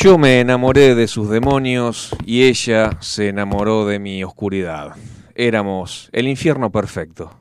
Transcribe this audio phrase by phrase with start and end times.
[0.00, 4.94] Yo me enamoré de sus demonios y ella se enamoró de mi oscuridad.
[5.34, 7.32] Éramos el infierno perfecto.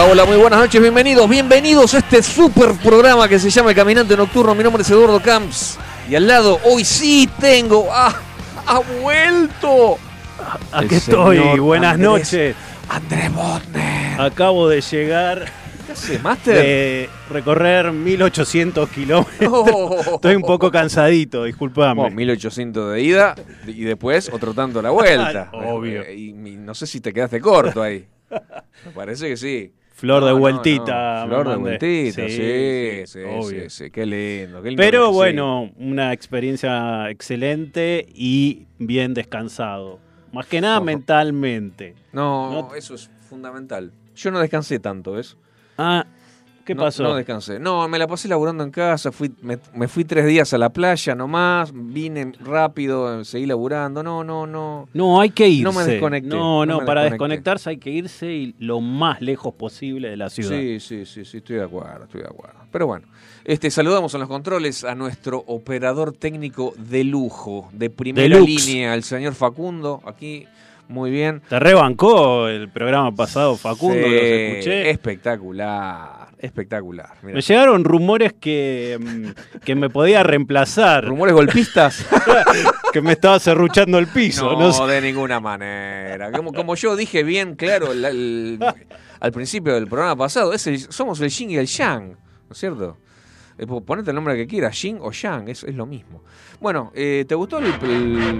[0.00, 4.16] Hola, muy buenas noches, bienvenidos, bienvenidos a este super programa que se llama El Caminante
[4.16, 4.54] Nocturno.
[4.54, 5.78] Mi nombre es Eduardo Camps
[6.08, 7.88] y al lado hoy sí tengo.
[7.90, 8.14] ¡Ah!
[8.66, 9.98] ¡Ha vuelto!
[10.72, 12.56] Aquí estoy, buenas Andrés- noches.
[12.88, 14.20] André Botner.
[14.20, 15.44] Acabo de llegar
[15.86, 16.54] ¿Qué hace, Master?
[16.54, 19.50] de recorrer 1800 kilómetros.
[19.52, 20.14] Oh.
[20.14, 22.00] Estoy un poco cansadito, disculpame.
[22.00, 23.34] Bueno, 1800 de ida
[23.66, 25.50] y después otro tanto la vuelta.
[25.52, 26.10] Obvio.
[26.10, 28.06] Y, y no sé si te quedaste corto ahí.
[28.86, 29.72] Me parece que sí.
[29.98, 31.20] Flor de No, vueltita.
[31.22, 31.26] no.
[31.26, 33.68] Flor de vueltita, sí, sí, sí, obvio.
[33.68, 39.98] sí, Qué lindo, qué lindo Pero bueno, una experiencia excelente y bien descansado.
[40.32, 40.84] Más que nada Ojo.
[40.84, 41.96] mentalmente.
[42.12, 43.90] No, no- eso es fundamental.
[44.14, 45.36] Yo no descansé tanto, ¿ves?
[45.76, 46.06] Ah,
[46.68, 47.02] ¿qué No- pasó?
[47.02, 47.58] No descansé.
[47.58, 50.68] No, me la pasé laburando en casa, fui, me, me fui tres días a la
[50.70, 54.02] playa nomás, vine rápido, seguí laburando.
[54.02, 54.86] No, no, no.
[54.92, 55.64] No, hay que irse.
[55.64, 57.10] No me desconecté, No, no para desconecté.
[57.10, 60.50] desconectarse hay que irse y lo más lejos posible de la ciudad.
[60.50, 62.58] Sí, sí, sí, sí, estoy de acuerdo, estoy de acuerdo.
[62.70, 63.06] Pero bueno,
[63.44, 68.66] este, saludamos en los controles a nuestro operador técnico de lujo, de primera Deluxe.
[68.66, 70.44] línea, el señor Facundo, aquí
[70.88, 71.42] Muy bien.
[71.48, 74.90] Te rebancó el programa pasado, Facundo, Sí, los escuché.
[74.90, 77.10] Espectacular, espectacular.
[77.22, 82.06] Me llegaron rumores que, mm, que me podía reemplazar, ¿Rumores golpistas?
[82.92, 84.52] que me estaba cerruchando el piso.
[84.52, 84.82] no, No, sé.
[84.86, 86.32] de ninguna manera.
[86.32, 88.58] Como, como yo dije bien claro el- el-
[89.20, 92.58] al principio del programa pasado, es el- somos el yin y el yang, ¿no es
[92.58, 92.96] cierto?
[93.58, 96.22] Eh, po- Ponete el nombre que quieras, yin o yang, es, es lo mismo.
[96.60, 98.38] Bueno, eh, ¿te gustó el, el-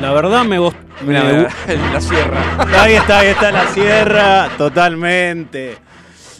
[0.00, 0.78] La verdad me gustó.
[1.04, 2.82] La sierra?
[2.82, 5.76] Ahí está, ahí está la sierra, totalmente.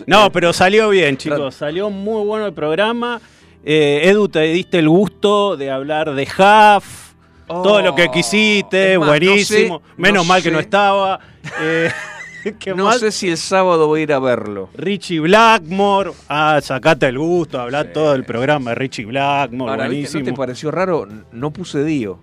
[0.07, 1.55] No, pero salió bien, chicos.
[1.55, 3.21] Salió muy bueno el programa.
[3.65, 7.13] Eh, Edu, te diste el gusto de hablar de Huff,
[7.47, 9.81] todo lo que quisiste, Oh, más, buenísimo.
[9.81, 11.19] no sé, Menos no mal que no estaba.
[11.61, 11.91] Eh,
[12.58, 13.00] ¿Qué No más?
[13.00, 14.69] sé si el sábado voy a ir a verlo.
[14.76, 16.12] Richie Blackmore.
[16.29, 20.20] Ah, sacate el gusto, hablar Sí, todo el programa de Richie Blackmore, Ahora, buenísimo.
[20.20, 21.06] ¿no te pareció raro?
[21.32, 22.19] No puse Dio.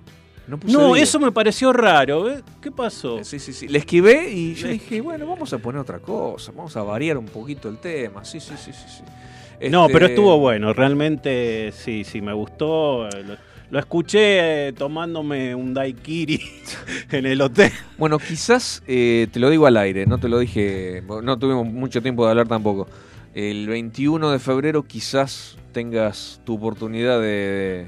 [0.63, 2.29] No, eso me pareció raro.
[2.29, 2.41] ¿eh?
[2.62, 3.23] ¿Qué pasó?
[3.23, 3.68] Sí, sí, sí.
[3.69, 7.18] Le esquivé y yo Le dije, bueno, vamos a poner otra cosa, vamos a variar
[7.18, 8.25] un poquito el tema.
[8.25, 8.85] Sí, sí, sí, sí.
[8.97, 9.69] sí.
[9.69, 13.07] No, Este, pero estuvo bueno, realmente sí, sí, me gustó.
[13.07, 13.38] eh, Lo,
[13.71, 16.39] lo escuché eh, tomándome un daiquiri
[17.12, 17.71] en el hotel.
[17.97, 22.01] Bueno, quizás, eh, te lo digo al aire, no te lo dije, no tuvimos mucho
[22.01, 22.88] tiempo de hablar tampoco.
[23.33, 27.88] El 21 de febrero quizás tengas tu oportunidad de...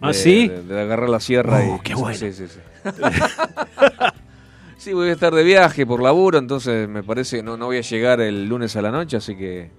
[0.00, 0.48] ¿Ah, de- sí?
[0.48, 1.80] De, de agarrar la sierra Oh, y...
[1.80, 2.16] qué bueno.
[2.16, 2.60] Sí, sí, sí.
[4.76, 7.76] Sí, voy a estar de viaje por laburo, entonces me parece que no, no voy
[7.76, 9.70] a llegar el lunes a la noche, así que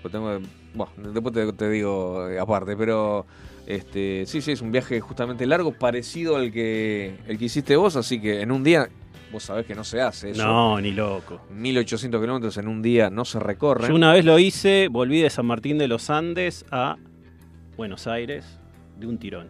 [0.00, 0.38] pues tengo,
[0.72, 3.26] bueno, después te, te digo eh, aparte, pero
[3.68, 7.96] este, sí, sí, es un viaje justamente largo, parecido al que el que hiciste vos,
[7.96, 8.88] así que en un día,
[9.30, 10.42] vos sabés que no se hace eso.
[10.42, 11.42] No, ni loco.
[11.50, 13.90] 1800 kilómetros en un día no se recorren.
[13.90, 16.96] Yo una vez lo hice, volví de San Martín de los Andes a
[17.76, 18.58] Buenos Aires
[18.98, 19.48] de un tirón.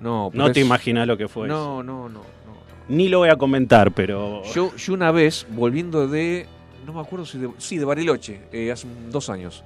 [0.00, 1.56] No, No te imaginas lo que fue eso.
[1.56, 2.20] No, no, no, no.
[2.20, 2.56] no.
[2.88, 4.44] Ni lo voy a comentar, pero...
[4.54, 6.46] Yo, yo una vez, volviendo de.
[6.86, 7.50] No me acuerdo si de.
[7.58, 9.64] Sí, de Bariloche, eh, hace dos años.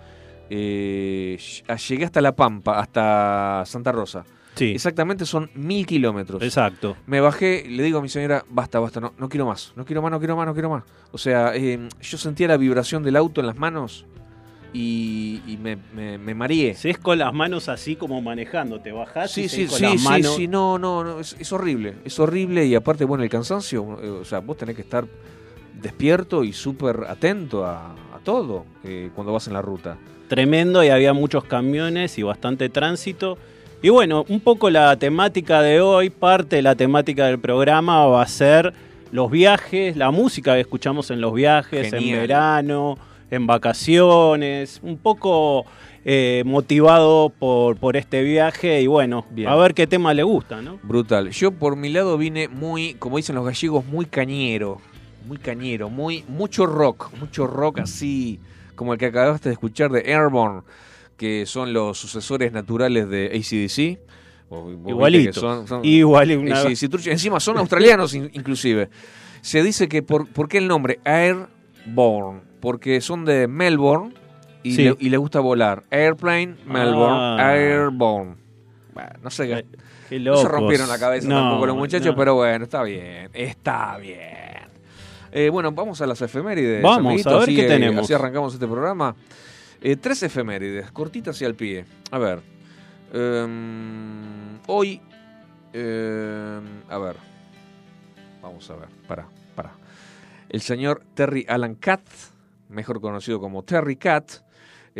[0.50, 4.24] Eh, ll- llegué hasta La Pampa, hasta Santa Rosa.
[4.56, 6.42] sí, Exactamente son mil kilómetros.
[6.42, 6.96] exacto.
[7.06, 10.02] Me bajé, le digo a mi señora, basta, basta, no, no quiero más, no quiero
[10.02, 10.84] más, no quiero más, no quiero más.
[11.12, 14.04] O sea, eh, yo sentía la vibración del auto en las manos
[14.72, 16.74] y, y me, me, me mareé.
[16.74, 19.82] Si es con las manos así como manejando, te bajás Sí, y sí, con sí,
[19.84, 20.34] las sí, manos...
[20.36, 24.08] sí, no, no, no, es, es horrible, es horrible y aparte, bueno, el cansancio, eh,
[24.10, 25.06] o sea, vos tenés que estar
[25.80, 29.96] despierto y súper atento a todo eh, cuando vas en la ruta.
[30.28, 33.36] tremendo y había muchos camiones y bastante tránsito.
[33.82, 38.22] Y bueno, un poco la temática de hoy, parte de la temática del programa va
[38.22, 38.72] a ser
[39.10, 42.96] los viajes, la música que escuchamos en los viajes, en verano,
[43.30, 45.64] en vacaciones, un poco
[46.04, 49.48] eh, motivado por, por este viaje y bueno, Bien.
[49.48, 50.78] a ver qué tema le gusta, ¿no?
[50.82, 51.30] Brutal.
[51.30, 54.80] Yo por mi lado vine muy, como dicen los gallegos, muy cañero,
[55.30, 58.40] muy cañero, muy mucho rock, mucho rock así
[58.74, 60.62] como el que acabaste de escuchar de Airborne,
[61.16, 64.00] que son los sucesores naturales de ACDC.
[64.88, 65.36] Igualitos.
[65.36, 66.56] son- son- Igual una...
[66.62, 67.10] AC/DC, trucho.
[67.12, 68.90] Encima son australianos in- inclusive.
[69.40, 70.98] Se dice que por, ¿por qué el nombre?
[71.04, 72.40] Airborne.
[72.60, 74.12] Porque son de Melbourne
[74.64, 74.82] y, Sí.
[74.82, 75.84] le, y gusta volar.
[75.92, 77.52] Airplane, Melbourne, Ah.
[77.54, 78.34] Airborne.
[78.92, 79.64] Bueno, no sé qué.
[80.08, 82.16] Qué No se rompieron la cabeza No, tampoco los muchachos, no.
[82.16, 83.30] pero bueno, está bien.
[83.32, 84.59] Está bien.
[85.32, 86.82] Eh, bueno, vamos a las efemérides.
[86.82, 88.04] Vamos, a ver así, qué tenemos.
[88.04, 89.14] Así arrancamos este programa.
[89.80, 91.84] Eh, tres efemérides, cortitas y al pie.
[92.10, 92.40] A ver.
[93.12, 95.00] em, hoy.
[95.72, 97.16] em, a ver.
[98.42, 98.88] Vamos a ver.
[99.06, 99.72] Para, para.
[100.48, 102.02] El señor Terry Alan Catt,
[102.68, 104.42] mejor conocido como Terry Catt,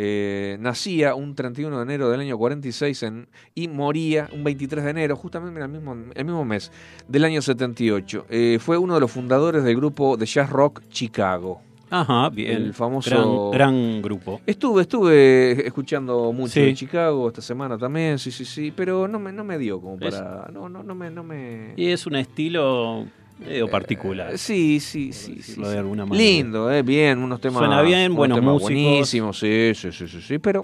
[0.03, 4.89] eh, nacía un 31 de enero del año 46 en, y moría un 23 de
[4.89, 6.71] enero, justamente en el mismo, el mismo mes
[7.07, 8.25] del año 78.
[8.29, 11.61] Eh, fue uno de los fundadores del grupo de jazz rock Chicago.
[11.91, 12.51] Ajá, bien.
[12.51, 14.39] El famoso- Gran, gran grupo.
[14.47, 16.61] Estuve, estuve escuchando mucho Sí.
[16.61, 19.99] en Chicago esta semana también, sí, sí, sí, pero no me, no me dio como
[19.99, 20.49] para...
[20.53, 21.11] No, no, no me...
[21.11, 21.73] No me...
[21.75, 23.05] Y es un estilo
[23.45, 24.33] medio particular.
[24.33, 26.23] Eh, sí, sí, sí, sí, de alguna manera.
[26.23, 27.59] Lindo, eh, bien, unos temas.
[27.59, 28.71] Suena bien, buenos temas músicos.
[28.71, 30.61] Buenísimos, sí, sí, sí, sí, sí, pero.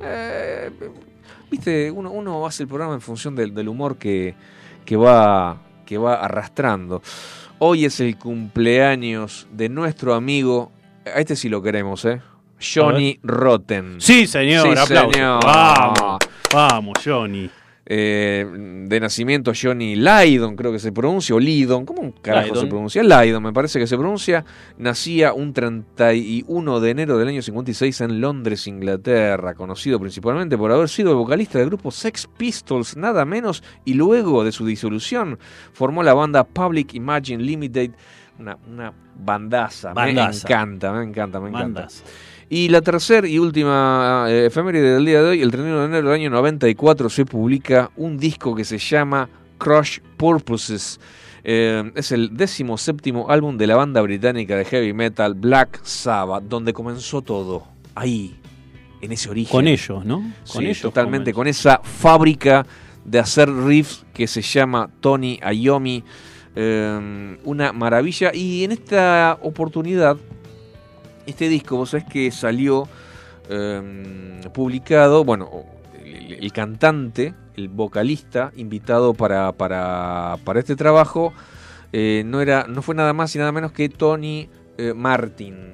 [0.00, 0.70] eh,
[1.48, 4.34] Viste, uno, uno hace el programa en función del, del humor que,
[4.84, 7.02] que, va, que va arrastrando.
[7.60, 10.72] Hoy es el cumpleaños de nuestro amigo.
[11.06, 12.20] A este sí lo queremos, ¿eh?
[12.60, 14.00] Johnny Rotten.
[14.00, 15.12] Sí, señor, Sí, aplausos.
[15.14, 15.44] señor.
[15.44, 16.18] Vamos,
[16.52, 17.48] vamos, Johnny.
[17.88, 18.44] Eh,
[18.88, 22.60] de nacimiento Johnny Lydon, creo que se pronuncia, o Lydon, ¿cómo carajo Lydon.
[22.60, 23.02] se pronuncia?
[23.04, 24.44] Lydon, me parece que se pronuncia.
[24.76, 30.88] Nacía un 31 de enero del año 56 en Londres, Inglaterra, conocido principalmente por haber
[30.88, 35.38] sido el vocalista del grupo Sex Pistols, nada menos, y luego de su disolución
[35.72, 37.92] formó la banda Public Imagine Limited,
[38.40, 39.92] una, una bandaza.
[39.92, 40.48] Bandaza.
[40.48, 41.88] Me encanta, me encanta, me encanta.
[42.48, 46.08] Y la tercera y última eh, efeméride del día de hoy, el 31 de enero
[46.10, 51.00] del año 94, se publica un disco que se llama Crush Purposes.
[51.42, 56.44] Eh, es el décimo séptimo álbum de la banda británica de heavy metal Black Sabbath,
[56.44, 57.66] donde comenzó todo.
[57.96, 58.36] Ahí,
[59.00, 59.50] en ese origen.
[59.50, 60.18] Con ellos, ¿no?
[60.52, 60.82] Con Sí, ellos.
[60.82, 62.64] totalmente, con esa fábrica
[63.04, 66.04] de hacer riffs que se llama Tony Iommi.
[66.58, 68.30] Eh, una maravilla.
[68.34, 70.16] Y en esta oportunidad,
[71.26, 72.88] este disco, vos sabés que salió
[73.48, 75.50] eh, publicado, bueno,
[76.04, 81.32] el, el cantante, el vocalista, invitado para, para, para este trabajo,
[81.92, 85.72] eh, no, era, no fue nada más y nada menos que Tony eh, Martin.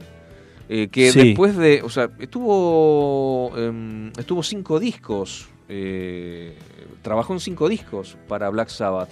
[0.69, 1.29] eh, que Sí.
[1.29, 1.83] después de.
[1.83, 3.53] O sea, estuvo.
[3.57, 5.49] em, estuvo cinco discos.
[5.69, 6.57] Eh,
[7.02, 9.11] trabajó en cinco discos para Black Sabbath.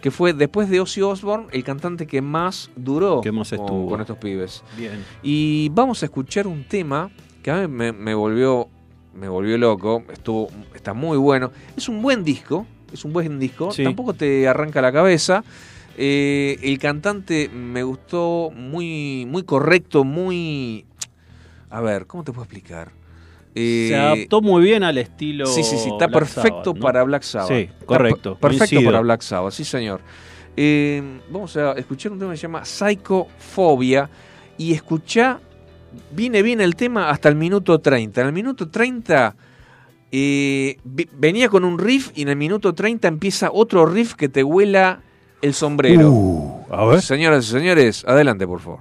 [0.00, 4.16] Que fue después de Ozzy Osbourne el cantante que más duró Que más con- estos
[4.16, 4.62] pibes.
[4.76, 5.04] Bien.
[5.22, 7.10] Y vamos a escuchar un tema
[7.42, 8.68] que a mí me, me volvió
[9.12, 11.50] me volvió loco, estuvo está muy bueno.
[11.76, 13.82] Es un buen disco, es un buen disco, Sí.
[13.84, 15.42] tampoco te arranca la cabeza.
[15.98, 20.86] Eh, el cantante me gustó muy muy correcto, muy
[21.68, 22.92] a ver, ¿cómo te puedo explicar?
[23.54, 25.46] Eh, Se adaptó muy bien al estilo.
[25.46, 26.80] Sí, sí, sí, está Black perfecto Sabbath, ¿no?
[26.80, 27.48] para Black Sabbath.
[27.48, 28.84] Sí, correcto, per- perfecto coincido.
[28.92, 30.00] para Black Sabbath, sí, señor.
[30.56, 34.08] Eh, vamos a escuchar un tema que se llama Psychofobia
[34.58, 35.40] y escuchá,
[36.12, 38.20] viene bien el tema hasta el minuto 30.
[38.20, 39.34] En el minuto 30
[40.12, 40.76] eh,
[41.16, 45.00] venía con un riff y en el minuto 30 empieza otro riff que te huela
[45.42, 46.10] el sombrero.
[46.10, 47.00] Uh, a ver.
[47.02, 48.80] Señoras y señores, adelante por favor.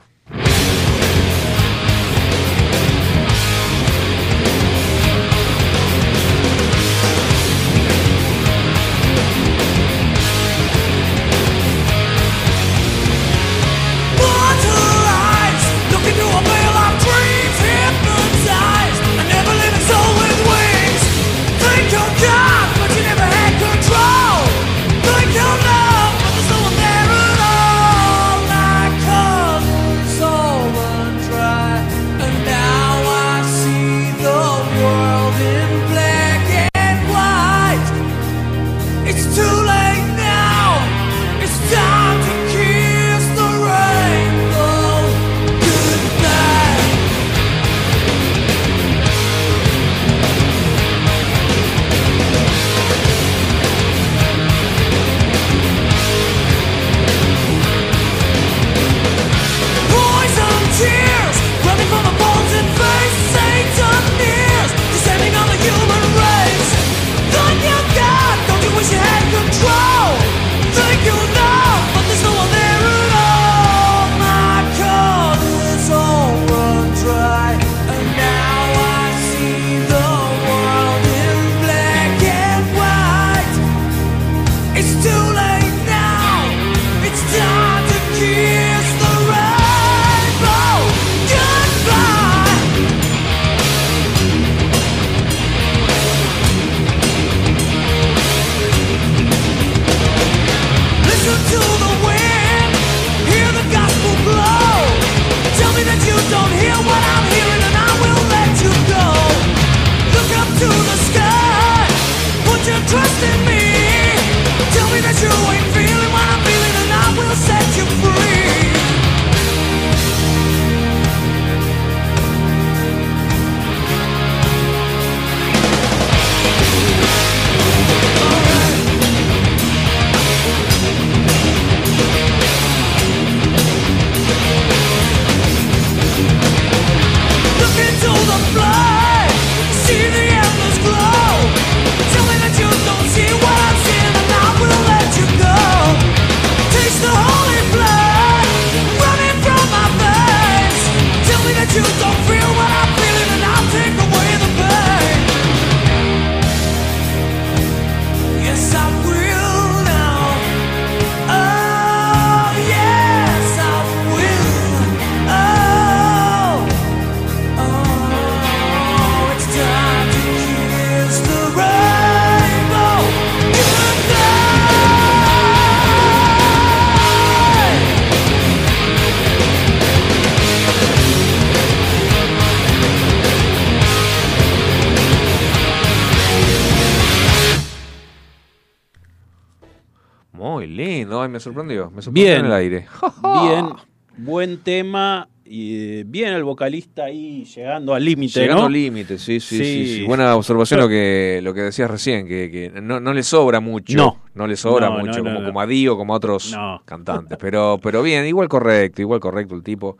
[191.39, 192.39] Me sorprendió, me sorprendió Bien.
[192.39, 192.87] en el aire.
[193.43, 193.69] Bien,
[194.17, 198.67] buen tema y eh, bien el vocalista ahí llegando al límite, Llegando ¿no?
[198.67, 199.95] al límite, sí, sí, sí, Sí.
[199.99, 200.05] sí.
[200.05, 204.19] Buena observación lo que lo que decías recién, que, que no, no le sobra mucho.
[204.35, 204.47] No.
[204.47, 205.45] le sobra No, no, mucho, no, como, no.
[205.47, 206.81] como a Dio, como a otros No.
[206.85, 207.37] cantantes.
[207.39, 209.97] Pero, pero bien, igual correcto, igual correcto el tipo.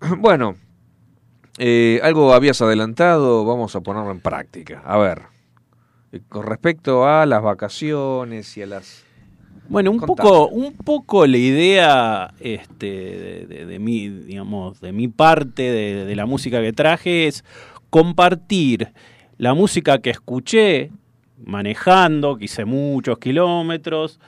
[0.18, 0.54] Bueno,
[1.58, 4.80] eh, algo habías adelantado, vamos a ponerlo en práctica.
[4.86, 5.22] A ver,
[6.12, 9.04] eh, con respecto a las vacaciones y a las...
[9.68, 10.28] Bueno, un Contame.
[10.28, 16.04] poco, un poco la idea este, de, de- de mi, digamos, de mi parte de,
[16.06, 17.44] de la música que traje es
[17.90, 18.88] compartir
[19.36, 20.90] la música que escuché
[21.44, 24.18] manejando, que hice muchos kilómetros,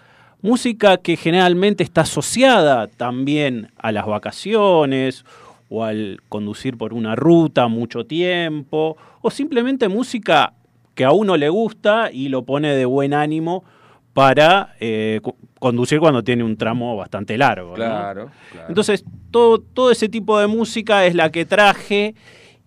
[0.42, 5.25] música que generalmente está asociada también a las vacaciones
[5.68, 10.52] o al conducir por una ruta mucho tiempo, o simplemente música
[10.94, 13.64] que a uno le gusta y lo pone de buen ánimo
[14.12, 15.21] para eh,
[15.59, 17.71] conducir cuando tiene un tramo bastante largo.
[17.71, 17.76] ¿no?
[17.76, 18.69] Claro, claro.
[18.69, 22.14] Entonces, todo, todo ese tipo de música es la que traje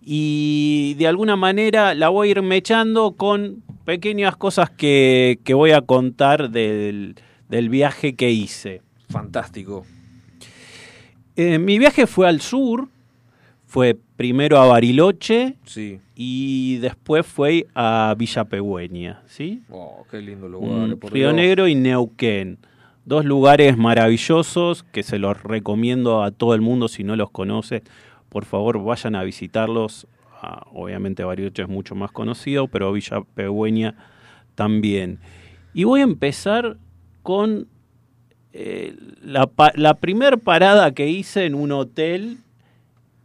[0.00, 5.72] y de alguna manera la voy a ir mechando con pequeñas cosas que, que voy
[5.72, 7.16] a contar del,
[7.48, 8.82] del viaje que hice.
[9.08, 9.84] Fantástico.
[11.36, 12.88] Eh, mi viaje fue al sur,
[13.74, 15.98] fue primero a Bariloche Sí.
[16.14, 19.64] y después fue a Villa Pegüeña, ¿sí?
[19.68, 20.90] Oh, qué lindo lugar.
[20.90, 21.34] Mm, por Río Dios.
[21.34, 22.58] Negro y Neuquén.
[23.04, 27.82] Dos lugares maravillosos que se los recomiendo a todo el mundo si no los conoce.
[28.28, 30.06] Por favor, vayan a visitarlos.
[30.40, 33.96] Ah, obviamente Bariloche es mucho más conocido, pero Villa Pegüeña
[34.54, 35.18] también.
[35.74, 36.76] Y voy a empezar
[37.24, 37.66] con
[38.52, 42.38] eh, la, la primer parada que hice en un hotel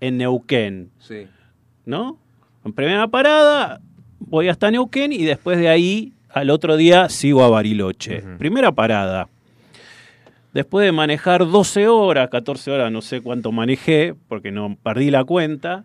[0.02, 0.90] en Neuquén.
[1.00, 1.28] Sí.
[1.86, 2.18] ¿no?
[2.66, 3.82] En primera parada
[4.20, 8.22] voy hasta Neuquén y después de ahí al otro día sigo a Bariloche.
[8.38, 9.28] Primera parada.
[10.54, 15.24] Después de manejar 12 horas, 14 horas, no sé cuánto manejé, porque no perdí la
[15.24, 15.84] cuenta.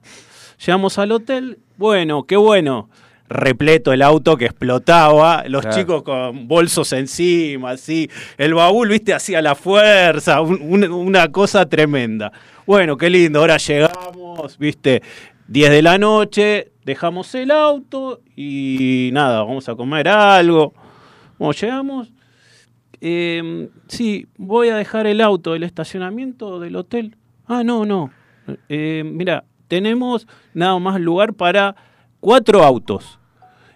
[0.64, 1.58] Llegamos al hotel.
[1.76, 2.88] Bueno, qué bueno.
[3.28, 5.76] Repleto el auto que explotaba, los Claro.
[5.76, 8.10] chicos con bolsos encima, así.
[8.38, 12.32] El baúl, viste, hacía la fuerza, un- un- una cosa tremenda.
[12.66, 15.02] Bueno, qué lindo, ahora llegamos, viste,
[15.48, 20.72] 10 de la noche, dejamos el auto y nada, vamos a comer algo.
[21.38, 22.12] Bueno, llegamos.
[23.00, 27.16] Eh, sí, voy a dejar el auto del estacionamiento del hotel.
[27.46, 28.10] Ah, no, no.
[28.68, 31.76] Eh, mira, tenemos nada más lugar para
[32.20, 33.18] cuatro autos.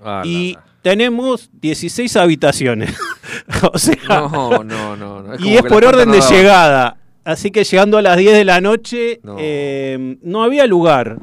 [0.03, 2.97] Ah, y tenemos 16 habitaciones.
[3.73, 5.23] o sea, No, no, no.
[5.23, 5.35] no.
[5.35, 6.98] y como es por orden de llegada.
[7.29, 9.37] Así que llegando a las 10 de la noche No.
[9.39, 11.19] eh, no había lugar.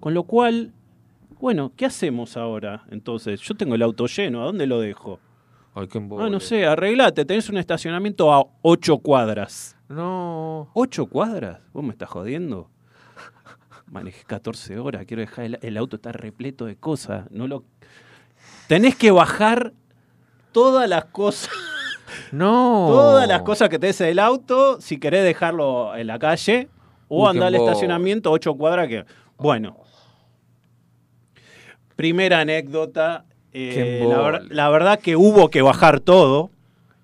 [0.00, 0.74] Con lo cual,
[1.40, 2.84] bueno, ¿qué hacemos ahora?
[2.90, 5.18] Entonces, yo tengo el auto lleno, ¿a dónde lo dejo?
[5.74, 9.76] Ay, qué Ah, no sé, arreglate, tenés un estacionamiento a 8 cuadras.
[9.88, 10.68] No.
[10.74, 11.60] ¿8 cuadras?
[11.72, 12.68] ¿Vos me estás jodiendo?
[13.86, 17.30] Manejé 14 horas, quiero dejar el, el auto está repleto de cosas.
[17.30, 17.64] No lo
[18.68, 19.72] tenés que bajar
[20.52, 21.50] todas las cosas,
[22.32, 22.86] No.
[22.90, 26.68] todas las cosas que tenés en el auto si querés dejarlo en la calle
[27.08, 29.04] o Uy, andar al estacionamiento 8 cuadras que
[29.38, 29.76] bueno.
[31.94, 36.50] Primera anécdota, eh, la, ver- la verdad que hubo que bajar todo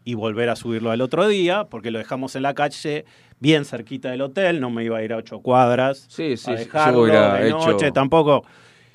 [0.05, 3.05] y volver a subirlo al otro día porque lo dejamos en la calle
[3.41, 6.55] bien cerquita del hotel, no me iba a ir a 8 cuadras Sí, sí, a
[6.55, 8.45] dejarlo yo hubiera de hecho- noche tampoco.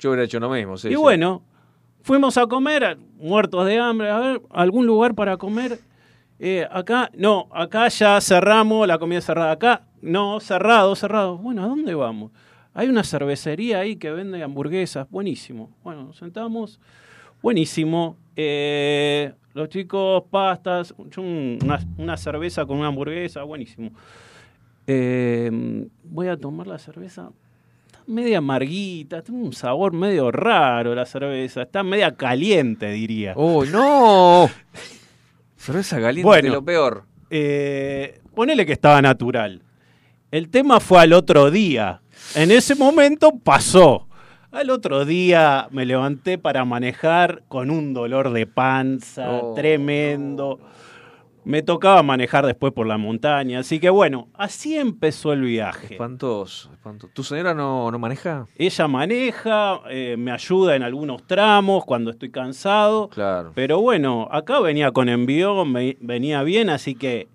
[0.00, 0.88] Yo hubiera hecho lo mismo, sí.
[0.88, 0.96] y sí.
[0.96, 1.42] bueno,
[2.02, 5.80] fuimos a comer, muertos de hambre, a ver, algún lugar para comer.
[6.40, 9.52] Eh, acá, no, acá ya cerramos, la comida cerrada.
[9.52, 11.38] Acá, no, cerrado, cerrado.
[11.38, 12.30] Bueno, ¿a dónde vamos?
[12.74, 15.70] Hay una cervecería ahí que vende hamburguesas, buenísimo.
[15.82, 16.78] Bueno, nos sentamos,
[17.42, 18.16] buenísimo.
[18.36, 23.90] Eh, los chicos, pastas, una, una cerveza con una hamburguesa, buenísimo.
[24.86, 27.32] Eh, voy a tomar la cerveza,
[27.86, 33.34] está media amarguita, tiene un sabor medio raro la cerveza, está media caliente, diría.
[33.36, 34.48] ¡Uy, no!
[35.68, 36.48] Cerveza caliente, Bueno.
[36.54, 37.04] lo peor.
[37.28, 39.60] Eh, ponele que estaba natural.
[40.30, 42.00] El tema fue al otro día.
[42.34, 44.08] En ese momento pasó.
[44.50, 50.58] Al otro día me levanté para manejar con un dolor de panza Oh, tremendo.
[51.48, 53.60] Me tocaba manejar después por la montaña.
[53.60, 55.94] Así que bueno, así empezó el viaje.
[55.94, 57.10] Espantoso, espantoso.
[57.14, 58.46] ¿Tu señora no, no maneja?
[58.56, 63.08] Ella maneja, eh, me ayuda en algunos tramos cuando estoy cansado.
[63.08, 63.52] Claro.
[63.54, 67.28] Pero bueno, acá venía con envío, me- venía bien, así que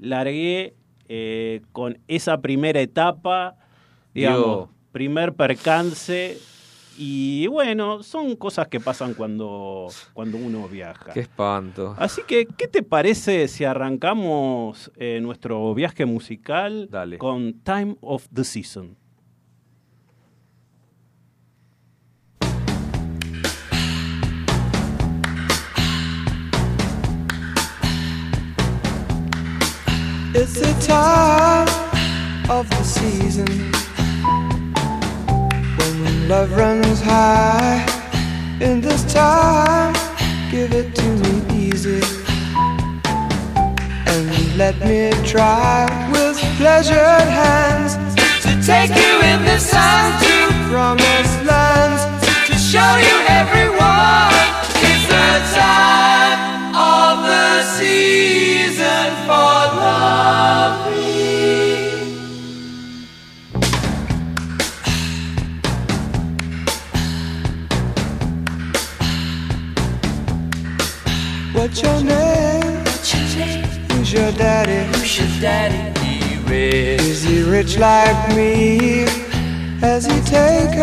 [0.00, 0.74] largué
[1.08, 3.54] eh, con esa primera etapa,
[4.14, 4.68] digamos, Dio.
[4.90, 6.36] primer percance
[6.98, 11.12] Y bueno, son cosas que pasan cuando, cuando uno viaja.
[11.12, 11.94] Qué espanto.
[11.98, 17.18] Así que, ¿qué te parece si arrancamos eh, nuestro viaje musical Dale.
[17.18, 18.96] con Time of the Season?
[30.34, 31.68] It's the time
[32.50, 33.91] of the season
[36.28, 37.84] love runs high.
[38.60, 39.94] In this time,
[40.50, 41.32] give it to me
[41.64, 42.00] easy
[44.12, 47.94] and let me try with pleasured hands
[48.44, 50.34] to take you in the sun to
[50.70, 52.02] promised lands
[52.46, 53.81] to show you everyone.
[71.62, 72.84] What's your name?
[73.92, 74.98] Who's your daddy?
[74.98, 76.00] Who's your daddy?
[76.00, 77.00] He rich.
[77.00, 79.06] Is he rich like me?
[79.78, 80.82] Has he taken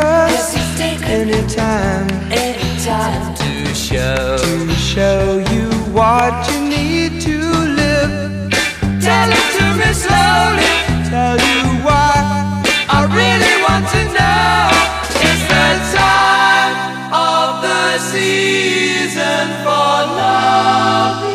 [1.03, 7.37] anytime Anytime to show to show you what you need to
[7.81, 8.49] live?
[9.03, 10.71] Tell it to me slowly.
[11.11, 14.98] Tell you why I really want to know.
[18.49, 21.28] Season for loving.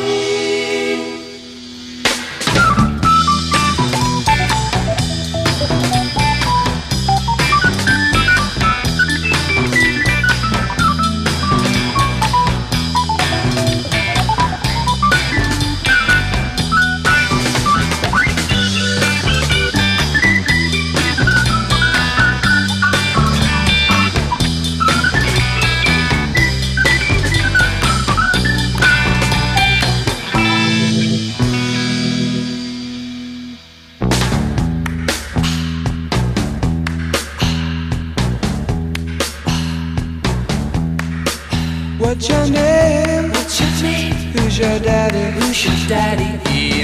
[42.14, 43.30] What's your name?
[43.30, 44.14] What's your name?
[44.14, 45.36] Who's your daddy?
[45.36, 46.30] Who's your daddy?
[46.48, 46.82] He.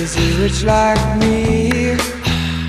[0.00, 1.94] Is he rich like me?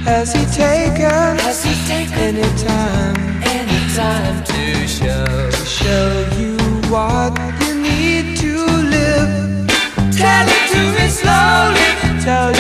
[0.04, 6.58] Has he taken Has he taken anytime anytime to show to show you
[6.92, 8.54] what you need to
[8.92, 9.68] live?
[10.12, 11.90] Tell it to me slowly.
[12.22, 12.52] Tell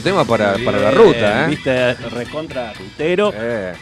[0.00, 1.48] Tema para, para la ruta, ¿eh?
[1.48, 3.32] Viste, recontra rutero.
[3.34, 3.72] Eh,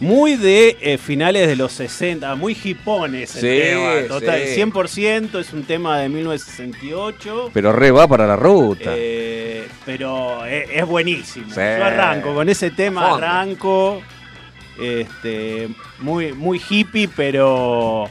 [0.00, 4.08] Muy de eh, finales de los 60, muy hipones el Sí, tema.
[4.08, 4.60] Total, sí.
[4.60, 7.50] 100% es un tema de 1968.
[7.52, 8.92] Pero re va para la ruta.
[8.96, 11.48] eh, pero es, es buenísimo.
[11.50, 11.56] Sí.
[11.56, 13.26] Yo arranco con ese tema, Fondo.
[13.26, 14.02] arranco.
[14.80, 15.68] Este,
[15.98, 18.08] muy, muy hippie, pero,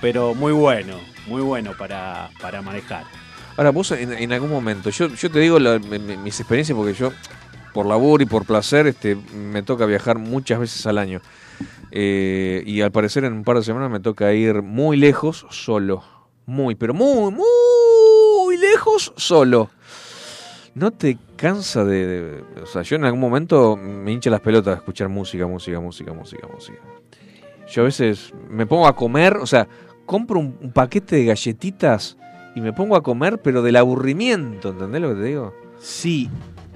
[0.00, 1.00] pero muy bueno.
[1.26, 3.04] Muy bueno para, para manejar.
[3.56, 7.12] Ahora, vos en, algún momento, yo, yo te digo mis experiencias porque yo,
[7.72, 11.20] por labor y por placer, este, me toca viajar muchas veces al año.
[11.92, 16.02] Eh, y al parecer en un par de semanas me toca ir muy lejos solo.
[16.46, 19.70] Muy, pero muy, muy lejos solo.
[20.74, 24.78] ¿No te cansa de, O sea, yo en algún momento me hincha las pelotas de
[24.78, 26.78] escuchar música, música, música, música, música.
[27.68, 29.68] Yo a veces me pongo a comer, o sea,
[30.06, 32.16] compro un paquete de galletitas
[32.54, 35.54] y me pongo a comer, pero del aburrimiento, ¿entendés lo que te digo?
[35.78, 36.28] Sí,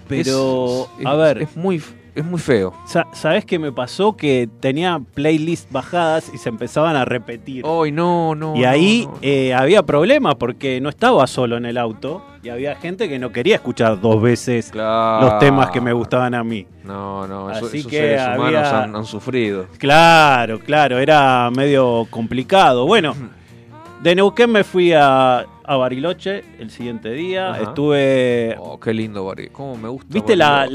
[0.09, 1.83] pero Es- a ver, Es muy,
[2.15, 2.73] es muy feo.
[2.87, 4.17] sa- ¿sabes qué me pasó?
[4.17, 7.65] Que tenía playlists bajadas y se empezaban a repetir.
[7.67, 8.55] Ay, no, no.
[8.57, 9.19] Y ahí no, no.
[9.23, 13.33] eh, había problemas porque no estaba solo en el auto y había gente que no
[13.33, 15.27] quería escuchar dos veces Claro.
[15.27, 16.67] los temas que me gustaban a mí.
[16.85, 19.67] No, no, eso- Así esos que seres humanos han sufrido.
[19.79, 22.87] Claro, claro, era medio complicado.
[22.87, 23.15] Bueno,
[24.03, 27.53] de Neuquén me fui a, a Bariloche el siguiente día.
[27.53, 27.63] Ajá.
[27.63, 28.57] Estuve.
[28.59, 29.53] Oh, qué lindo Bariloche.
[29.53, 30.67] ¿Cómo me gusta ¿Viste la,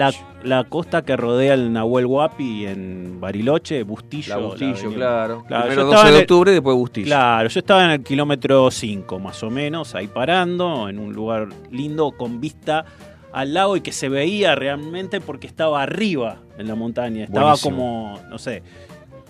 [0.43, 3.83] la, costa que rodea el Nahuel Huapi en Bariloche?
[3.83, 4.35] Bustillo.
[4.35, 5.43] La Bustillo, claro.
[5.47, 7.05] Claro, Primero yo 12 estaba de en el- octubre y después Bustillo.
[7.05, 11.47] Claro, yo estaba en el kilómetro 5 más o menos, ahí parando, en un lugar
[11.71, 12.85] lindo con vista
[13.31, 17.25] al lago y que se veía realmente porque estaba arriba en la montaña.
[17.25, 17.75] Estaba Buenísimo.
[17.75, 18.63] como, no sé,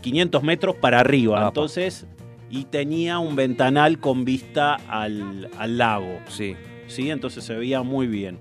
[0.02, 1.39] 500 metros para arriba.
[1.39, 1.48] Apa.
[1.50, 2.08] Entonces
[2.50, 6.20] y tenía un ventanal con vista al, al lago.
[6.28, 6.56] Sí.
[6.88, 7.10] ¿sí?
[7.12, 8.40] Entonces se veía muy bien.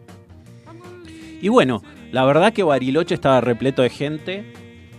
[1.40, 4.52] Y bueno, la verdad que Bariloche estaba repleto de gente,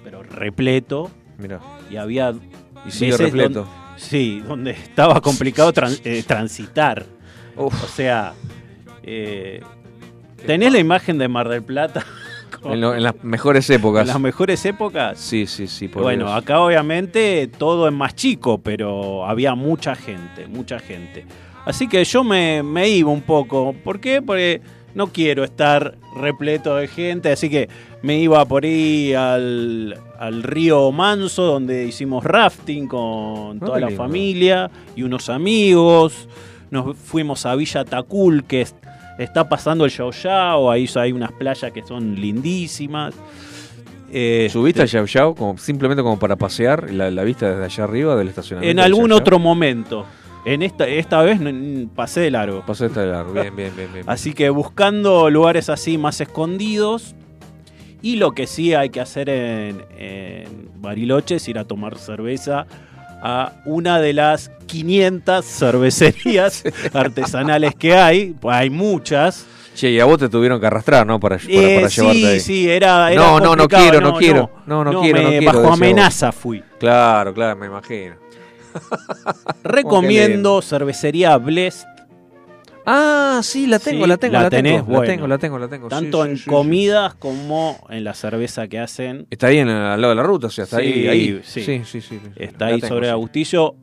[0.03, 1.59] pero repleto, Mira.
[1.89, 2.33] y había
[2.87, 3.61] Y sigue repleto.
[3.65, 5.73] donde- sí, donde estaba complicado
[6.05, 7.05] eh, transitar.
[7.57, 7.83] Uf.
[7.83, 8.33] O sea,
[9.03, 9.59] eh,
[10.45, 12.05] tenés la imagen de Mar del Plata
[12.63, 14.07] En, lo- en las mejores en épocas.
[14.07, 15.17] las mejores épocas.
[15.19, 15.87] Sí, sí, sí.
[15.87, 16.37] por Bueno, Dios.
[16.37, 21.25] acá obviamente todo es más chico, pero había mucha gente, mucha gente.
[21.65, 23.73] Así que yo me, me iba un poco.
[23.83, 24.21] ¿Por qué?
[24.21, 24.61] Porque
[24.95, 27.69] no quiero estar repleto de gente, así que
[28.01, 33.91] me iba por ahí al, al río Manso, donde hicimos rafting con Ah, toda la
[33.91, 36.27] familia y unos amigos.
[36.71, 38.75] Nos fuimos a Villa Tacul, que es-
[39.19, 43.13] está pasando el Yao Yao, ahí hay unas playas que son lindísimas.
[44.11, 47.83] Eh, ¿Subiste al Yao Yao como, simplemente como para pasear la, la vista desde allá
[47.83, 48.71] arriba del estacionamiento?
[48.71, 49.17] En algún Yao Yao?
[49.19, 50.05] otro momento.
[50.45, 51.39] En esta, esta vez
[51.93, 52.63] pasé de largo.
[52.67, 53.33] Esta de largo.
[53.33, 53.93] Bien, bien, bien.
[53.93, 54.05] bien.
[54.07, 57.13] Así que buscando lugares así más escondidos.
[58.01, 62.65] Y lo que sí hay que hacer en, en Bariloche es ir a tomar cerveza
[63.21, 68.35] a una de las 500 cervecerías artesanales que hay.
[68.39, 69.45] Pues hay muchas.
[69.75, 71.19] Che, y a vos te tuvieron que arrastrar, ¿no?
[71.19, 72.39] Para, para, Eh, para llevarte sí, ahí.
[72.39, 74.51] sí, era, era No, no, no quiero, no quiero.
[74.65, 76.63] No, no quiero, no me- quiero, Bajo decía amenaza fui.
[76.79, 78.15] Claro, claro, me imagino.
[79.63, 81.87] Recomiendo cervecería Blessed.
[82.91, 84.87] Ah, sí, la tengo, Sí, la tengo, la la, tenés, tengo.
[84.91, 85.13] La bueno.
[85.13, 85.87] tengo, la tengo, la tengo.
[85.89, 86.49] Tanto sí, en sí, sí.
[86.49, 89.27] comidas como en la cerveza que hacen.
[89.29, 91.41] Está ahí en, al lado de la ruta, o sea, está Sí, ahí, ahí.
[91.43, 91.61] sí.
[91.63, 92.19] Sí, sí, sí.
[92.35, 93.11] Está La ahí tengo, sobre sí.
[93.11, 93.75] Agustillo.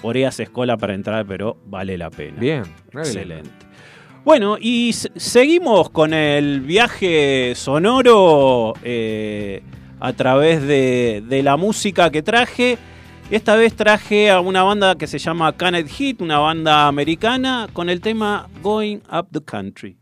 [0.00, 2.38] Por ahí hace escola para entrar, pero vale la pena.
[2.38, 3.06] Bien, muy bien.
[3.06, 3.50] Excelente.
[4.24, 9.62] Bueno, y seguimos con el viaje sonoro eh,
[10.00, 12.78] a través de, de la música que traje.
[13.34, 17.90] Esta vez traje a una banda que se llama Canet Hit, una banda americana, con
[17.90, 19.96] el tema Going Up the Country.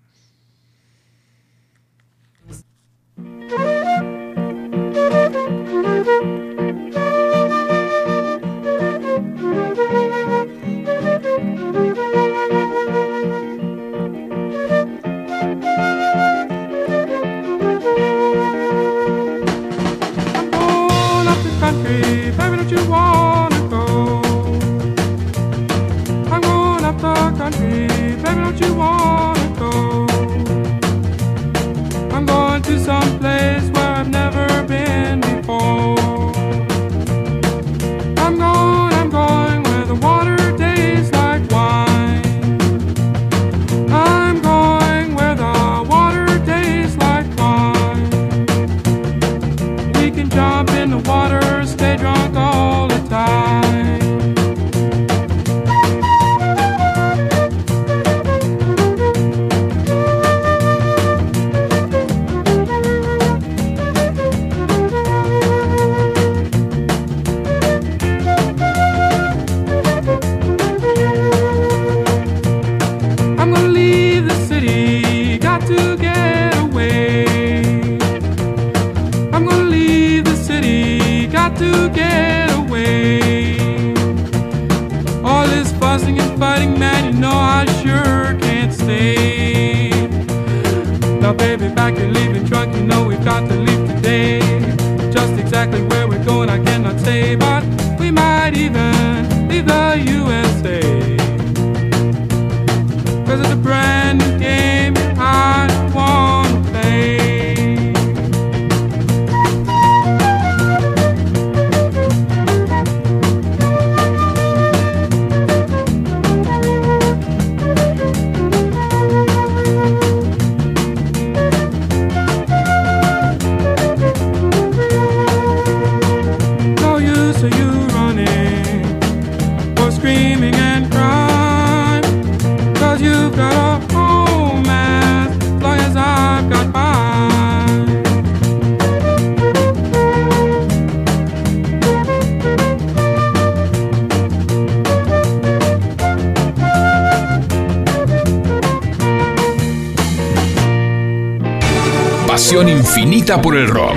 [152.43, 153.95] Pasión infinita por el rock.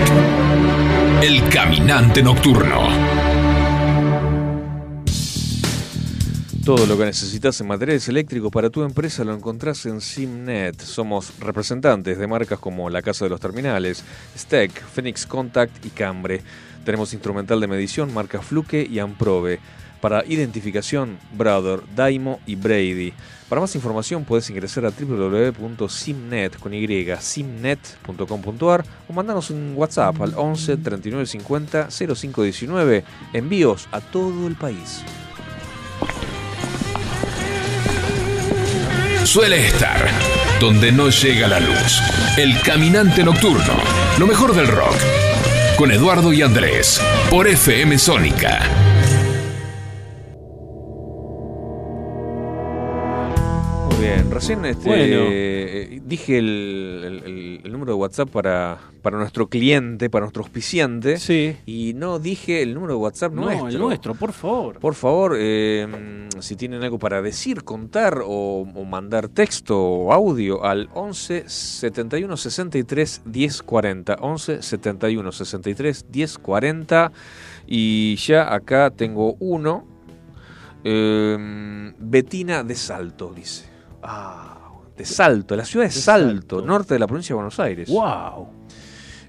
[1.23, 2.88] El caminante nocturno.
[6.63, 10.79] Todo lo que necesitas en materiales eléctricos para tu empresa lo encontrás en Simnet.
[10.79, 14.03] Somos representantes de marcas como La Casa de los Terminales,
[14.38, 16.43] Steck, Phoenix Contact y Cambre.
[16.86, 19.60] Tenemos instrumental de medición marca Fluke y Amprobe.
[20.06, 23.12] Para identificación, Brother, Daimo y Brady.
[23.50, 26.60] Para más información puedes ingresar a www.simnet
[29.08, 33.04] o mandarnos un WhatsApp al 11 39 50 05 19.
[33.34, 35.02] Envíos a todo el país.
[39.24, 40.08] Suele estar
[40.60, 42.00] donde no llega la luz.
[42.38, 43.74] El caminante nocturno.
[44.20, 44.98] Lo mejor del rock.
[45.80, 47.02] Con Eduardo y Andrés.
[47.32, 48.85] Por FM Sónica.
[54.06, 55.04] Bien, recién este, Bueno.
[55.32, 61.18] eh, dije el, el- el- número de WhatsApp para, para nuestro cliente, para nuestro auspiciante.
[61.18, 61.58] Sí.
[61.65, 63.68] Y no dije el número de WhatsApp No, nuestro.
[63.68, 64.80] el nuestro, por favor.
[64.80, 70.63] Por favor, eh, si tienen algo para decir, contar o, o mandar texto o audio
[70.63, 74.15] al 11 71 63 10 40.
[74.22, 77.12] 11 71 63 10 40.
[77.68, 79.86] Y ya acá tengo uno.
[80.84, 83.74] Eh, Betina de Salto, dice.
[84.08, 86.62] Ah, de Salto, la ciudad de, De Salto, Salto.
[86.62, 87.89] norte de la provincia de Buenos Aires.
[87.89, 88.48] ¡Wow!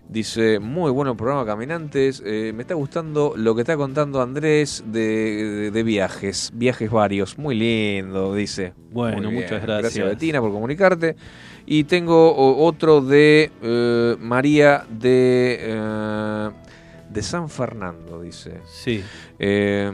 [0.09, 2.23] Dice, muy bueno programa Caminantes.
[2.25, 7.37] Eh, me está gustando lo que está contando Andrés de, de- de viajes, viajes varios.
[7.39, 8.73] Muy lindo, dice.
[8.93, 9.79] Bueno, muchas gracias.
[9.83, 11.17] Gracias Betina por comunicarte.
[11.67, 12.33] Y tengo
[12.65, 16.51] otro de eh, María de, eh,
[17.16, 18.61] de San Fernando, dice.
[18.66, 19.02] Sí.
[19.38, 19.90] Eh,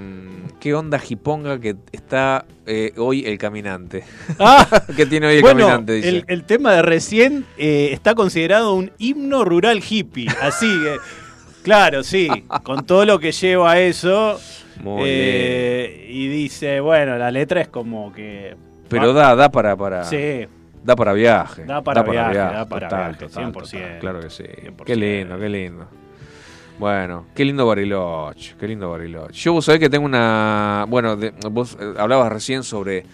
[0.58, 4.02] ¿Qué onda Jiponga que está eh, hoy el caminante?
[4.40, 6.08] Ah, que tiene hoy el bueno, caminante, dice.
[6.08, 10.26] el, el tema de recién eh, está considerado un himno rural hippie.
[10.42, 10.96] Así que,
[11.62, 12.28] claro, sí,
[12.64, 14.40] con todo lo que lleva eso.
[14.80, 18.56] Muy eh, y dice, bueno, la letra es como que.
[18.88, 20.48] Pero da, da para, para, Sí,
[20.82, 21.64] Da para viaje.
[21.66, 23.52] Da para viaje, da para viaje, total, 100%.
[23.52, 24.42] total, Claro que sí.
[24.42, 24.85] 100%.
[24.85, 26.01] Qué lindo, qué lindo.
[26.83, 29.35] Bueno, qué lindo Bariloche, qué lindo Bariloche.
[29.35, 30.85] Yo vos sabés que tengo una...
[30.88, 33.05] Bueno, de- vos eh, hablabas recién sobre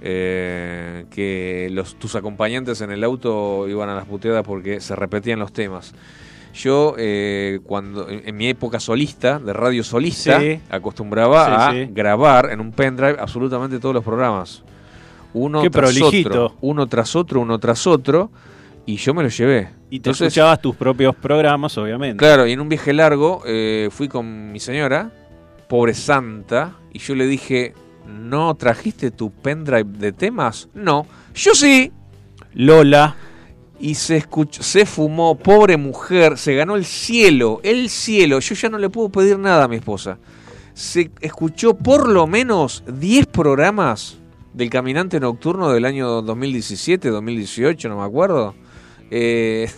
[0.00, 5.40] eh, que los, tus acompañantes en el auto iban a las puteadas porque se repetían
[5.40, 5.94] los temas.
[6.54, 10.60] Yo, eh, cuando en, en mi época solista, de radio solista, Sí.
[10.70, 11.90] acostumbraba Sí, a sí.
[11.92, 14.62] grabar en un pendrive absolutamente todos los programas.
[15.34, 16.28] Uno Qué tras prolijito.
[16.46, 18.30] otro, uno tras otro, uno tras otro,
[18.88, 19.68] y yo me lo llevé.
[19.90, 22.16] y te Entonces, escuchabas tus propios programas, obviamente.
[22.16, 25.10] Claro, y en un viaje largo eh, fui con mi señora,
[25.68, 27.74] pobre santa, y yo le dije,
[28.06, 30.70] ¿no trajiste tu pendrive de temas?
[30.72, 31.92] No, yo sí.
[32.54, 33.14] Lola,
[33.78, 38.40] Y se escuchó, se fumó, pobre mujer, se ganó el cielo, el cielo.
[38.40, 40.16] Yo ya no le puedo pedir nada a mi esposa.
[40.72, 44.16] Se escuchó por lo menos 10 programas
[44.54, 48.54] del Caminante Nocturno del año 2017, 2018, no me acuerdo.
[49.10, 49.70] Eh,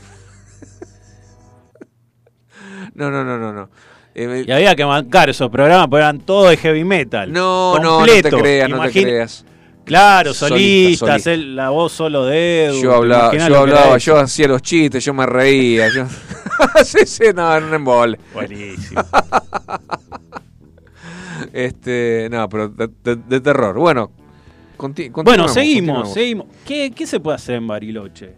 [2.94, 3.70] no, no, no, no, no.
[4.14, 7.32] Eh, y había que bancar esos programas, porque eran todos de heavy metal.
[7.32, 8.30] no, no, no completos.
[8.30, 9.44] te creas, no te creas.
[9.84, 11.54] Claro, Solista, solistas, solista.
[11.54, 12.80] la voz solo de Edu.
[12.82, 15.88] Yo ¿te hablaba, yo hablaba, hacía los chistes, yo me reía.
[15.88, 16.06] Yo...
[16.84, 18.18] sí, sí, no, era un embole.
[18.34, 19.02] Buenísimo.
[21.52, 23.76] Este, no, pero de, de- de terror.
[23.78, 24.12] Bueno,
[24.76, 26.46] conti- bueno, seguimos, seguimos.
[26.66, 28.34] ¿Qué, qué se puede hacer en Bariloche?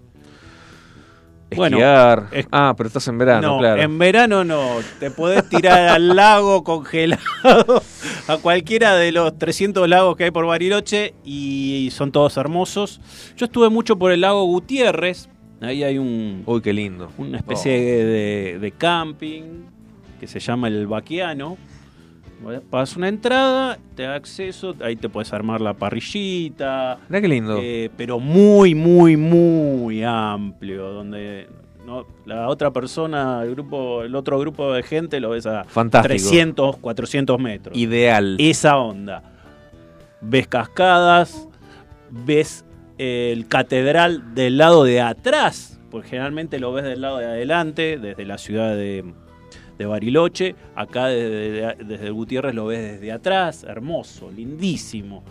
[1.57, 2.29] Bueno, Esquiar.
[2.33, 3.81] es- ah, pero estás en verano, no, claro.
[3.83, 4.77] en verano no.
[5.01, 7.83] Te podés tirar al lago congelado,
[8.29, 13.01] a cualquiera de los 300 lagos que hay por Bariloche y son todos hermosos.
[13.37, 15.29] Yo estuve mucho por el lago Gutiérrez.
[15.61, 17.11] Ahí hay un, Uy, qué lindo.
[17.19, 19.43] una especie de, de camping
[20.19, 21.57] que se llama el Baquiano.
[22.71, 27.59] Pagas una entrada, te da acceso, ahí te puedes armar la parrillita, Mirá qué lindo.
[27.61, 31.49] eh, pero muy, muy, muy amplio, donde
[31.87, 36.13] no, la otra persona, el grupo, el otro grupo de gente lo ves a Fantástico.
[36.13, 37.77] 300, 400 metros.
[37.77, 38.37] Ideal.
[38.39, 39.23] Esa onda.
[40.21, 41.49] Ves cascadas,
[42.11, 42.65] ves
[42.99, 47.99] eh, el catedral del lado de atrás, porque generalmente lo ves del lado de adelante,
[47.99, 49.13] desde la ciudad de,
[49.83, 50.55] de Bariloche.
[50.75, 55.23] Acá desde, desde Gutiérrez lo ves desde atrás, hermoso, lindísimo.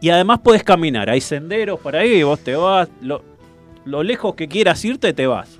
[0.00, 3.22] Y además podés caminar, hay senderos para ahí, vos te vas, lo,
[3.84, 5.58] lo lejos que quieras irte, te vas,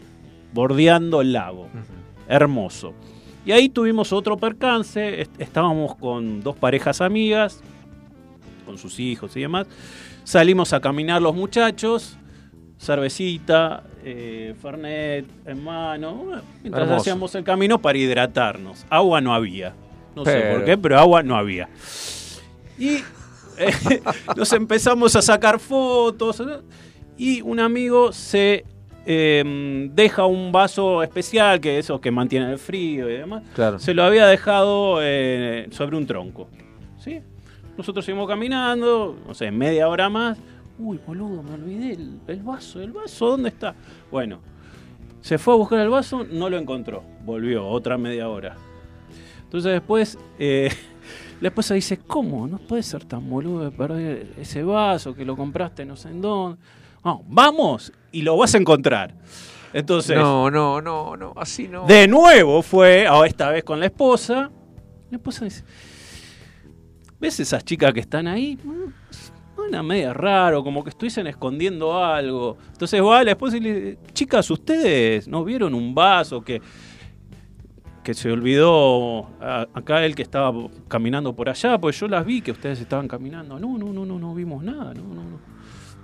[0.53, 1.69] bordeando el lago
[2.29, 2.93] hermoso.
[3.45, 7.61] Y ahí tuvimos otro percance, est- estábamos con dos parejas amigas,
[8.65, 9.67] con sus hijos y demás.
[10.25, 12.17] Salimos a caminar los muchachos,
[12.83, 16.25] cervecita, eh, Fernet en mano,
[16.63, 17.01] mientras Hermoso.
[17.01, 18.85] hacíamos el camino para hidratarnos.
[18.91, 19.73] Agua no había,
[20.17, 21.69] no sé por qué, pero agua no había.
[22.79, 22.97] Y
[23.59, 23.71] eh,
[24.37, 26.43] nos empezamos a sacar fotos
[27.17, 28.65] y un amigo se
[29.07, 33.79] eh, deja un vaso especial, que esos que mantienen el frío y demás, Claro.
[33.79, 36.49] se lo había dejado eh, sobre un tronco.
[36.99, 37.21] ¿sí?
[37.77, 40.37] Nosotros seguimos caminando, no sé, media hora más.
[40.79, 43.75] Uy, boludo, me olvidé el, el vaso, el vaso, ¿dónde está?
[44.11, 44.41] Bueno,
[45.21, 47.03] se fue a buscar el vaso, no lo encontró.
[47.25, 48.57] Volvió, otra media hora.
[49.45, 50.71] Entonces después, eh,
[51.41, 52.47] la esposa dice, ¿cómo?
[52.49, 56.21] No puede ser tan boludo de perder ese vaso que lo compraste no sé en
[56.21, 56.59] dónde.
[57.05, 59.15] No, vamos y lo vas a encontrar.
[59.73, 61.87] Entonces, No, no, no, no, así no.
[61.87, 64.51] de nuevo fue, esta vez con la esposa.
[65.11, 65.65] La esposa dice,
[67.21, 68.59] ¿ves esas chicas que están ahí?
[69.69, 72.59] Una media raro, como que estuviesen escondiendo algo.
[72.73, 76.61] Entonces va la esposa y le dice, chicas, ¿ustedes no vieron un vaso que,
[78.03, 80.53] que se olvidó a- acá el que estaba
[80.89, 81.79] caminando por allá?
[81.79, 83.59] Pues yo las vi que ustedes estaban caminando.
[83.59, 84.93] No, no, no, no, no vimos nada.
[84.95, 85.39] No, no, no.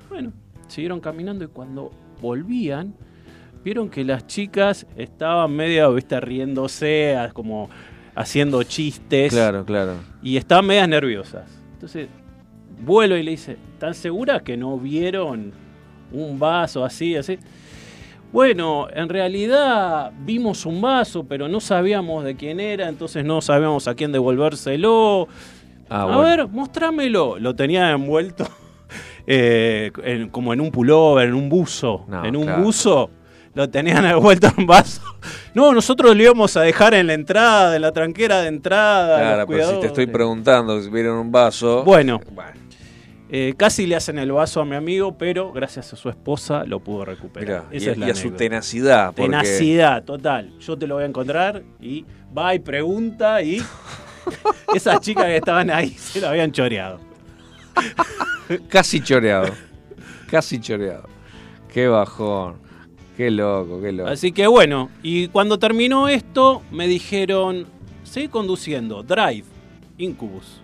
[0.08, 0.32] Bueno,
[0.68, 1.90] siguieron caminando y cuando
[2.22, 2.94] volvían,
[3.64, 7.68] vieron que las chicas estaban medio, viste, riéndose, a- como
[8.14, 9.32] haciendo chistes.
[9.32, 9.94] Claro, claro.
[10.22, 11.50] Y estaban medias nerviosas.
[11.74, 12.08] Entonces,
[12.80, 15.52] vuelo y le dice, ¿están seguras que no vieron
[16.12, 17.38] un vaso así, así?
[18.32, 23.88] Bueno, en realidad vimos un vaso, pero no sabíamos de quién era, entonces no sabíamos
[23.88, 25.28] a quién devolvérselo.
[25.88, 26.20] Ah, a bueno.
[26.22, 27.38] ver, mostrámelo.
[27.38, 28.46] Lo tenía envuelto
[29.26, 32.04] eh, en- como en un pullover, en un buzo.
[32.06, 32.62] No, en un claro.
[32.62, 33.10] buzo.
[33.54, 35.00] Lo tenían envuelto en vaso.
[35.54, 39.18] No, nosotros lo íbamos a dejar en la entrada, en la tranquera de entrada.
[39.18, 41.82] Claro, pero si te estoy preguntando si vieron un vaso.
[41.82, 42.50] Bueno, Bueno,
[43.30, 46.80] eh, casi le hacen el vaso a mi amigo, pero gracias a su esposa lo
[46.80, 47.64] pudo recuperar.
[47.64, 49.06] mirá, y, Esa es la y a su tenacidad.
[49.08, 50.58] Porque, Tenacidad, total.
[50.58, 52.06] Yo te lo voy a encontrar y
[52.36, 53.62] va y pregunta y
[54.74, 57.00] esas chicas que estaban ahí se lo habían choreado.
[58.68, 59.52] Casi choreado.
[60.30, 61.08] Casi choreado.
[61.72, 62.56] Qué bajón.
[63.16, 64.08] Qué loco, qué loco.
[64.08, 67.66] Así que bueno, y cuando terminó esto me dijeron,
[68.04, 69.44] sigue conduciendo, Drive,
[69.98, 70.62] Incubus.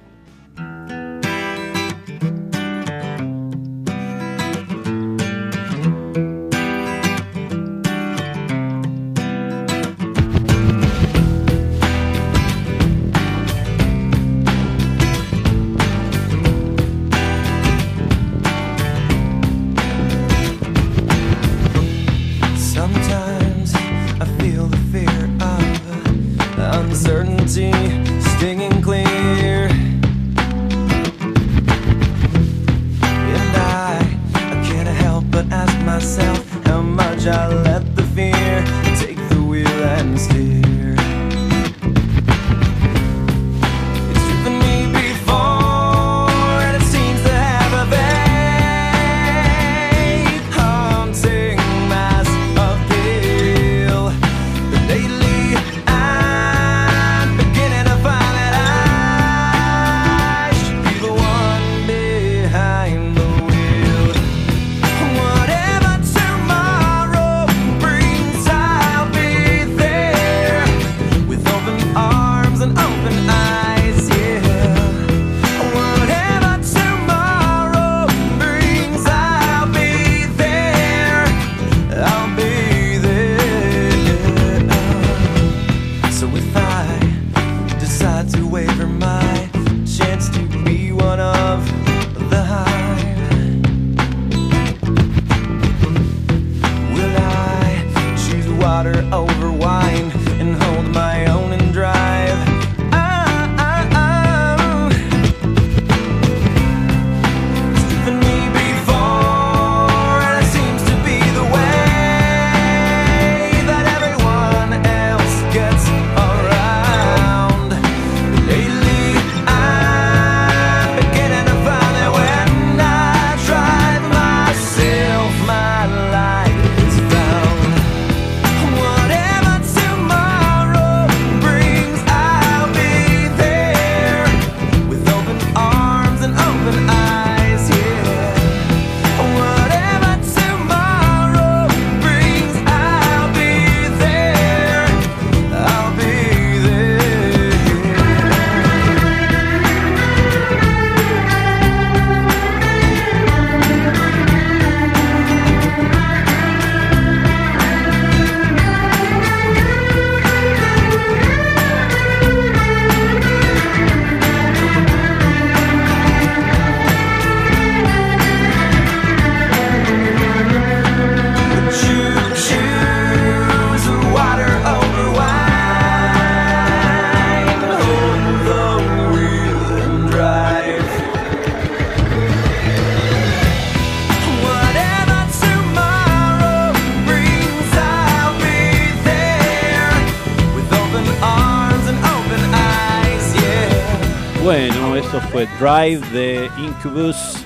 [195.35, 197.45] Fue Drive de Incubus.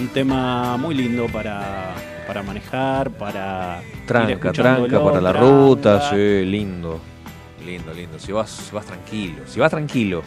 [0.00, 1.94] Un tema muy lindo para,
[2.26, 3.80] para manejar, para.
[4.04, 5.48] Tranca, tranca para la tranca.
[5.48, 7.00] ruta, sí, lindo.
[7.64, 8.18] Lindo, lindo.
[8.18, 10.22] Si vas, si vas tranquilo, si vas tranquilo,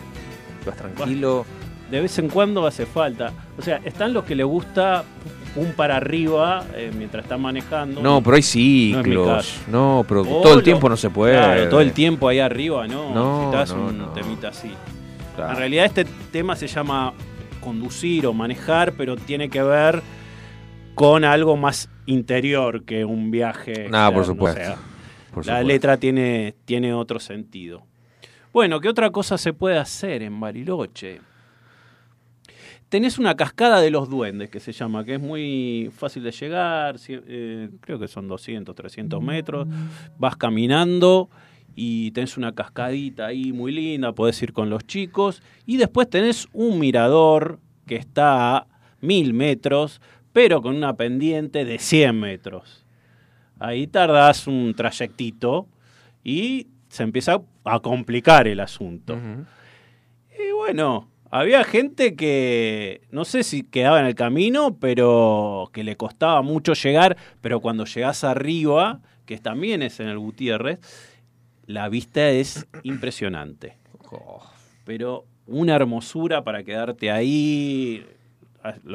[0.63, 1.45] si vas tranquilo.
[1.91, 3.33] De vez en cuando hace falta.
[3.57, 5.03] O sea, están los que le gusta
[5.57, 8.01] un para arriba eh, mientras están manejando.
[8.01, 9.57] No, pero hay ciclos.
[9.69, 11.33] No, pero O todo el lo- tiempo no se puede.
[11.35, 13.13] Claro, todo el tiempo ahí arriba, ¿no?
[13.13, 14.05] No, Necesitas no, un no.
[14.13, 14.71] temita así.
[15.36, 15.51] Claro.
[15.53, 17.13] En realidad este tema se llama
[17.61, 20.01] conducir o manejar, pero tiene que ver
[20.95, 23.88] con algo más interior que un viaje.
[23.89, 24.61] Nada, por supuesto.
[24.61, 24.75] o sea,
[25.31, 25.67] por la supuesto.
[25.67, 27.84] letra tiene, tiene otro sentido.
[28.51, 31.21] Bueno, ¿qué otra cosa se puede hacer en Bariloche?
[32.89, 36.97] Tenés una cascada de los duendes que se llama, que es muy fácil de llegar,
[37.07, 39.67] eh, creo que son 200, 300 metros.
[40.19, 41.27] Vas caminando
[41.76, 45.41] y tenés una cascadita ahí muy linda, podés ir con los chicos.
[45.65, 48.67] Y después tenés un mirador que está a
[49.01, 50.01] mil metros,
[50.32, 52.86] pero con una pendiente de 100 metros.
[53.59, 55.67] Ahí tardás un trayectito
[56.24, 59.17] y se empieza a complicar el asunto.
[60.38, 65.97] Y bueno, había gente que no sé si quedaba en el camino, pero que le
[65.97, 70.80] costaba mucho llegar, pero cuando llegás arriba, que también es en el Gutiérrez,
[71.66, 73.78] la vista es impresionante.
[74.11, 74.41] Oh,
[74.86, 78.05] Pero una hermosura para quedarte ahí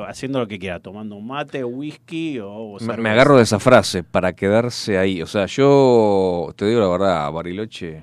[0.07, 4.33] haciendo lo que quiera, tomando un mate, whisky o Me, agarro de esa frase, para
[4.33, 5.21] quedarse ahí.
[5.21, 8.03] O sea, yo te digo la verdad, Bariloche.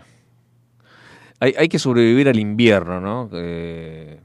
[1.39, 3.29] Hay, hay que sobrevivir al invierno, ¿no?
[3.33, 4.19] Eh,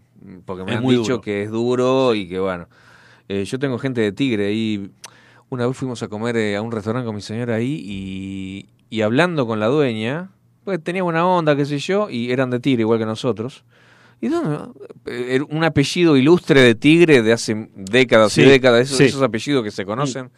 [0.44, 1.20] porque me Es han dicho duro.
[1.20, 2.68] que es duro y que bueno.
[3.28, 4.90] Eh, yo tengo gente de Tigre y
[5.48, 9.00] una vez fuimos a comer eh, a un restaurante con mi señora ahí y, y
[9.02, 10.30] hablando con la dueña,
[10.64, 13.64] pues tenía buena onda, qué sé yo, y eran de Tigre igual que nosotros.
[14.20, 14.58] ¿Y dónde?
[15.06, 19.04] Eh, Un apellido ilustre de Tigre de hace décadas Sí, y décadas, esos, sí.
[19.04, 20.30] esos apellidos que se conocen.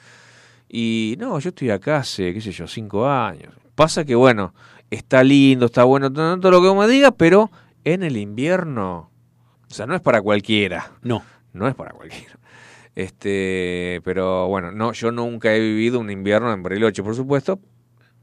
[0.68, 3.52] Y no, yo estoy acá hace, qué sé yo, cinco años.
[3.74, 4.54] Pasa que, bueno,
[4.90, 7.50] está lindo, está bueno, todo, todo lo que uno diga, pero
[7.84, 9.10] en el invierno,
[9.68, 10.92] o sea, no es para cualquiera.
[11.02, 11.22] No,
[11.52, 12.38] No es para cualquiera.
[12.94, 17.58] Este, pero bueno, no, yo nunca he vivido un invierno en Bariloche, por supuesto.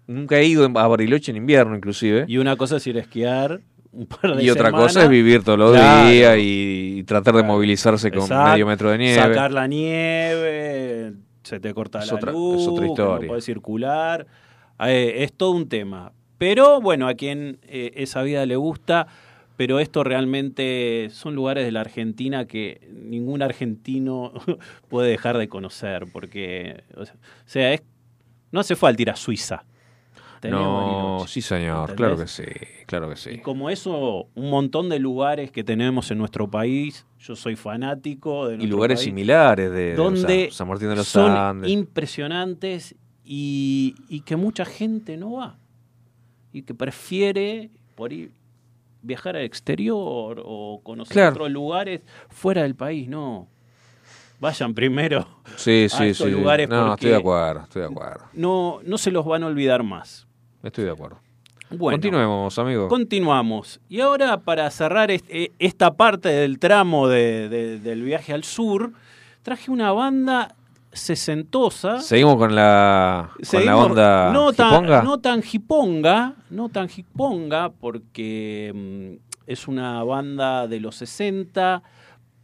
[0.10, 2.26] Nunca he ido a Bariloche en invierno, inclusive.
[2.28, 5.43] y una cosa es ir a esquiar un par de Y otra cosa es vivir
[5.43, 6.10] todos los Claro.
[6.10, 7.53] días y, tratar de Claro.
[7.53, 8.51] movilizarse con Exacto.
[8.51, 9.16] medio metro de nieve.
[9.22, 13.28] Sacar la nieve, se te corta Es la otra- luz, es otra que no historia.
[13.28, 14.28] podés circular.
[14.86, 16.12] Eh, es todo un tema.
[16.38, 19.07] Pero bueno, a quien eh, esa vida le gusta,
[19.57, 24.32] pero esto realmente son lugares de la Argentina que ningún argentino
[24.88, 27.03] puede dejar de conocer, porque, o
[27.45, 27.82] sea, es,
[28.51, 29.66] no hace falta ir a Suiza.
[30.48, 31.96] No, sí señor, ¿entendés?
[31.98, 32.44] claro que sí,
[32.86, 33.38] claro que y sí.
[33.40, 38.56] como eso, un montón de lugares que tenemos en nuestro país, yo soy fanático de
[38.64, 41.70] Y lugares país, similares de, de, o sea, donde San Martín de los son Andes.
[41.70, 45.58] impresionantes y, y que mucha gente no va
[46.54, 48.32] y que prefiere por ir
[49.02, 51.32] viajar al exterior o conocer Claro.
[51.32, 53.48] otros lugares fuera del país, no.
[54.42, 55.28] Vayan primero.
[55.58, 56.30] Sí, a sí, sí.
[56.32, 58.26] lugares no, porque- estoy de acuerdo, estoy de acuerdo.
[58.34, 60.28] No, no se los van a olvidar más.
[60.64, 61.20] Estoy de acuerdo.
[61.72, 62.88] Bueno, Continuemos, amigo.
[62.88, 63.80] Continuamos.
[63.89, 68.91] Y ahora, para cerrar eh, esta parte del tramo de- de- del viaje al sur,
[69.43, 70.55] traje una banda
[70.91, 71.99] sesentosa.
[72.01, 75.01] Seguimos con la, con la Seguimos- onda no tan, hiponga.
[75.03, 81.84] no tan hiponga, no tan hiponga, porque mm, es una banda de los 60,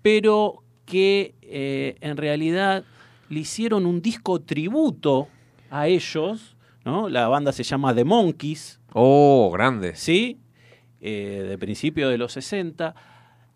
[0.04, 2.84] pero que eh, en realidad
[3.30, 5.28] le hicieron un disco tributo
[5.72, 6.55] a ellos,
[6.86, 7.10] ¿no?
[7.10, 9.96] La banda se llama The Monkeys, Oh, grande.
[9.96, 10.38] ¿sí?
[11.02, 12.96] Eh, de principio de los 60.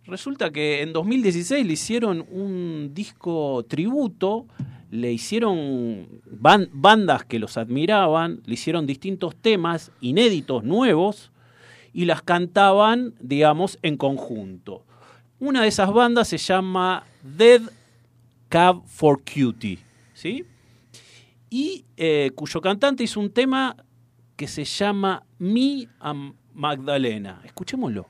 [0.05, 4.47] Resulta que en 2016 le hicieron un disco tributo,
[4.91, 11.31] le hicieron ban- bandas que los admiraban, le hicieron distintos temas inéditos, nuevos,
[11.93, 14.83] y las cantaban, digamos, en conjunto.
[15.39, 17.61] Una de esas bandas se llama Dead
[18.49, 19.79] Cab for Cutie,
[20.13, 20.43] ¿sí?
[21.49, 23.75] Y eh, cuyo cantante hizo un tema
[24.35, 25.23] que se llama
[25.99, 27.41] and Magdalena.
[27.43, 28.07] Escuchémoslo.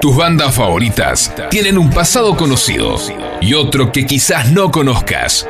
[0.00, 2.96] Tus bandas favoritas tienen un pasado conocido
[3.40, 5.46] y otro que quizás no conozcas.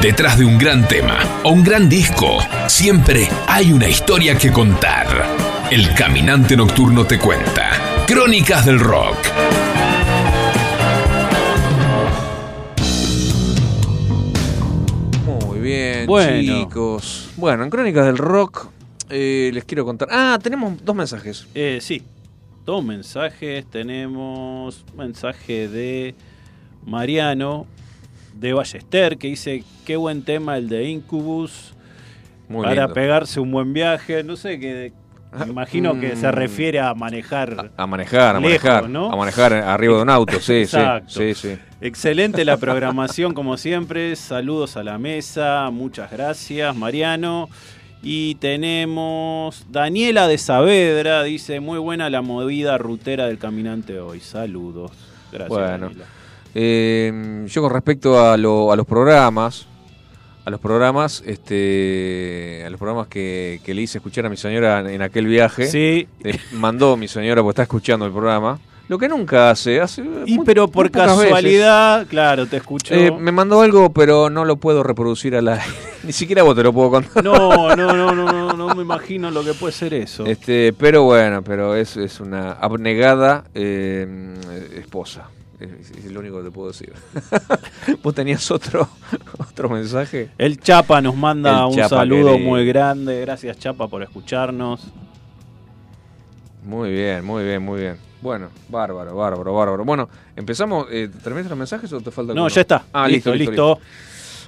[0.00, 2.38] Detrás de un gran tema o un gran disco,
[2.68, 5.06] siempre hay una historia que contar.
[5.70, 7.70] El Caminante Nocturno te cuenta.
[8.06, 9.16] Crónicas del Rock.
[15.24, 16.40] Muy bien, Bueno.
[16.64, 17.30] chicos.
[17.36, 18.65] Bueno, en Crónicas del Rock
[19.10, 20.08] eh, les quiero contar.
[20.10, 21.46] Ah, tenemos dos mensajes.
[21.54, 22.02] Eh, sí,
[22.64, 23.64] dos mensajes.
[23.66, 26.14] Tenemos mensaje de
[26.84, 27.66] Mariano
[28.34, 31.74] de Ballester que dice: Qué buen tema el de Incubus
[32.48, 32.94] Muy para lindo.
[32.94, 34.22] pegarse un buen viaje.
[34.22, 34.92] No sé, que
[35.38, 36.32] me imagino que se Mm.
[36.32, 37.70] refiere a manejar.
[37.76, 38.88] A manejar, a Lejos, manejar.
[38.88, 39.12] ¿no?
[39.12, 40.76] A manejar arriba de un auto, sí, sí.
[40.76, 41.10] Exacto.
[41.10, 41.56] Sí, sí.
[41.80, 44.16] Excelente la programación, como siempre.
[44.16, 45.68] Saludos a la mesa.
[45.70, 47.48] Muchas gracias, Mariano.
[48.02, 51.22] Y tenemos Daniela de Saavedra.
[51.24, 54.20] Dice: Muy buena la movida rutera del caminante hoy.
[54.20, 54.92] Saludos.
[55.32, 55.48] Gracias.
[55.48, 55.90] Bueno.
[56.54, 59.66] Eh, yo con respecto a, lo- a los programas,
[60.44, 64.80] a los programas, este, a los programas que, que le hice escuchar a mi señora
[64.80, 66.06] en, en aquel viaje, Sí.
[66.24, 68.58] eh, mandó mi señora porque está escuchando el programa,
[68.88, 71.06] lo que nunca hace, hace Y muy- pero por veces.
[71.08, 72.94] casualidad, claro, te escucho.
[72.94, 75.60] Eh, me mandó algo, pero no lo puedo reproducir a la.
[76.04, 77.24] Ni siquiera vos te lo puedo contar.
[77.24, 80.24] No, no, no, no, no, no me imagino lo que puede ser eso.
[80.26, 84.34] Este, pero bueno, pero es, es una abnegada eh,
[84.76, 85.30] esposa.
[85.58, 86.92] Es, es lo único que te puedo decir.
[88.04, 88.88] ¿Vos tenías otro,
[89.38, 90.28] otro mensaje?
[90.38, 92.50] El Chapa nos manda El un Chapa saludo querido.
[92.50, 93.20] muy grande.
[93.22, 94.86] Gracias, Chapa, por escucharnos.
[96.62, 98.05] Muy bien, muy bien, muy bien.
[98.22, 99.84] Bueno, bárbaro, bárbaro, bárbaro.
[99.84, 100.86] Bueno, empezamos.
[100.90, 102.48] Eh, ¿Terminaste los mensajes o te falta No, alguno?
[102.54, 102.84] ya está.
[102.92, 103.50] Ah, listo, listo.
[103.50, 103.78] listo.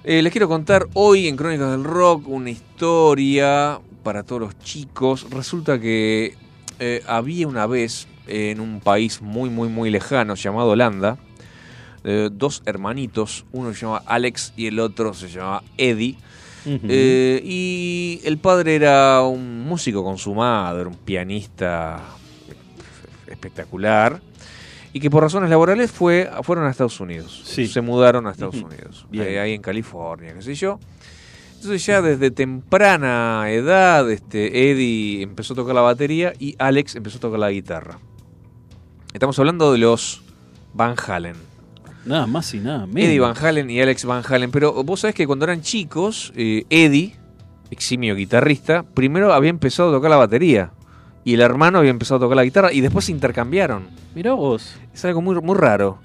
[0.04, 5.26] Eh, les quiero contar hoy en Crónicas del Rock una historia para todos los chicos.
[5.30, 6.34] Resulta que
[6.78, 11.18] eh, había una vez en un país muy, muy, muy lejano llamado Holanda
[12.04, 13.44] eh, dos hermanitos.
[13.52, 16.16] Uno se llamaba Alex y el otro se llamaba Eddie.
[16.66, 21.98] Eh, y el padre era un músico consumado, era un pianista
[23.38, 24.20] espectacular.
[24.92, 27.42] Y que por razones laborales fue, fueron a Estados Unidos.
[27.44, 27.66] Sí.
[27.66, 28.56] Se mudaron a Estados.
[28.56, 29.06] Unidos.
[29.10, 29.26] Bien.
[29.28, 30.80] eh, ahí en California, qué sé yo.
[31.56, 37.18] Entonces ya desde temprana edad, este, Eddie empezó a tocar la batería y Alex empezó
[37.18, 37.98] a tocar la guitarra.
[39.12, 40.22] Estamos hablando de los
[40.72, 41.34] Van Halen.
[42.04, 43.08] Nada más y nada menos.
[43.08, 44.50] Eddie Van Halen y Alex Van Halen.
[44.50, 47.16] Pero vos sabés que cuando eran chicos, eh, Eddie,
[47.70, 50.70] eximio guitarrista, primero había empezado a tocar la batería.
[51.24, 53.86] Y el hermano había empezado a tocar la guitarra y después se intercambiaron.
[54.14, 54.74] Mirá vos.
[54.94, 55.98] Es algo muy, muy raro.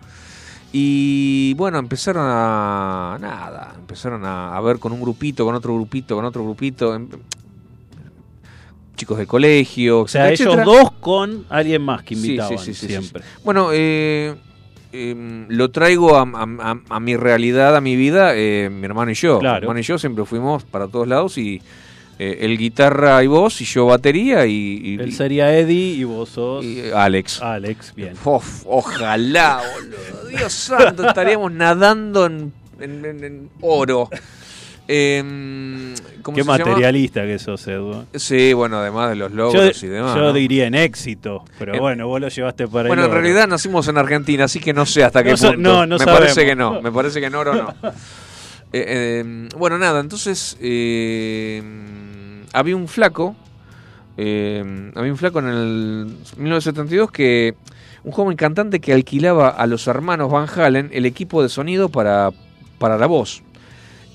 [0.71, 3.17] Y bueno, empezaron a.
[3.21, 3.73] Nada.
[3.77, 6.95] Empezaron a, a ver con un grupito, con otro grupito, con otro grupito.
[6.95, 7.07] em-
[8.95, 10.01] Chicos de colegio.
[10.01, 13.23] O sea, etcétera, ellos dos con alguien más que invitaban sí, sí, sí, siempre.
[13.43, 14.35] Bueno, eh,
[14.91, 19.11] eh, lo traigo a, a- a- a mi realidad, a mi vida, eh, mi hermano
[19.11, 19.39] y yo.
[19.39, 19.55] Claro.
[19.61, 21.61] Mi hermano y yo siempre fuimos para todos lados y
[22.19, 26.29] eh, él guitarra y voz y yo batería y, y- Él sería Eddie y vos
[26.29, 27.41] sos y Alex.
[27.41, 27.93] Alex.
[27.95, 28.13] Bien.
[28.23, 30.27] Uf, ojalá, boludo.
[30.29, 34.09] Dios santo, estaríamos nadando en, en- en- en oro.
[34.85, 36.57] Em, ¿cómo Qué se llama?
[36.65, 38.03] materialista que sos, Edu.
[38.15, 40.13] Sí, bueno, además de los Yo, logros y demás.
[40.15, 40.33] yo ¿no?
[40.33, 43.87] diría en éxito, pero En- bueno, vos lo llevaste para Bueno, el en realidad nacimos
[43.87, 45.57] en Argentina, así que no sé hasta qué No punto.
[45.57, 47.73] no, no me parece que no, me parece que en oro no.
[48.75, 51.61] Eh, eh, bueno, nada, entonces eh,
[52.53, 53.35] había un flaco,
[54.17, 56.05] eh, había un flaco en el
[56.37, 57.55] 1972 que
[58.03, 62.31] un joven cantante que alquilaba a los hermanos Van Halen el equipo de sonido para,
[62.77, 63.41] para la voz.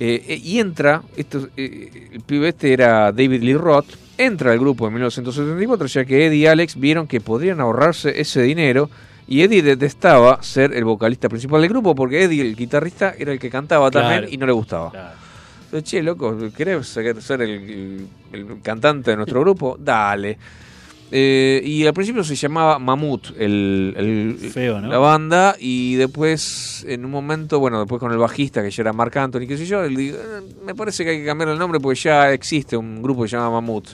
[0.01, 3.87] Eh, eh, y entra, esto, eh, el pibe este era David Lee Roth,
[4.17, 8.43] entra al grupo en 1974 ya que Eddie y Alex vieron que podrían ahorrarse ese
[8.43, 8.91] dinero
[9.27, 13.41] y Eddie detestaba ser el vocalista principal del grupo porque Eddie, el guitarrista, era el
[13.41, 14.09] que cantaba Claro.
[14.09, 14.91] también y no le gustaba.
[14.91, 15.17] Claro.
[15.83, 19.77] Che, loco, ¿querés ser ser el, el- el cantante de nuestro grupo?
[19.79, 20.39] Dale.
[21.11, 24.89] Eh, y al principio se llamaba Mamut, el, el- Feo, ¿no?
[24.89, 28.93] la banda, y después, en un momento, bueno, después con el bajista, que ya era
[28.93, 31.59] Marc Anthony, qué sé yo, él dijo, "Eh, me parece que hay que cambiar el
[31.59, 33.89] nombre porque ya existe un grupo que se llama Mamut.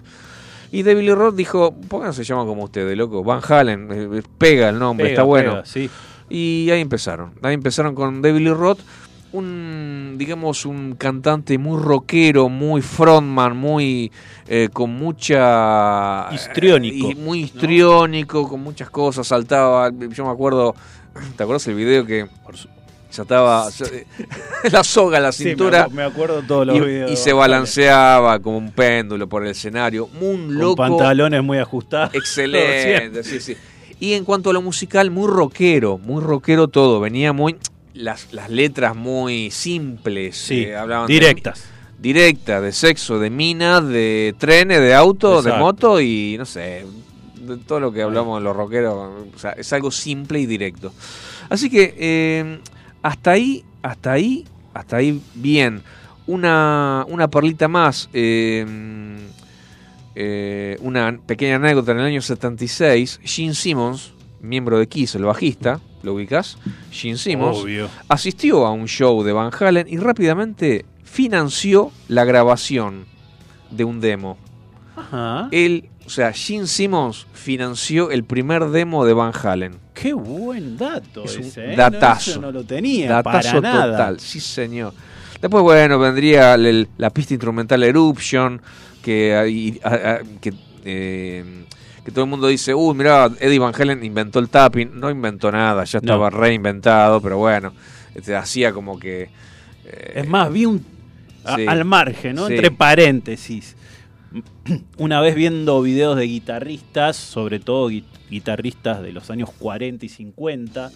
[0.73, 3.23] Y David Lee Roth dijo, ¿por qué no se llama como ustedes, loco?
[3.23, 5.51] Van Halen, eh, pega el nombre, Pega, está bueno.
[5.53, 5.89] pega, sí.
[6.29, 7.31] Y ahí empezaron.
[7.43, 8.81] Ahí empezaron con David Lee Roth,
[9.33, 9.45] un,
[10.19, 14.11] digamos, un cantante muy rockero, muy frontman, muy,
[14.49, 16.29] eh, con mucha...
[16.33, 20.75] Histriónico, y muy histriónico, con muchas cosas, saltaba, yo me acuerdo,
[21.37, 22.27] ¿te acuerdas el video que
[23.11, 23.69] saltaba
[24.73, 25.89] la soga la cintura?
[25.91, 27.11] me, acuerdo todos los y, videos.
[27.11, 30.09] y se balanceaba como un péndulo por el escenario.
[30.21, 30.77] Un Con loco.
[30.77, 32.11] pantalones muy ajustados.
[32.15, 33.57] Excelente, sí, sí.
[34.01, 37.01] Y en cuanto a lo musical, muy rockero, muy rockero todo.
[37.01, 37.57] Venía muy.
[37.95, 40.37] Las, las letras muy simples.
[40.37, 41.65] Sí, eh, hablaban de- directas.
[41.99, 46.85] directas, de sexo, de minas, de trenes, de auto, de moto y no sé.
[47.41, 48.95] De todo lo que hablamos de los rockeros.
[49.35, 50.93] O sea, es algo simple y directo.
[51.49, 52.59] Así que eh,
[53.03, 55.83] hasta ahí, hasta ahí, hasta ahí bien.
[56.27, 58.09] Una, una perlita más.
[58.13, 58.65] eh,
[60.17, 65.81] eh, una pequeña anécdota en el año 76, Gene Simmons, miembro de Kiss, el bajista,
[66.05, 66.59] ¿lo ubicas?
[66.91, 67.89] Gene Simmons Obvio.
[68.09, 73.07] asistió a un show de Van Halen y rápidamente financió la grabación
[73.71, 74.37] de un demo.
[74.97, 75.49] Ajá.
[75.51, 79.77] Él, o sea, Gene Simmons financió el primer demo de Van Halen.
[79.95, 81.77] Qué buen dato Es un ese, ¿eh?
[81.77, 82.31] datazo.
[82.31, 83.09] No, eso no lo tenía.
[83.09, 83.91] Datazo para nada.
[83.93, 84.93] total, sí señor.
[85.41, 88.61] Después, bueno, vendría el- la pista instrumental Eruption,
[89.03, 90.53] que, ahí- a- a- que,
[90.85, 91.45] eh,
[92.05, 94.99] que todo el mundo dice, uy, mirá, Eddie Van Halen inventó el tapping.
[95.01, 96.37] No inventó nada, ya estaba No.
[96.39, 97.73] reinventado, pero bueno,
[98.15, 99.31] este, hacía como que...
[99.87, 100.85] eh, Es más, vi un.
[101.45, 102.47] a- al margen, ¿no?
[102.49, 102.55] Sí.
[102.55, 103.77] Entre paréntesis.
[104.99, 110.09] Una vez viendo videos de guitarristas, sobre todo gui- guitarristas de los años 40 y
[110.09, 110.91] 50,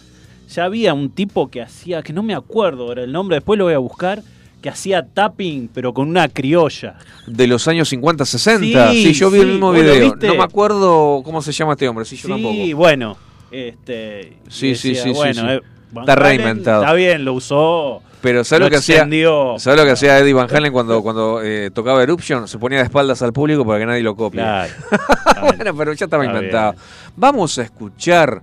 [0.49, 3.65] ya había un tipo que hacía, que no me acuerdo ahora el nombre, después lo
[3.65, 4.21] voy a buscar,
[4.61, 6.95] que hacía tapping, pero con una criolla.
[7.27, 8.91] de los años 50, 60.
[8.91, 10.11] Sí, Sí, yo vi el mismo ¿vos lo video.
[10.11, 10.27] viste?
[10.27, 12.55] No me acuerdo cómo se llama este hombre, sí, yo Sí, tampoco.
[12.77, 13.17] bueno.
[13.51, 15.61] Este, Sí, y sí, sí, sí, bueno, eh,
[15.97, 16.83] Está reinventado.
[16.83, 18.03] Está bien, lo usó.
[18.21, 19.07] Pero ¿sabes lo que hacía?
[19.57, 22.47] ¿Sabes lo que hacía Eddie Van Halen cuando, cuando eh, tocaba Eruption?
[22.47, 24.41] Se ponía de espaldas al público para que nadie lo copie.
[24.41, 24.71] Claro.
[25.55, 26.71] Bueno, pero ya estaba Está inventado.
[26.73, 26.83] bien.
[27.15, 28.41] Vamos a escuchar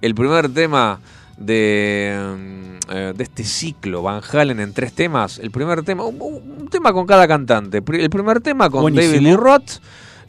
[0.00, 0.98] el primer tema
[1.38, 5.38] de, mm, eh, de este ciclo, Van Halen en tres temas.
[5.38, 7.78] El primer tema, un, un tema con cada cantante.
[7.78, 9.12] El primer tema con Buenísimo.
[9.12, 9.70] David Lee Roth,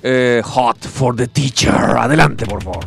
[0.04, 1.74] eh, Hot for the Teacher.
[1.74, 2.86] Adelante, por favor.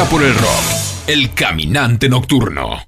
[0.00, 1.06] Por el rock.
[1.06, 2.78] El caminante nocturno.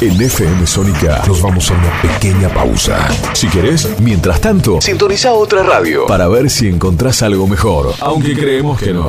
[0.00, 3.08] En FM Sónica nos vamos a una pequeña pausa.
[3.34, 7.94] Si querés, mientras tanto, sintoniza otra radio para ver si encontrás algo mejor.
[8.00, 9.08] Aunque creemos que no.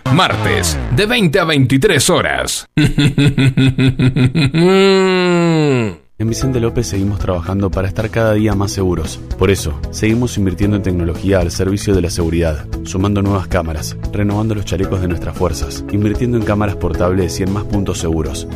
[0.13, 2.67] martes, de 20 a 23 horas.
[6.21, 9.19] En Vicente López seguimos trabajando para estar cada día más seguros.
[9.39, 14.53] Por eso, seguimos invirtiendo en tecnología al servicio de la seguridad, sumando nuevas cámaras, renovando
[14.53, 18.47] los chalecos de nuestras fuerzas, invirtiendo en cámaras portables y en más puntos seguros.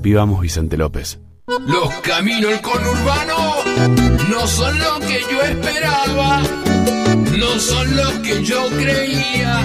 [0.00, 1.20] Vivamos Vicente López.
[1.46, 3.36] Los caminos del conurbano
[4.28, 6.42] no son lo que yo esperaba,
[7.38, 9.64] no son lo que yo creía,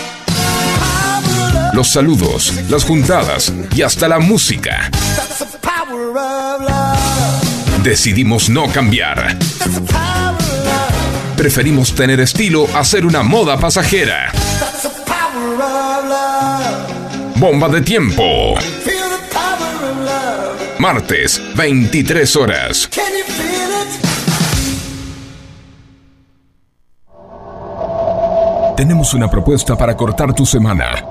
[1.73, 4.91] Los saludos, las juntadas y hasta la música.
[7.81, 9.37] Decidimos no cambiar.
[11.37, 14.31] Preferimos tener estilo a ser una moda pasajera.
[17.37, 18.55] Bomba de tiempo.
[20.77, 22.89] Martes, 23 horas.
[28.75, 31.10] Tenemos una propuesta para cortar tu semana.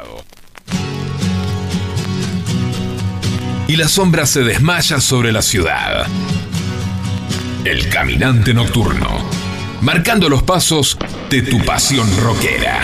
[3.71, 6.05] Y la sombra se desmaya sobre la ciudad.
[7.63, 9.07] El caminante nocturno.
[9.79, 10.97] Marcando los pasos
[11.29, 12.81] de tu pasión rockera.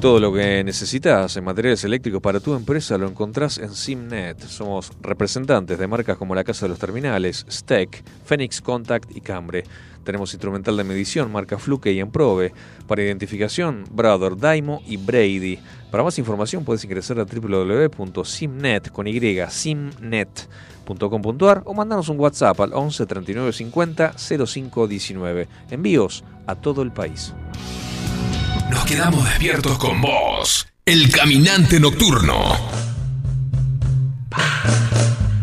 [0.00, 4.38] Todo lo que necesitas en materiales eléctricos para tu empresa lo encontrás en Simnet.
[4.48, 9.62] Somos representantes de marcas como la Casa de los Terminales, Steck, Phoenix Contact y Cambre.
[10.04, 12.52] Tenemos instrumental de medición, marca Fluke y Emprove.
[12.86, 15.58] Para identificación, Brother, Daimo y Brady.
[15.90, 20.42] Para más información puedes ingresar a www.simnet con y, simnet.com.ar
[21.64, 25.48] o mandarnos un WhatsApp al 11 39 50 05 19.
[25.70, 27.32] Envíos a todo el país.
[28.70, 30.66] Nos quedamos despiertos con vos.
[30.84, 32.84] El caminante nocturno.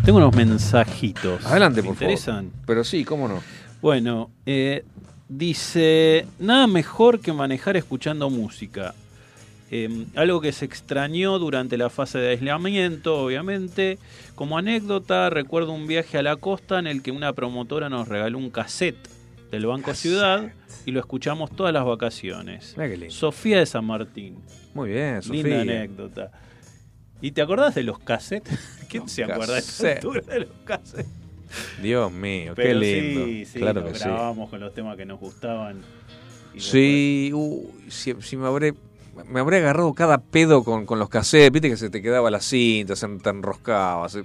[0.03, 1.45] Tengo unos mensajitos.
[1.45, 2.11] Adelante, ¿Me por favor.
[2.11, 2.51] interesan?
[2.65, 3.41] Pero sí, cómo no.
[3.81, 4.83] Bueno, eh,
[5.27, 8.93] dice, nada mejor que manejar escuchando música.
[9.71, 13.97] Eh, algo que se extrañó durante la fase de aislamiento, obviamente.
[14.35, 18.37] Como anécdota, recuerdo un viaje a la costa en el que una promotora nos regaló
[18.37, 19.07] un cassette
[19.49, 20.51] del Banco Ciudad
[20.85, 22.75] y lo escuchamos todas las vacaciones.
[23.09, 24.39] Sofía de San Martín.
[24.73, 25.43] Muy bien, Sofía.
[25.43, 26.31] Linda anécdota.
[27.21, 28.59] ¿Y te acordás de los cassettes?
[28.89, 31.20] ¿Quién se acuerda de de los cassettes?
[31.81, 33.25] Dios mío, Pero qué lindo.
[33.25, 33.99] sí, sí, claro que sí.
[33.99, 35.81] grabábamos con los temas que nos gustaban.
[36.53, 38.73] Y Sí, uy, si, si me habré
[39.27, 42.39] me habré agarrado cada pedo con, con los cassettes, viste que se te quedaba la
[42.39, 44.23] cinta, se te enroscaba, se-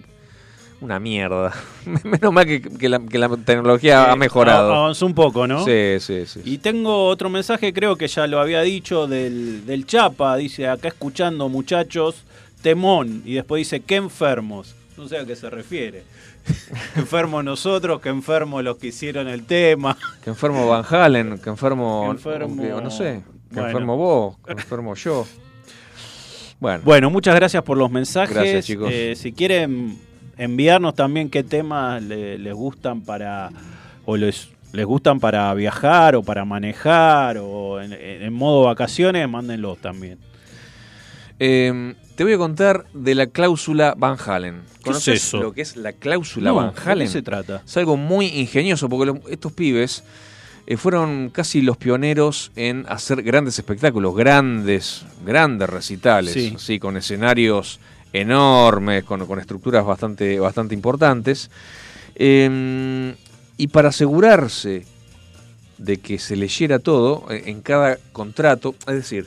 [0.80, 1.52] una mierda.
[2.04, 4.72] Menos mal que, que la, que la tecnología ha mejorado.
[4.72, 5.64] av- Avanzó un poco, ¿no?
[5.64, 6.40] Sí, sí, sí.
[6.44, 10.36] Y tengo otro mensaje, creo que ya lo había dicho, del, del Chapa.
[10.36, 12.22] Dice, acá escuchando muchachos,
[12.62, 13.22] temón.
[13.24, 14.74] Y después dice, qué enfermos.
[14.96, 16.04] No sé a qué se refiere.
[16.97, 19.97] Enfermos nosotros, que enfermos los que hicieron el tema.
[20.22, 23.68] Que enfermo Van Halen, que enfermo, Que enfermo- que- no sé, que Bueno.
[23.68, 25.26] enfermo vos, que enfermo yo.
[26.59, 28.34] Bueno, Bueno, muchas gracias por los mensajes.
[28.34, 28.88] Gracias, chicos.
[28.90, 29.99] Eh, si quieren
[30.38, 33.51] enviarnos también qué temas le- les gustan para
[34.07, 39.78] o les, les gustan para viajar o para manejar o en, en modo vacaciones, mándenlos
[39.78, 40.18] también.
[41.38, 44.54] eh, te voy a contar de la cláusula Van Halen.
[44.54, 45.40] ¿Qué es ¿Conoces eso?
[45.40, 47.08] lo que es la cláusula No, Van ¿de qué Halen?
[47.08, 47.62] se trata?
[47.64, 50.02] Es algo muy ingenioso porque estos pibes
[50.66, 56.52] eh, fueron casi los pioneros en hacer grandes espectáculos, grandes, grandes recitales, Sí.
[56.56, 57.78] así, con escenarios
[58.12, 61.50] enormes, con, con estructuras bastante, bastante importantes.
[62.14, 63.14] Eh,
[63.58, 64.84] y para asegurarse
[65.78, 69.26] de que se leyera todo eh, en cada contrato, es decir,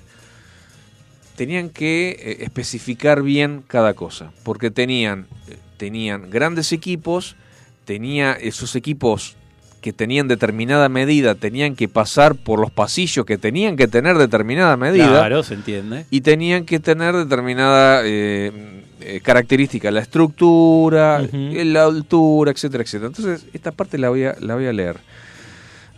[1.39, 7.37] tenían que eh, especificar bien cada cosa, porque tenían, eh, tenían grandes equipos,
[7.85, 9.37] tenía esos equipos
[9.79, 14.75] que tenían determinada medida, tenían que pasar por los pasillos que tenían que tener determinada
[14.75, 16.05] medida Claro, se entiende.
[16.11, 18.51] y tenían que tener determinada eh,
[18.99, 23.07] eh, característica, la estructura, eh, la altura, etcétera, etcétera.
[23.07, 24.97] Entonces, esta parte la voy a, la voy a leer.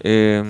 [0.01, 0.43] Eh,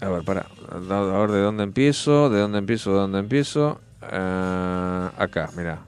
[0.00, 3.80] a ver, para, a ver de dónde empiezo, de dónde empiezo, de dónde empiezo.
[4.10, 5.78] Ah, acá, mira.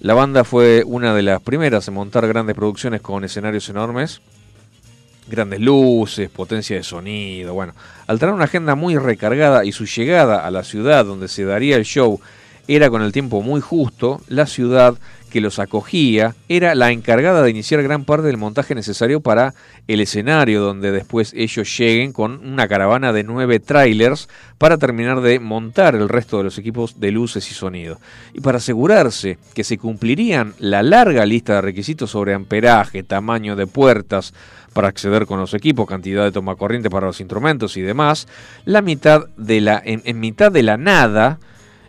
[0.00, 4.20] La banda fue una de las primeras en montar grandes producciones con escenarios enormes,
[5.28, 7.52] grandes luces, potencia de sonido.
[7.54, 7.74] Bueno,
[8.06, 11.76] al tener una agenda muy recargada y su llegada a la ciudad donde se daría
[11.76, 12.20] el show
[12.68, 14.94] era con el tiempo muy justo, la ciudad
[15.28, 19.54] que los acogía era la encargada de iniciar gran parte del montaje necesario para
[19.86, 25.38] el escenario donde después ellos lleguen con una caravana de nueve trailers para terminar de
[25.40, 28.00] montar el resto de los equipos de luces y sonido.
[28.34, 33.66] Y para asegurarse que se cumplirían la larga lista de requisitos sobre amperaje, tamaño de
[33.66, 34.34] puertas,
[34.72, 38.28] para acceder con los equipos, cantidad de toma corriente para los instrumentos y demás,
[38.64, 41.40] la mitad de la, en, en mitad de la nada,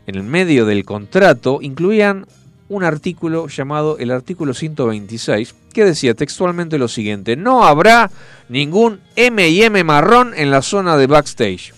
[0.08, 2.26] en el medio del contrato, incluían
[2.70, 8.10] un artículo llamado el artículo 126, que decía textualmente lo siguiente, no habrá
[8.48, 11.74] ningún M&M marrón en la zona de backstage,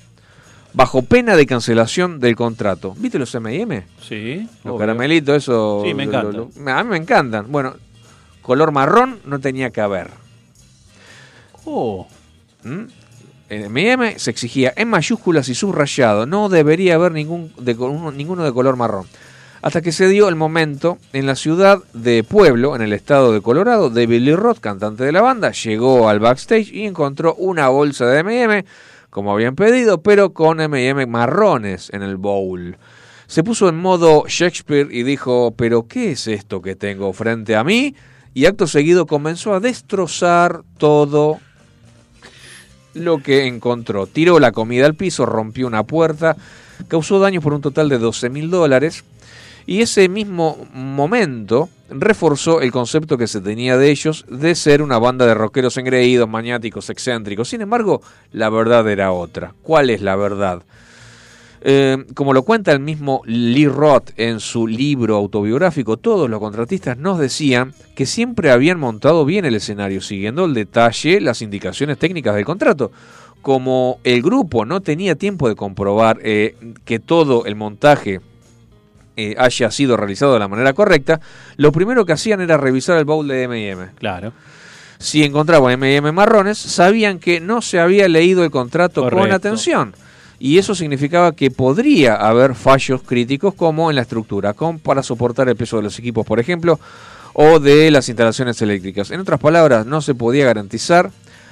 [0.74, 2.94] bajo pena de cancelación del contrato.
[2.98, 3.84] ¿Viste los M&M?
[4.08, 4.48] Sí.
[4.64, 4.78] Los obvio.
[4.80, 5.82] caramelitos, eso...
[5.86, 6.50] Sí, me encantan.
[6.66, 7.52] lo- a mí me encantan.
[7.52, 7.76] Bueno,
[8.42, 10.10] color marrón no tenía que haber.
[11.66, 12.08] Oh,
[12.64, 12.84] ¿Mm?
[13.50, 17.76] En M&M se exigía en mayúsculas y subrayado, no debería haber ningún de,
[18.16, 19.06] ninguno de color marrón.
[19.62, 23.42] Hasta que se dio el momento en la ciudad de Pueblo, en el estado de
[23.42, 28.08] Colorado, de Billy Roth, cantante de la banda, llegó al backstage y encontró una bolsa
[28.08, 28.66] de M&M,
[29.12, 32.76] como habían pedido, pero con M&M marrones en el bowl.
[33.28, 37.64] Se puso en modo Shakespeare y dijo, pero ¿qué es esto que tengo frente a
[37.64, 37.96] mí?
[38.34, 41.40] Y acto seguido comenzó a destrozar todo
[42.96, 44.08] lo que encontró.
[44.08, 46.36] Tiró la comida al piso, rompió una puerta,
[46.88, 49.04] causó daños por un total de 12 mil dólares.
[49.72, 55.00] Y ese mismo momento reforzó el concepto que se tenía de ellos de ser una
[55.00, 57.48] banda de rockeros engreídos, maniáticos, excéntricos.
[57.48, 58.02] Sin embargo,
[58.34, 59.54] la verdad era otra.
[59.64, 60.64] ¿Cuál es la verdad?
[61.62, 66.98] Eh, como lo cuenta el mismo Lee Roth en su libro autobiográfico, todos los contratistas
[66.98, 72.36] nos decían que siempre habían montado bien el escenario, siguiendo el detalle las indicaciones técnicas
[72.36, 72.92] del contrato.
[73.42, 78.20] Como el grupo no tenía tiempo de comprobar eh, que todo el montaje
[79.22, 81.20] eh, haya sido realizado de la manera correcta,
[81.58, 83.90] lo primero que hacían era revisar el bowl de M&M.
[84.00, 84.34] claro.
[85.02, 89.96] Si encontraban M&M marrones, sabían que no se había leído el contrato con atención.
[90.38, 95.50] Y eso significaba que podría haber fallos críticos como en la estructura, como para soportar
[95.50, 96.80] el peso de los equipos, por ejemplo,
[97.34, 99.10] o de las instalaciones eléctricas.
[99.10, 101.12] En otras palabras, no se podía garantizar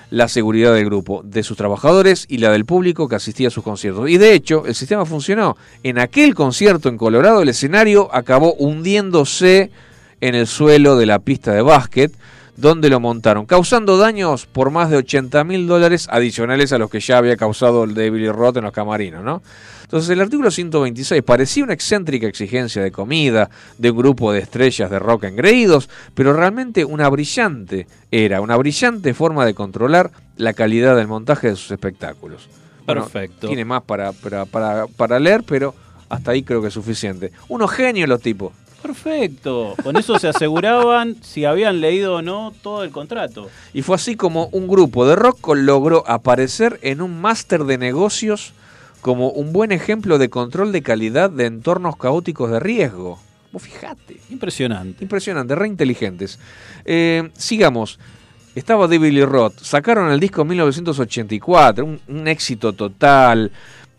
[0.09, 3.63] la seguridad del grupo, de sus trabajadores y la del público que asistía a sus
[3.63, 4.09] conciertos.
[4.09, 5.57] Y de hecho, el sistema funcionó.
[5.83, 9.71] En aquel concierto en Colorado, el escenario acabó hundiéndose
[10.21, 12.11] en el suelo de la pista de básquet,
[12.59, 16.99] donde lo montaron, causando daños por más de 80 mil dólares adicionales a los que
[16.99, 19.41] ya había causado el de Billy Roth en los camarinos, ¿no?
[19.83, 24.91] Entonces el artículo 126 parecía una excéntrica exigencia de comida de un grupo de estrellas
[24.91, 30.95] de rock engreídos, pero realmente una brillante era, una brillante forma de controlar la calidad
[30.95, 32.49] del montaje de sus espectáculos.
[32.85, 33.47] Bueno, Perfecto.
[33.47, 35.73] tiene más para, para, para, para leer, pero
[36.09, 37.31] hasta ahí creo que es suficiente.
[37.47, 38.51] Unos genios los tipos.
[38.81, 39.75] Perfecto.
[39.83, 43.49] Con eso se aseguraban si habían leído o no todo el contrato.
[43.73, 48.53] Y fue así como un grupo de rock logró aparecer en un máster de negocios
[49.01, 53.19] como un buen ejemplo de control de calidad de entornos caóticos de riesgo.
[53.51, 54.17] Vos fijate.
[54.29, 55.03] Impresionante.
[55.03, 56.39] Impresionante, re inteligentes.
[56.85, 57.99] Eh, sigamos.
[58.55, 59.59] Estaba David Lee Roth.
[59.61, 63.51] Sacaron el disco en 1984, un, un éxito total.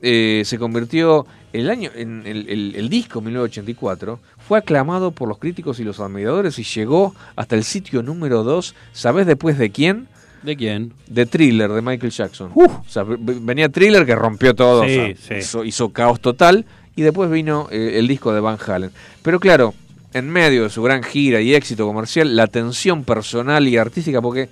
[0.02, 4.18] Eh, se convirtió el año en el, el- el disco 1984
[4.50, 8.74] fue aclamado por los críticos y los admiradores y llegó hasta el sitio número 2
[8.92, 10.08] ¿sabés después de quién?
[10.42, 10.92] ¿De quién?
[11.06, 15.16] de Thriller de Michael Jackson o sea, venía Thriller que rompió todo Sí, o sea,
[15.16, 15.34] sí.
[15.34, 16.66] Hizo, hizo caos total
[16.96, 18.90] y después vino eh, el disco de Van Halen
[19.22, 19.72] pero claro
[20.14, 24.48] en medio de su gran gira y éxito comercial la tensión personal y artística porque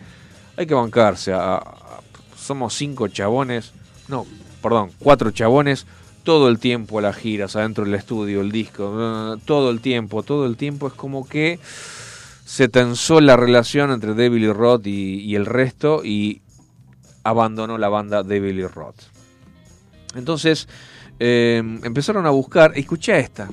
[0.56, 1.76] hay que bancarse a- a-
[2.36, 3.72] somos cinco chabones
[4.06, 4.24] no
[4.62, 5.86] perdón cuatro chabones
[6.22, 10.46] todo el tiempo a las giras adentro del estudio el disco todo el tiempo todo
[10.46, 11.58] el tiempo es como que
[12.44, 16.40] se tensó la relación entre David Lee Roth y, y el resto y
[17.22, 19.02] abandonó la banda David Lee Roth.
[20.14, 20.66] Entonces
[21.20, 23.50] eh, empezaron a buscar, escucha esta,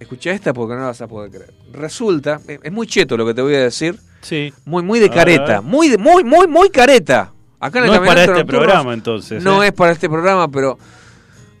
[0.00, 1.54] escucha esta porque no la vas a poder creer.
[1.72, 4.52] Resulta, eh, es muy cheto lo que te voy a decir, Sí.
[4.64, 7.32] muy muy de careta, muy de, muy muy muy careta.
[7.60, 9.68] Acá en el No es para este Nocturno programa, entonces, No ¿eh?
[9.68, 10.76] es para este programa, pero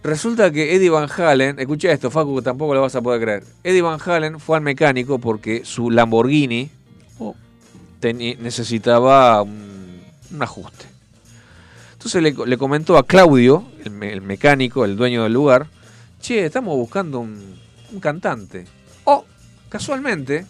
[0.04, 3.44] resulta que Eddie Van Halen, escucha esto, Facu, que tampoco lo vas a poder creer.
[3.64, 6.70] Eddie Van Halen fue al mecánico porque su Lamborghini
[7.18, 7.34] Oh.
[8.02, 10.00] necesitaba un,
[10.32, 10.84] un ajuste.
[11.94, 15.66] Entonces le, le comentó a Claudio, el, me- el mecánico, el dueño del lugar,
[16.20, 17.56] che, estamos buscando un,
[17.92, 18.66] un cantante.
[19.04, 19.24] O,
[19.70, 20.44] casualmente,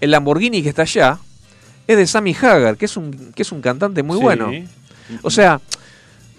[0.00, 1.18] el Lamborghini que está allá
[1.86, 4.22] es de Sammy Hagar, que es un, que es un cantante muy Sí.
[4.22, 4.50] bueno.
[5.22, 5.60] O sea,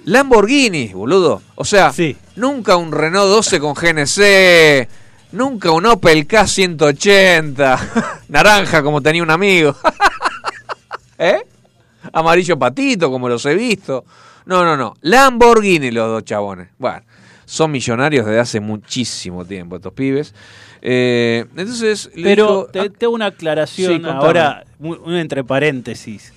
[0.05, 1.41] Lamborghini, boludo.
[1.55, 2.15] O sea, Sí.
[2.35, 4.87] nunca un Renault 12 con GNC,
[5.31, 7.79] Nunca un Opel K180.
[8.29, 9.75] Naranja, como tenía un amigo.
[11.17, 11.39] ¿Eh?
[12.13, 14.05] Amarillo patito, como los he visto.
[14.45, 14.93] No, no, no.
[15.01, 16.69] Lamborghini los dos chabones.
[16.77, 17.01] Bueno,
[17.45, 20.33] son millonarios desde hace muchísimo tiempo estos pibes.
[20.81, 26.31] Eh, entonces, Pero dijo, te, te hago una aclaración Sí, ahora, un, un entre paréntesis.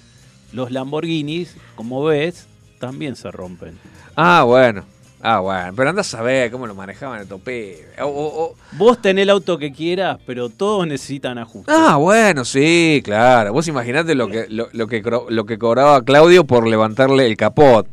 [0.52, 2.46] Los Lamborghinis, como ves,
[2.78, 3.78] también se rompen.
[4.16, 4.84] Ah, bueno.
[5.20, 5.72] Ah, bueno.
[5.74, 7.80] Pero andás a ver cómo lo manejaban estos pibes.
[8.00, 11.74] O- o- o- Vos tenés el auto que quieras, pero todos necesitan ajustes.
[11.76, 13.52] Ah, bueno, sí, claro.
[13.52, 17.86] Vos imaginate lo que, lo, lo que, lo que cobraba Claudio por levantarle el capot.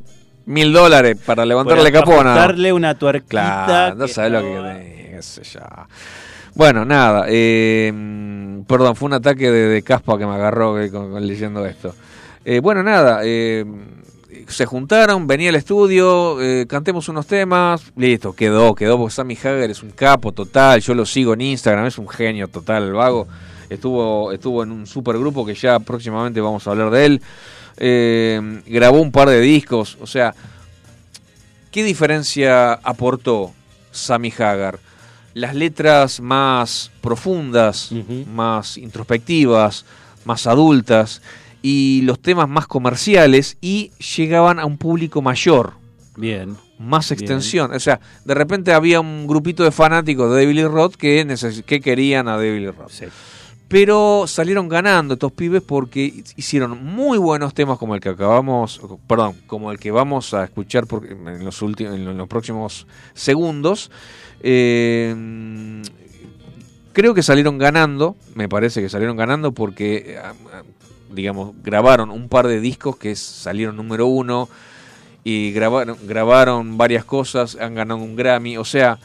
[0.45, 2.23] Mil dólares para levantarle el capot.
[2.23, 2.35] nada.
[2.35, 3.63] ajustarle una tuerquita.
[3.65, 5.59] Claro, no que sabes lo que qué sé yo.
[6.53, 7.25] Bueno, nada.
[7.27, 7.91] eh,
[8.67, 11.95] perdón, fue un ataque de, de caspa que me agarró eh, con, con leyendo esto.
[12.45, 13.21] Eh, bueno, nada.
[13.23, 13.65] eh,
[14.47, 19.71] se juntaron, venía al estudio, eh, cantemos unos temas, listo, quedó, quedó, porque Sammy Hager
[19.71, 23.27] es un capo total, yo lo sigo en Instagram, es un genio total, el vago.
[23.69, 27.21] Estuvo, estuvo en un supergrupo que ya próximamente vamos a hablar de él.
[27.77, 30.33] Eh, grabó un par de discos, o sea,
[31.75, 33.51] ¿Qué diferencia aportó
[33.91, 34.79] Sammy Hagar?
[35.33, 37.91] Las letras más profundas,
[38.31, 39.83] más introspectivas,
[40.23, 41.21] más adultas
[41.67, 45.73] y los temas más comerciales y llegaban a un público mayor.
[46.15, 46.57] Bien.
[46.77, 47.73] Más extensión.
[47.73, 51.25] O sea, de repente había un grupito de fanáticos de David Lee Roth que,
[51.65, 52.91] que querían a David Lee Roth.
[53.67, 59.35] Pero salieron ganando estos pibes porque hicieron muy buenos temas como el que acabamos, perdón,
[59.47, 62.85] como el que vamos a escuchar por- en, los últimos, en los próximos
[63.15, 63.89] segundos.
[64.41, 65.81] Eh,
[66.93, 70.21] creo que salieron ganando, me parece que salieron ganando porque, eh,
[71.15, 74.49] digamos, grabaron un par de discos que salieron número uno
[75.23, 78.99] y grabaron, grabaron varias cosas, han ganado un Grammy, o sea,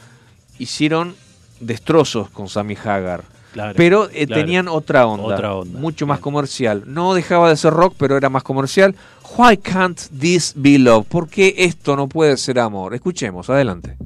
[0.59, 1.15] hicieron
[1.59, 3.23] destrozos con Sammy Hagar.
[3.53, 4.41] Claro, pero eh, claro.
[4.41, 6.83] tenían otra onda, Otra onda, mucho más comercial.
[6.85, 8.95] No dejaba de ser rock, pero era más comercial.
[9.37, 11.05] Why can't this be love?
[11.07, 12.93] ¿Por qué esto no puede ser amor?
[12.93, 13.97] Escuchemos, adelante.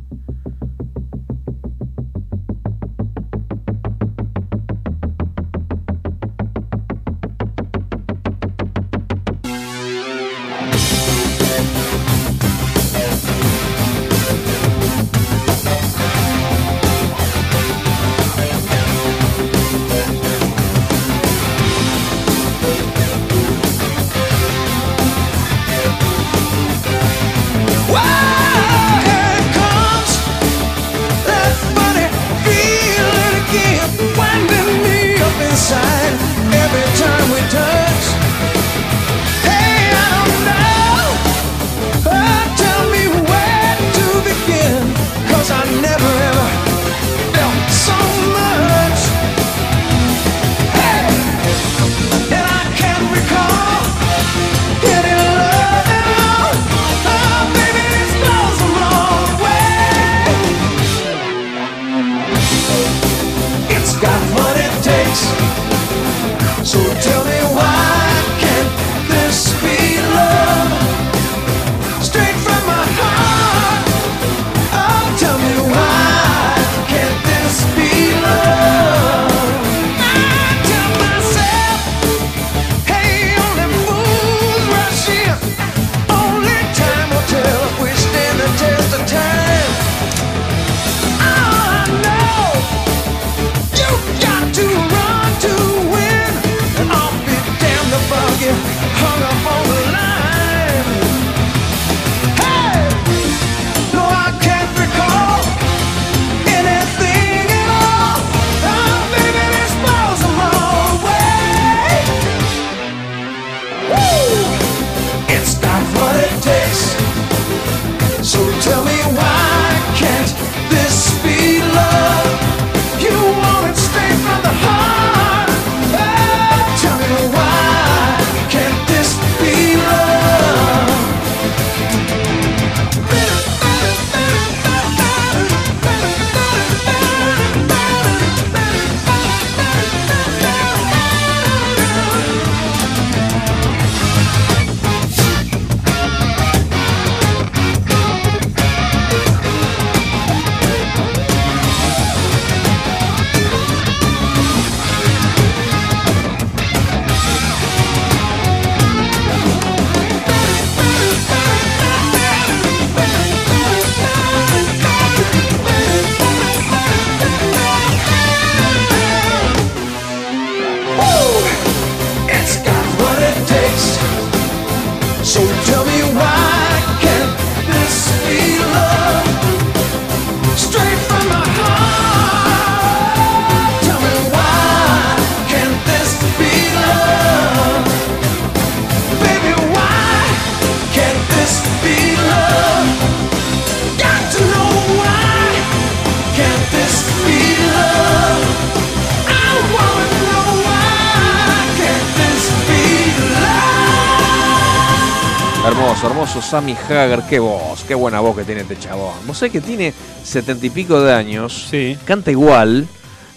[206.05, 209.13] Hermoso, hermoso Sammy Hagar, qué voz, qué buena voz que tiene este chabón.
[209.25, 209.91] Vos sabés que tiene
[210.23, 211.97] setenta y pico de años, Sí.
[212.05, 212.87] canta igual,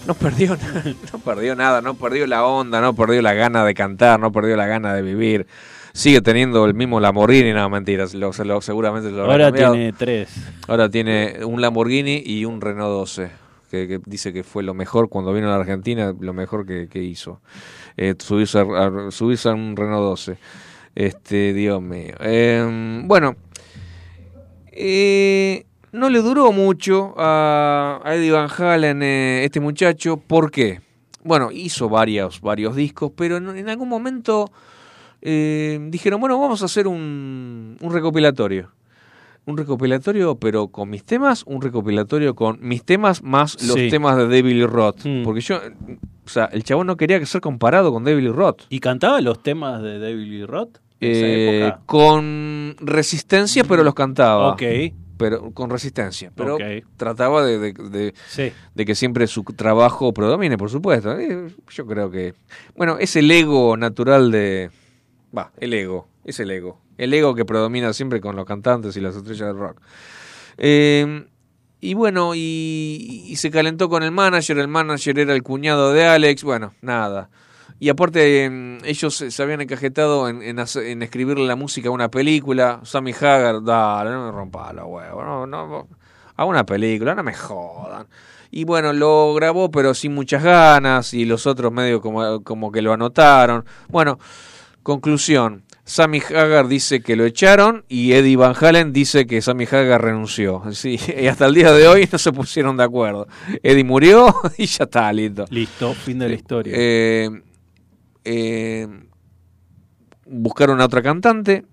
[0.07, 3.75] no perdió nada, no perdió nada, no perdió la onda, no perdió la gana de
[3.75, 5.47] cantar, no perdió la gana de vivir.
[5.93, 9.73] Sigue teniendo el mismo Lamborghini, no, mentiras, lo, lo- seguramente lo Ahora cambiado.
[9.75, 10.29] tiene tres.
[10.69, 13.31] Ahora tiene un Lamborghini y un Renault 12,
[13.71, 16.89] que, que dice que fue lo mejor cuando vino a la Argentina, lo mejor que,
[16.89, 17.41] que hizo.
[17.97, 20.39] Eh, subirse, a, a- subirse a un Renault 12.
[20.99, 22.15] Este, Dios mío.
[22.19, 23.37] Eh, bueno,
[24.73, 30.17] eh, no le duró mucho a, a Eddie Van Halen eh, este muchacho.
[30.17, 30.81] ¿Por qué?
[31.23, 34.51] Bueno, hizo varios, varios discos, pero en, en algún momento
[35.23, 38.71] eh, dijeron, bueno, vamos a hacer un, un recopilatorio.
[39.47, 43.89] Un recopilatorio, pero con mis temas, un recopilatorio con mis temas más los Sí.
[43.89, 45.05] temas de David Lee Roth.
[45.05, 45.23] Mm.
[45.23, 48.63] Porque yo, o sea, el chabón no quería ser comparado con David Lee Roth.
[48.69, 50.79] ¿Y cantaba los temas de David Lee Roth?
[51.01, 54.53] Eh, con resistencia, pero los cantaba.
[54.53, 54.63] Ok.
[55.17, 56.31] Pero con resistencia.
[56.35, 56.59] Pero
[56.97, 58.53] trataba de, de- de- Sí.
[58.75, 61.19] de que siempre su trabajo predomine, por supuesto.
[61.19, 62.35] Eh, yo creo que.
[62.77, 64.71] Bueno, es el ego natural de.
[65.37, 66.09] Va, el ego.
[66.25, 66.81] Es el ego.
[66.99, 69.81] El ego que predomina siempre con los cantantes y las estrellas del rock.
[70.57, 71.27] Eh,
[71.81, 74.59] y bueno, y, y se calentó con el manager.
[74.59, 76.43] El manager era el cuñado de Alex.
[76.45, 77.29] Bueno, nada.
[77.81, 81.93] Y aparte, em, ellos se habían encajetado en, en, hacer- en escribirle la música a
[81.93, 82.81] una película.
[82.83, 85.25] Sammy Hagar, dale, no me rompa los huevos.
[85.25, 85.87] No, no,
[86.37, 88.07] a una película, no me jodan.
[88.51, 91.13] Y bueno, lo grabó, pero sin muchas ganas.
[91.15, 93.65] Y los otros medio como, como que lo anotaron.
[93.89, 94.19] Bueno,
[94.83, 95.65] conclusión.
[95.85, 100.63] Sammy Hagar dice que lo echaron y Eddie Van Halen dice que Sammy Hagar renunció.
[100.73, 103.27] Sí, y hasta el día de hoy no se pusieron de acuerdo.
[103.63, 105.47] Eddie murió y ya está, listo.
[105.51, 106.75] Listo, fin de la historia.
[106.77, 107.31] Eh,
[108.31, 108.87] eh,
[110.27, 111.65] buscaron a otra cantante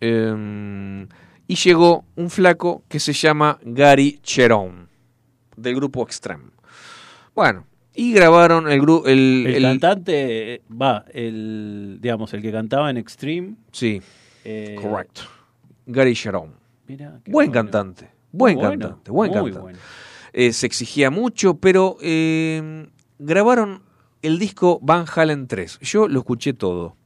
[0.00, 1.06] eh,
[1.48, 4.86] y llegó un flaco que se llama Gary Cherone
[5.56, 6.44] del grupo Extreme.
[7.34, 9.06] Bueno, y grabaron el grupo.
[9.08, 13.54] El, el, el- cantante, eh, va, el, digamos, el que cantaba en Extreme.
[13.72, 14.00] Sí,
[14.44, 15.22] eh, correcto.
[15.86, 16.14] Gary
[17.24, 17.52] qué Buen bueno.
[17.52, 19.60] cantante, buen bueno, cantante, buen muy cantante.
[19.60, 19.78] bueno.
[20.32, 21.96] Eh, se exigía mucho, pero
[23.18, 23.82] grabaron
[24.26, 25.78] el disco Van Halen 3.
[25.80, 26.96] Yo lo escuché todo.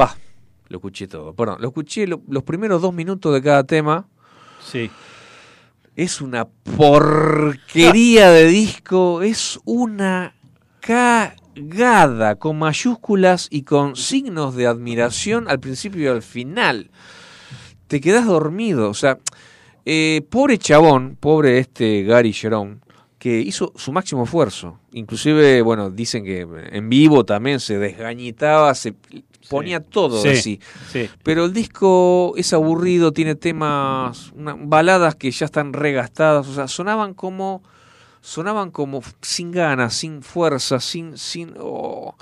[0.00, 0.16] Va,
[0.68, 1.34] lo escuché todo.
[1.34, 4.06] Perdón, lo escuché lo- los primeros dos minutos de cada tema.
[4.64, 4.90] Sí.
[5.96, 6.46] Es una
[6.76, 10.34] porquería de disco, es una
[10.80, 16.90] cagada con mayúsculas y con signos de admiración al principio y al final.
[17.86, 19.18] Te quedas dormido, o sea,
[19.84, 22.80] eh, pobre chabón, pobre este Gary Sharon,
[23.20, 24.78] que hizo su máximo esfuerzo.
[24.92, 26.40] Inclusive, bueno, dicen que
[26.72, 28.94] en vivo también se desgañitaba, se
[29.50, 30.58] ponía todo de sí.
[30.90, 31.10] sí.
[31.22, 36.66] Pero el disco es aburrido, tiene temas, una- baladas que ya están regastadas, o sea,
[36.66, 37.62] sonaban como
[38.22, 42.14] sonaban como sin ganas, sin fuerza, sin sin oh.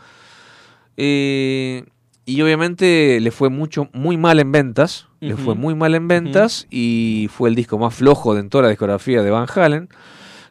[0.97, 1.85] Eh,
[2.27, 6.67] y obviamente le fue mucho muy mal en ventas, le fue muy mal en ventas
[6.71, 9.89] y fue el disco más flojo de en toda la discografía de Van Halen.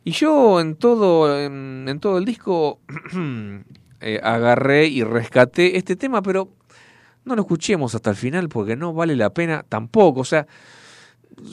[0.08, 2.80] Y yo en todo en, en todo el disco
[4.00, 6.48] eh, agarré y rescaté este tema, pero
[7.26, 10.22] no lo escuchemos hasta el final porque no vale la pena tampoco.
[10.22, 10.48] O sea,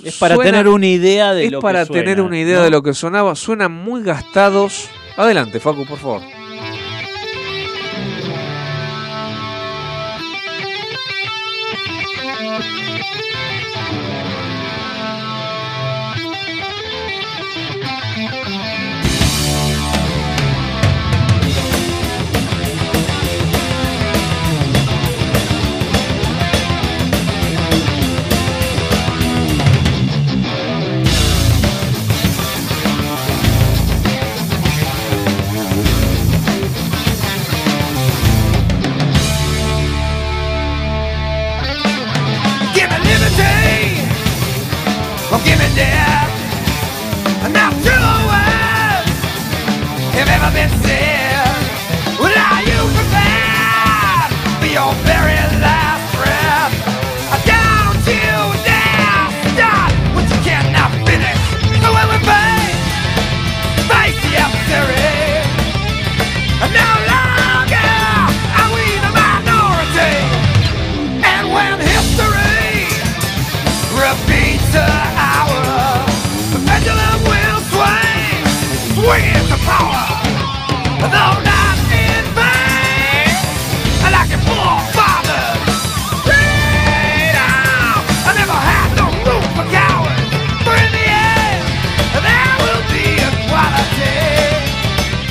[0.05, 2.59] Es para suena- tener una idea de es lo para que suena, tener una idea
[2.59, 2.63] ¿no?
[2.63, 3.35] de lo que sonaba.
[3.35, 4.89] Suenan muy gastados.
[5.17, 6.21] Adelante, Facu, por favor.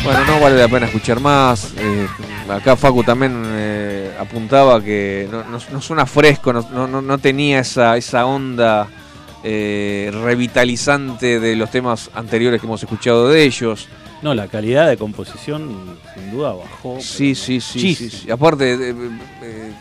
[0.04, 1.74] Bueno, no vale la pena escuchar más.
[1.78, 2.08] Eh,
[2.50, 8.26] acá Facu también eh, apuntaba que no, no, no suena fresco, no, tenía esa, esa
[8.26, 8.88] onda
[9.46, 13.88] eh, revitalizante de los temas anteriores que hemos escuchado de ellos.
[14.24, 16.98] No, la calidad de composición sin duda bajó.
[17.02, 18.32] Sí, sí, sí, sí.
[18.32, 19.74] Aparte, eh,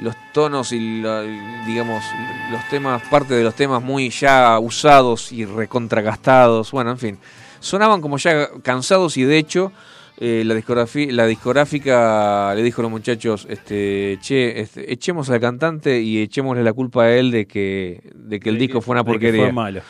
[0.00, 1.22] los tonos y, la-
[1.66, 2.04] digamos,
[2.50, 7.18] los temas, parte de los temas muy ya usados y recontragastados, bueno, en fin,
[7.60, 9.72] sonaban como ya cansados y de hecho
[10.18, 16.00] eh, la, la discográfica le dijo a los muchachos, este, che, este, echemos al cantante
[16.00, 18.92] y echémosle la culpa a él de que, de que el De disco que- fue
[18.92, 19.42] una de que porquería.
[19.44, 19.80] fue malo.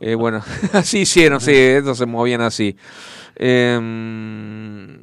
[0.00, 0.42] Eh, bueno,
[0.72, 2.76] así hicieron, sí, estos se movían así.
[3.36, 4.98] Em,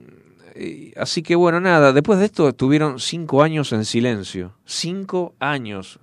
[0.98, 4.56] así que bueno, nada, después de esto estuvieron cinco años en silencio.
[4.66, 6.00] Cinco años.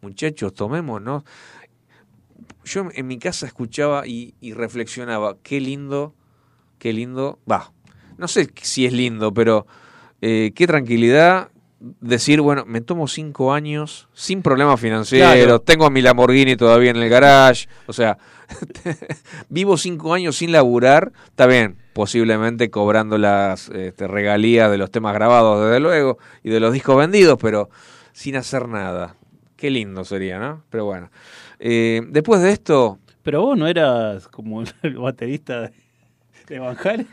[0.00, 1.24] Muchachos, tomémonos.
[2.64, 6.14] Yo en mi casa escuchaba y, y reflexionaba, qué lindo,
[6.78, 7.72] qué lindo, va,
[8.16, 9.66] no sé si es lindo, pero
[10.20, 11.50] eh, qué tranquilidad
[12.00, 15.60] decir, bueno, me tomo cinco años sin problemas financieros, Claro.
[15.60, 18.16] tengo mi Lamborghini todavía en el garage, o sea,
[19.48, 25.14] vivo cinco años sin laburar, está bien, posiblemente cobrando las este, regalías de los temas
[25.14, 27.68] grabados, desde luego, y de los discos vendidos, pero
[28.12, 29.16] sin hacer nada.
[29.56, 30.62] Qué lindo sería, ¿no?
[30.70, 31.10] Pero bueno.
[31.58, 35.72] Eh, después de esto, Pero vos no eras como el baterista de,
[36.48, 37.08] de Van Halen.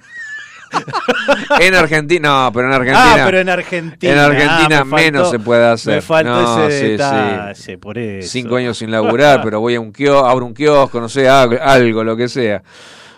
[1.59, 3.13] En Argentina, no, pero en Argentina.
[3.13, 4.13] Ah, pero en Argentina.
[4.13, 5.95] En Argentina Ah, me faltó- menos se puede hacer.
[5.95, 6.91] Me falta No, ese sí, sí.
[6.91, 8.29] detalle, por eso.
[8.29, 11.57] Cinco años sin laburar, pero voy a un kiosco, abro un kiosco, no sé, algo,
[11.61, 12.63] algo, lo que sea.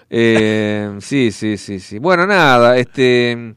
[0.10, 2.00] Eh, sí, sí, sí, sí.
[2.00, 3.54] Bueno, nada, este.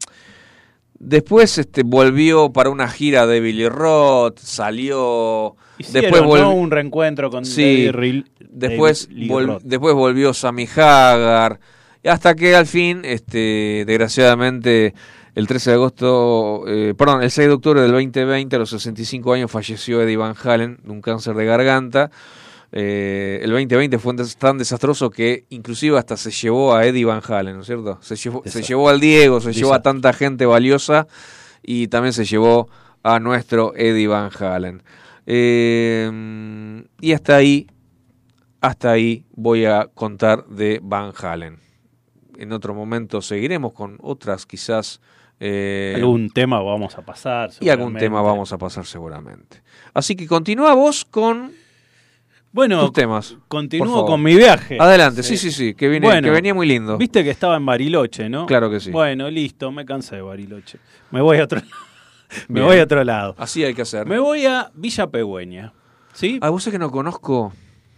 [0.98, 5.54] Después este, volvió para una gira de Billy Roth, salió.
[5.78, 6.28] Hicieron, después ¿no?
[6.28, 6.50] volvió.
[6.50, 9.62] un reencuentro con Sí, David después, David Lee vol- Roth.
[9.62, 11.60] después volvió Sammy Hagar.
[12.06, 14.94] Hasta que al fin, este, desgraciadamente,
[15.34, 19.32] el 13 de agosto, eh, perdón, el 6 de octubre del 2020, a los 65
[19.32, 22.10] años, falleció Eddie Van Halen de un cáncer de garganta.
[22.72, 27.54] Eh, el 2020 fue tan desastroso que inclusive hasta se llevó a Eddie Van Halen,
[27.56, 27.98] ¿no es cierto?
[28.02, 28.68] Se llevó, se Desastre.
[28.68, 31.06] llevó al Diego, se llevó a tanta gente valiosa
[31.62, 32.68] y también se llevó
[33.02, 34.82] a nuestro Eddie Van Halen.
[35.26, 37.66] Eh, y hasta ahí,
[38.60, 41.65] hasta ahí voy a contar de Van Halen.
[42.38, 45.00] En otro momento seguiremos con otras quizás...
[45.40, 47.50] eh, Algún tema vamos a pasar.
[47.60, 49.62] y algún tema vamos a pasar seguramente.
[49.94, 51.52] Así que continúa vos con
[52.52, 53.36] Bueno, tus temas.
[53.48, 54.78] continúo con mi viaje.
[54.80, 56.96] Adelante, sí, sí, sí, que, viene, Bueno, que venía muy lindo.
[56.96, 58.46] Viste que estaba en Bariloche, ¿no?
[58.46, 58.90] Claro que sí.
[58.90, 60.78] Bueno, listo, me cansé de Bariloche.
[61.10, 61.60] Me voy a otro,
[62.48, 63.34] me voy a otro lado.
[63.38, 64.06] Así hay que hacer.
[64.06, 65.72] Me voy a Villa Pegüeña.
[66.14, 66.38] ¿Sí?
[66.40, 67.52] Ah, vos sé que no conozco.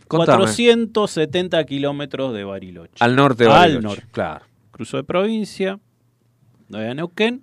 [0.09, 0.39] Contame.
[0.45, 2.95] 470 kilómetros de Bariloche.
[3.01, 4.05] Al norte de Al Bariloche, norte.
[4.11, 4.45] Claro.
[4.71, 5.79] Cruzo de provincia,
[6.69, 7.43] voy a Neuquén.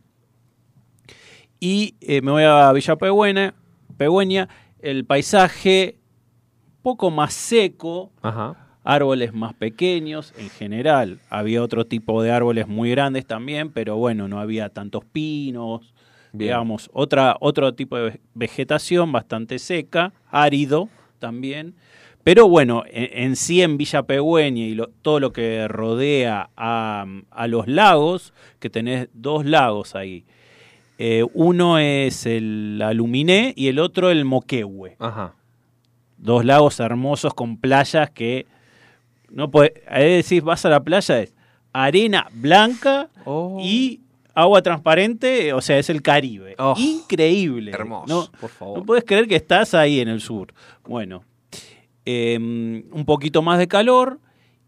[1.59, 3.53] Y eh, me voy a Villa Pegüeña.
[3.97, 5.97] Pegüeña, el paisaje
[6.81, 8.55] poco más seco, Ajá.
[8.83, 11.19] árboles más pequeños en general.
[11.29, 15.93] Había otro tipo de árboles muy grandes también, pero bueno, no había tantos pinos.
[16.33, 16.49] Bien.
[16.49, 20.89] Digamos, otra, otro tipo de ve- vegetación bastante seca, árido
[21.19, 21.75] también.
[22.25, 27.05] Pero bueno, en, en sí en Villa Pegüeña y lo- todo lo que rodea a,
[27.29, 30.25] a los lagos, que tenés dos lagos ahí.
[30.97, 35.35] Eh, uno es el Aluminé y el otro el Moquehue Ajá.
[36.17, 38.45] dos lagos hermosos con playas que
[39.29, 41.35] no puede, ahí decís vas a la playa es
[41.73, 43.59] arena blanca Oh.
[43.61, 43.99] y
[44.33, 46.55] agua transparente, o sea, es el Caribe.
[46.57, 47.71] Oh, Increíble.
[47.71, 48.79] hermoso, No, por favor.
[48.79, 50.53] no puedes creer que estás ahí en el sur.
[50.87, 51.23] Bueno,
[52.05, 54.19] eh, un poquito más de calor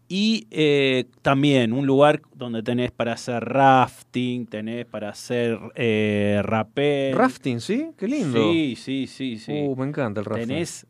[0.08, 7.14] y eh, también un lugar donde tenés para hacer rafting, tenés para hacer eh, rappel.
[7.14, 7.90] Rafting, ¿sí?
[7.96, 8.52] Qué lindo.
[8.52, 9.52] Sí, sí, sí, sí.
[9.52, 10.48] Uh, me encanta el rafting.
[10.48, 10.86] Tenés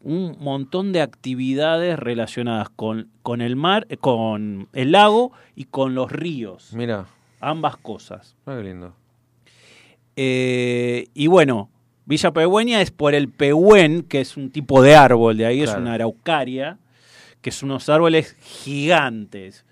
[0.00, 5.94] un montón de actividades relacionadas con, con el mar, eh, con el lago y con
[5.94, 6.72] los ríos.
[6.74, 7.06] Mira,
[7.40, 8.36] Ambas cosas.
[8.46, 8.94] ah, qué lindo.
[10.16, 11.70] Eh, y bueno,
[12.04, 15.70] Villa Pehuen es por el pehuen, que es un tipo de árbol, de ahí es
[15.80, 16.78] una araucaria,
[17.40, 19.64] que son unos árboles gigantes,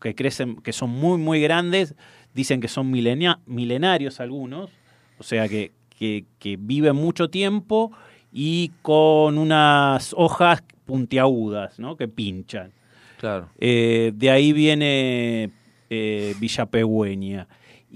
[0.00, 1.94] que crecen, que son muy, muy grandes,
[2.34, 4.70] dicen que son milenia- milenarios algunos,
[5.18, 7.92] o sea que, que, que viven mucho tiempo
[8.32, 11.96] y con unas hojas puntiagudas, ¿no?
[11.96, 12.72] que pinchan.
[13.18, 13.48] Claro.
[13.58, 15.50] Eh, de ahí viene
[15.88, 17.46] eh, Villa Pehuen.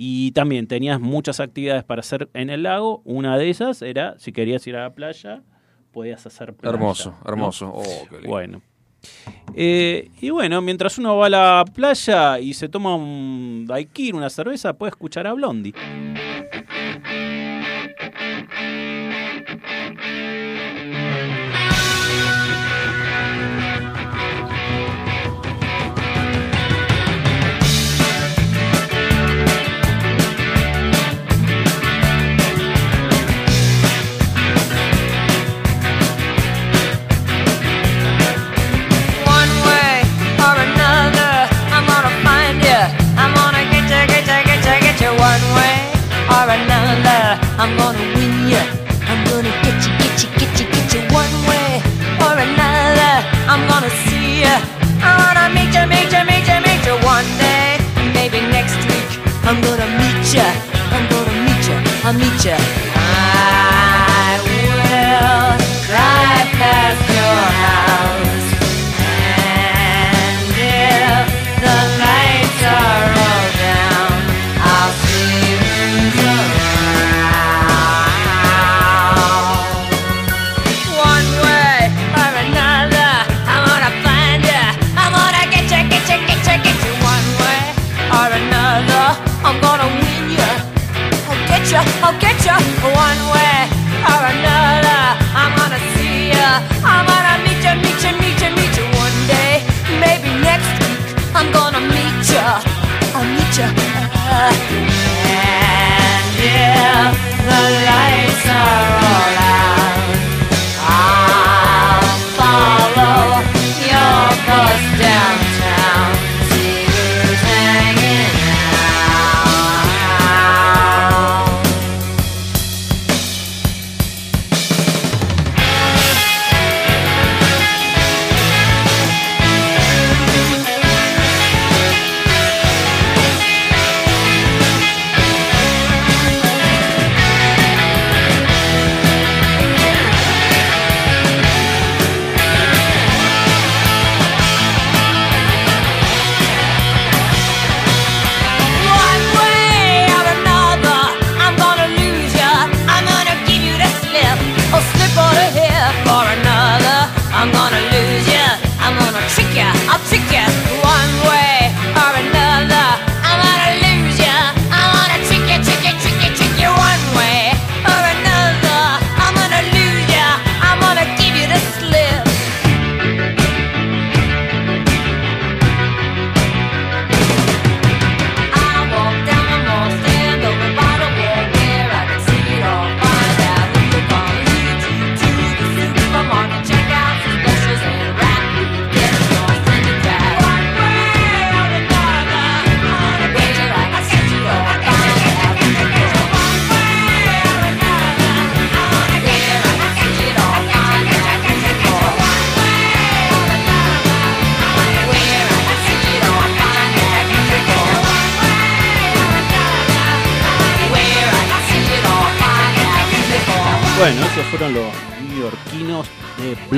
[0.03, 3.03] Y también tenías muchas actividades para hacer en el lago.
[3.05, 5.43] Una de ellas era, si querías ir a la playa,
[5.93, 6.75] podías hacer playa.
[6.75, 7.71] Hermoso, hermoso.
[7.75, 7.85] Oh.
[8.27, 8.63] Bueno.
[9.55, 14.31] Eh, y bueno, mientras uno va a la playa y se toma un daiquiri, una
[14.31, 15.75] cerveza, puede escuchar a Blondie.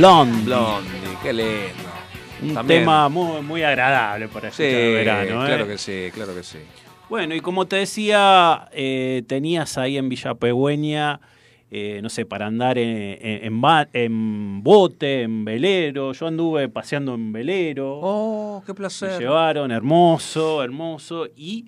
[0.03, 0.43] Blondie.
[0.43, 2.59] Blondie, qué lindo.
[2.61, 5.45] Un tema muy, muy agradable para escuchar sí, verano.
[5.45, 5.47] ¿eh?
[5.47, 6.59] Claro que sí, claro que sí.
[7.09, 11.21] Bueno, y como te decía, eh, tenías ahí en Villa Pegüeña,
[11.71, 13.61] eh, no sé, para andar en,
[14.65, 16.13] bote, en velero.
[16.13, 18.01] Yo anduve paseando en velero.
[18.03, 19.13] ¡Oh, qué placer!
[19.13, 21.29] Me llevaron, hermoso, hermoso.
[21.37, 21.67] Y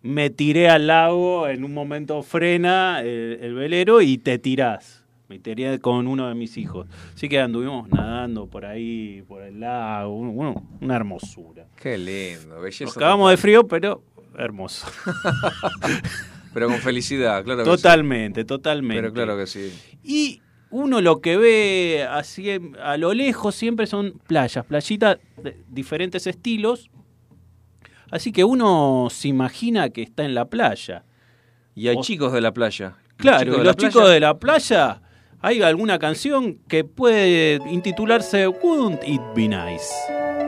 [0.00, 4.97] me tiré al lago, en un momento frena el, el velero y te tirás
[5.28, 6.86] me metería con uno de mis hijos.
[7.14, 11.66] Así que anduvimos nadando por ahí, por el lago, bueno, una hermosura.
[11.76, 12.90] Qué lindo, belleza.
[12.90, 14.02] Acabamos de frío, pero
[14.38, 14.86] hermoso.
[16.54, 17.62] pero con felicidad, claro.
[17.62, 17.76] Que sí.
[17.76, 18.44] totalmente.
[18.44, 19.02] totalmente.
[19.02, 19.70] Pero claro que sí.
[20.02, 20.40] Y
[20.70, 22.50] uno lo que ve así
[22.82, 26.90] a lo lejos siempre son playas, playitas de diferentes estilos.
[28.10, 31.04] Así que uno se imagina que está en la playa.
[31.74, 32.96] Y hay chicos de la playa.
[33.16, 35.02] Claro, los chicos de la playa
[35.40, 40.47] hay alguna canción que puede intitularse Wouldn't It Be Nice.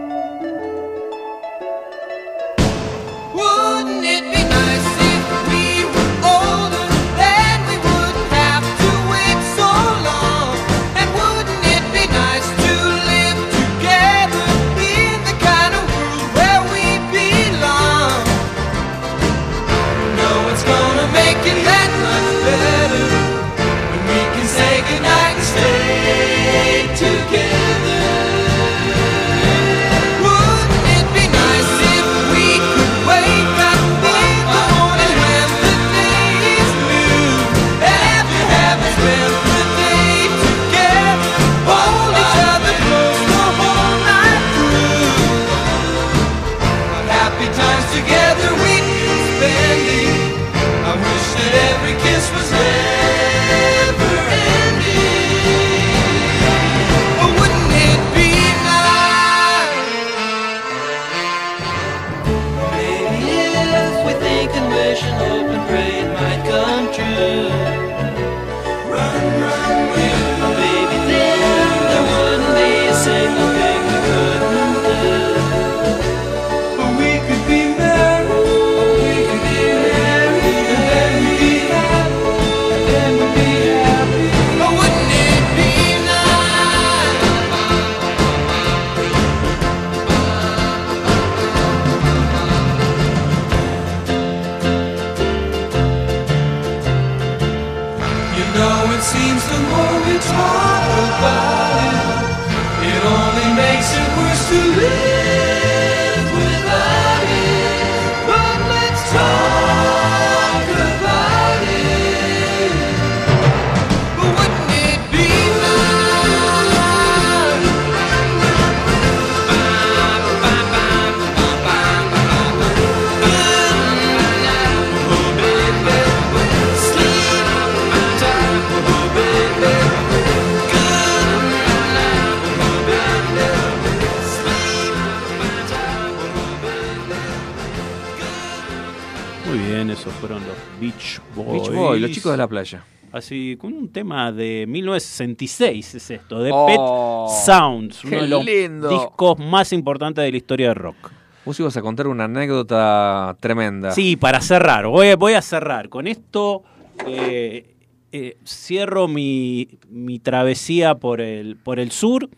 [141.44, 141.68] Boys.
[141.70, 142.84] Beach los chicos de la playa.
[143.12, 148.44] Así, con un tema de 1966 es esto, de Oh, Pet Sounds, uno de los
[148.44, 148.88] lindo.
[148.88, 151.10] discos más importantes de la historia del rock.
[151.44, 153.90] Vos ibas a contar una anécdota tremenda.
[153.92, 155.88] Sí, para cerrar, voy, a- voy a cerrar.
[155.88, 156.62] Con esto
[157.06, 157.74] eh,
[158.12, 162.28] eh, cierro mi, mi travesía por el, por el sur.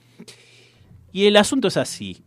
[1.12, 2.22] Y el asunto es así.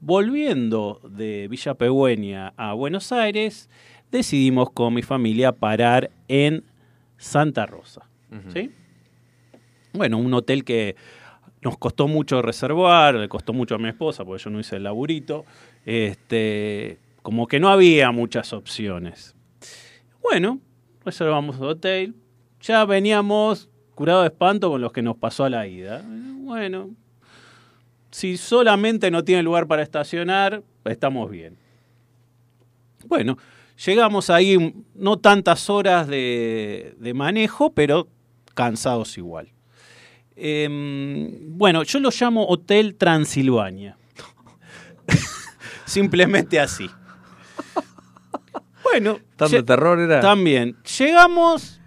[0.00, 3.70] Volviendo de Villa Pegüeña a Buenos Aires,
[4.12, 6.64] decidimos con mi familia parar en
[7.16, 8.08] Santa Rosa.
[8.52, 8.70] ¿sí?
[9.92, 10.96] Bueno, un hotel que
[11.62, 14.84] nos costó mucho reservar, le costó mucho a mi esposa, porque yo no hice el
[14.84, 15.44] laburito.
[15.84, 19.34] Este, como que no había muchas opciones.
[20.22, 20.60] Bueno,
[21.04, 22.14] reservamos el hotel.
[22.60, 26.04] Ya veníamos curados de espanto con los que nos pasó a la ida.
[26.06, 26.90] Bueno,
[28.10, 31.56] si solamente no tiene lugar para estacionar, estamos bien.
[33.06, 33.38] Bueno,
[33.84, 38.08] llegamos ahí no tantas horas de, de manejo, pero
[38.54, 39.52] cansados igual.
[40.36, 43.96] Em, bueno, yo lo llamo Hotel Transilvania.
[45.86, 46.88] Simplemente así.
[48.82, 50.20] Bueno, ¿Tan de lle- terror era?
[50.20, 50.76] También.
[50.98, 51.80] Llegamos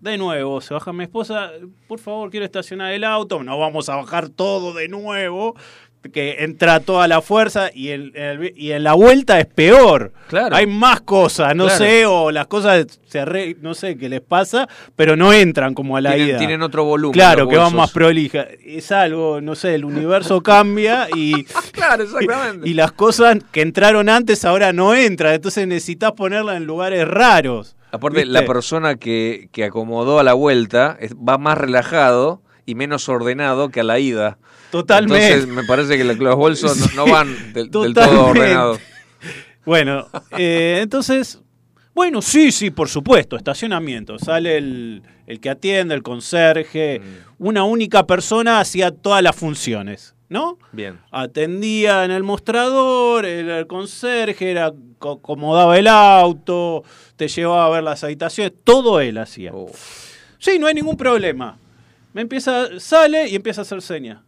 [0.00, 1.50] de nuevo, se baja mi esposa,
[1.88, 5.56] por favor, quiero estacionar el auto, no vamos a bajar todo de nuevo,
[6.12, 10.12] que entra toda la fuerza y en, en el- y en la vuelta es peor.
[10.28, 10.54] Claro.
[10.56, 11.78] Hay más cosas, no Claro.
[11.78, 15.96] sé, o las cosas se arre- no sé qué les pasa, pero no entran como
[15.96, 16.38] a la tienen, ida.
[16.38, 17.12] tienen otro volumen.
[17.12, 18.46] Claro, que van más prolija.
[18.64, 22.68] Es algo, no sé, el universo cambia y, Claro, exactamente.
[22.68, 25.34] y las cosas que entraron antes ahora no entran.
[25.34, 27.74] Entonces necesitas ponerlas en lugares raros.
[27.90, 28.32] Aparte, ¿viste?
[28.32, 33.70] la persona que, que acomodó a la vuelta es- va más relajado y menos ordenado
[33.70, 34.36] que a la ida.
[34.70, 35.26] Totalmente.
[35.26, 38.78] Entonces, me parece que los bolsos no, no van del, del todo ordenados.
[39.64, 41.40] Bueno, eh, entonces,
[41.94, 44.18] bueno, sí, sí, por supuesto, estacionamiento.
[44.18, 47.00] Sale el, el que atiende, el conserje.
[47.00, 47.46] Mm.
[47.46, 50.58] Una única persona hacía todas las funciones, ¿no?
[50.72, 50.98] Bien.
[51.10, 56.84] Atendía en el mostrador, el conserje, era, co- acomodaba el auto,
[57.16, 59.52] te llevaba a ver las habitaciones, todo él hacía.
[59.54, 59.70] Oh.
[60.38, 61.58] Sí, no hay ningún problema.
[62.18, 64.18] Me empieza, sale y empieza a hacer señas.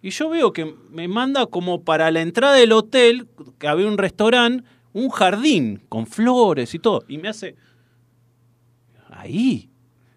[0.00, 3.26] Y yo veo que me manda como para la entrada del hotel,
[3.58, 4.62] que había un restaurante,
[4.92, 7.02] un jardín con flores y todo.
[7.08, 7.56] Y me hace.
[9.10, 9.68] Ahí.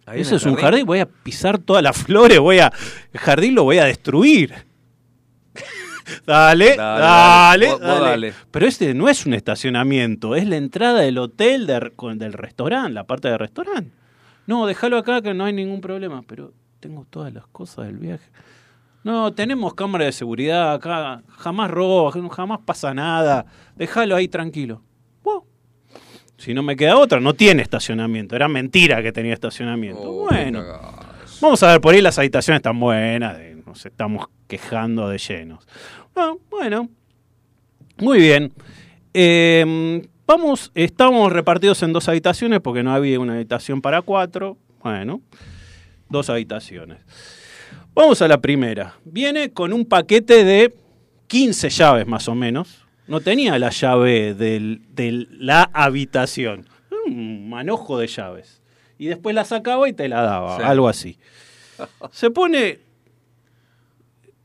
[0.06, 0.86] Ahí Eso es un jardín.
[0.86, 2.72] Voy a pisar todas las flores, voy a.
[3.11, 4.53] El jardín lo voy a destruir.
[6.27, 7.68] dale, Dale, dale, dale.
[7.72, 8.06] Vos- vos dale.
[8.06, 8.34] dale.
[8.52, 13.06] Pero este no es un estacionamiento, es la entrada del hotel, de- del restaurante, la
[13.06, 13.90] parte del restaurante.
[14.45, 18.26] No, déjalo acá que no hay ningún problema, pero tengo todas las cosas del viaje.
[19.03, 23.45] No, tenemos cámara de seguridad acá, jamás robo, jamás pasa nada.
[23.76, 24.81] Déjalo ahí tranquilo.
[26.38, 28.34] Si no me queda otra, no tiene estacionamiento.
[28.34, 30.01] Era mentira que tenía estacionamiento.
[30.03, 30.64] Oh, bueno,
[31.41, 35.68] vamos a ver, por ahí las habitaciones están buenas, de- nos estamos quejando de llenos.
[36.15, 36.88] Ah, bueno,
[37.97, 38.53] muy bien.
[39.14, 44.57] Eh, vamos, estamos repartidos en dos habitaciones porque no había una habitación para cuatro.
[44.81, 45.19] Bueno,
[46.10, 46.99] dos habitaciones.
[47.94, 48.95] Vamos a la primera.
[49.06, 50.73] Viene con un paquete de
[51.27, 52.86] 15 llaves más o menos.
[53.07, 56.68] No tenía la llave del- de la habitación.
[57.07, 58.61] Un manojo de llaves.
[58.98, 60.64] Y después la sacaba y te la daba, Sí.
[60.64, 61.18] algo así.
[62.11, 62.80] Se pone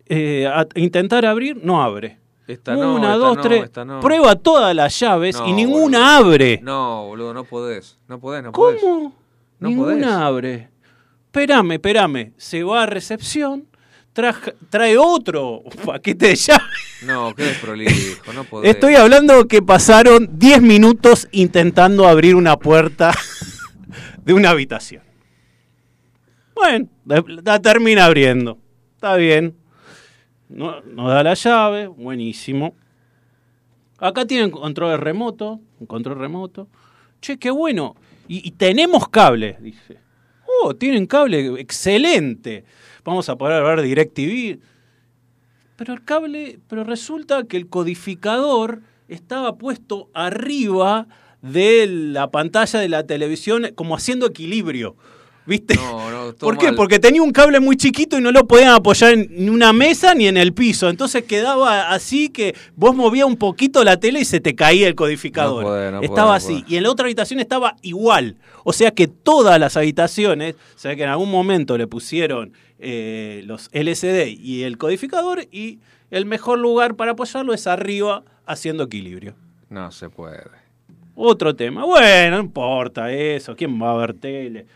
[0.06, 2.18] eh, a intentar abrir, no abre.
[2.46, 3.64] Esta no, Una, esta dos, no, tres.
[3.64, 4.00] esta no.
[4.00, 6.30] Prueba todas las llaves No, y ninguna boludo.
[6.34, 6.60] abre.
[6.62, 7.98] No, boludo, no podés.
[8.06, 8.80] No podés, no podés.
[8.82, 9.14] ¿Cómo?
[9.60, 10.06] Ninguna podés.
[10.06, 10.68] abre.
[11.34, 12.32] Espérame, espérame.
[12.36, 13.66] Se va a recepción,
[14.12, 16.62] traja- trae otro paquete de llaves.
[17.04, 18.70] No, qué desprolijo, no podés.
[18.70, 23.12] Estoy hablando que pasaron 10 minutos intentando abrir una puerta
[24.24, 25.02] de una habitación.
[26.54, 28.56] Bueno, la, la termina abriendo.
[28.94, 29.56] Está bien.
[30.48, 32.76] No- Nos da la llave, buenísimo.
[33.98, 36.68] Acá tienen control remoto, un control remoto.
[37.20, 37.96] Che, qué bueno.
[38.28, 40.03] Y, y tenemos cable, dice.
[40.62, 42.64] Oh, tienen cable excelente.
[43.04, 44.60] Vamos a poder ver DirecTV.
[45.76, 51.06] Pero el cable, pero resulta que el codificador estaba puesto arriba
[51.42, 54.96] de la pantalla de la televisión como haciendo equilibrio.
[55.46, 55.74] ¿Viste?
[55.74, 56.66] No, no, ¿Por qué?
[56.66, 56.76] mal.
[56.76, 60.14] Porque tenía un cable muy chiquito y no lo podían apoyar en ni una mesa
[60.14, 60.88] ni en el piso.
[60.88, 64.94] Entonces quedaba así que vos movías un poquito la tele y se te caía el
[64.94, 65.62] codificador.
[65.62, 66.60] No puede, no estaba puede, así.
[66.62, 66.74] puede.
[66.74, 68.36] Y en la otra habitación estaba igual.
[68.64, 73.42] O sea que todas las habitaciones, o sea que en algún momento le pusieron eh,
[73.44, 75.78] los LCD y el codificador y
[76.10, 79.34] el mejor lugar para apoyarlo es arriba haciendo equilibrio.
[79.68, 80.64] No se puede.
[81.16, 81.84] Otro tema.
[81.84, 83.54] Bueno, no importa eso.
[83.54, 84.66] ¿Quién va a ver tele?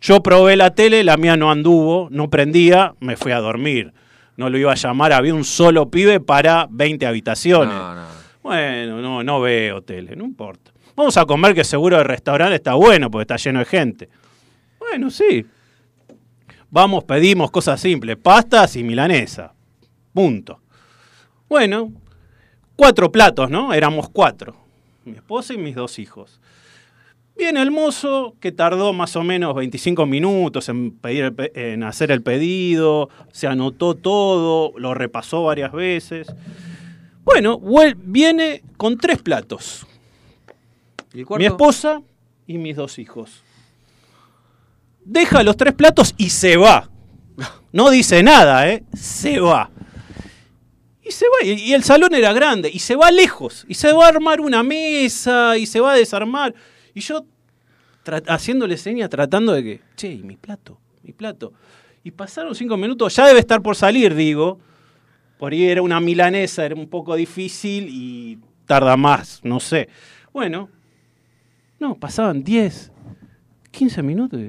[0.00, 3.92] Yo probé la tele, la mía no anduvo, no prendía, me fui a dormir.
[4.36, 7.74] No lo iba a llamar, había un solo pibe para 20 habitaciones.
[7.74, 8.04] No, no.
[8.42, 10.72] Bueno, no, no veo tele, no importa.
[10.94, 14.08] Vamos a comer que seguro el restaurante está bueno porque está lleno de gente.
[14.78, 15.44] Bueno, sí.
[16.70, 19.52] Vamos, pedimos cosas simples, pastas y milanesa.
[20.12, 20.60] Punto.
[21.48, 21.92] Bueno,
[22.76, 23.72] cuatro platos, ¿no?
[23.72, 24.56] Éramos cuatro.
[25.04, 26.40] Mi esposa y mis dos hijos.
[27.38, 32.10] Viene el mozo, que tardó más o menos 25 minutos en, pedir el en hacer
[32.10, 36.26] el pedido, se anotó todo, lo repasó varias veces.
[37.22, 37.60] Bueno,
[37.98, 39.86] viene con tres platos.
[41.14, 41.24] ¿Y?
[41.36, 42.02] Mi esposa
[42.48, 43.44] y mis dos hijos.
[45.04, 46.90] Deja los tres platos y se va.
[47.70, 48.82] No dice nada, ¿eh?
[48.94, 49.70] Se va.
[51.04, 51.46] Y se va.
[51.46, 52.68] Y el salón era grande.
[52.72, 53.64] Y se va lejos.
[53.68, 55.56] Y se va a armar una mesa.
[55.56, 56.54] Y se va a desarmar.
[56.98, 57.24] Y yo
[58.26, 60.80] haciéndole señas tratando de que, che, ¿y mi plato?
[61.04, 61.52] Mi plato.
[62.02, 63.14] Y pasaron cinco minutos.
[63.14, 64.58] Ya debe estar por salir, digo.
[65.38, 69.88] Por ahí era una milanesa, era un poco difícil y tarda más, no sé.
[70.32, 70.70] Bueno,
[71.78, 72.90] no, pasaban 10,
[73.70, 74.40] 15 minutos.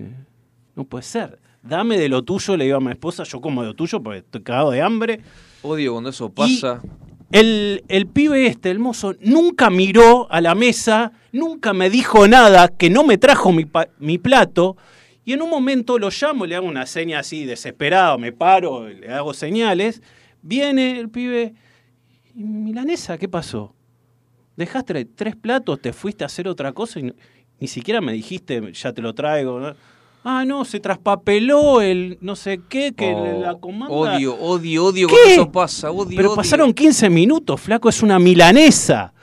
[0.75, 1.37] No puede ser.
[1.61, 4.19] Dame de lo tuyo, le digo a mi esposa, yo como de lo tuyo porque
[4.19, 5.21] estoy cagado de hambre.
[5.61, 6.81] Odio cuando eso pasa.
[7.31, 12.67] El, el pibe este, el mozo, nunca miró a la mesa, nunca me dijo nada,
[12.69, 13.65] que no me trajo mi,
[13.99, 14.77] mi plato.
[15.25, 19.11] Y en un momento lo llamo, le hago una seña así desesperado, me paro, le
[19.11, 20.01] hago señales.
[20.41, 21.53] Viene el pibe,
[22.33, 23.75] ¿y Milanesa qué pasó?
[24.55, 27.13] Dejaste tres platos, te fuiste a hacer otra cosa y
[27.59, 29.75] ni siquiera me dijiste, ya te lo traigo.
[30.23, 33.93] Ah, no, se traspapeló el no sé qué, que Oh, la comanda.
[33.93, 35.13] Odio, odio, odio ¿Qué?
[35.15, 35.91] cuando eso pasa.
[35.91, 36.35] Odio, Pero odio.
[36.35, 39.13] pasaron 15 minutos, flaco, es una milanesa.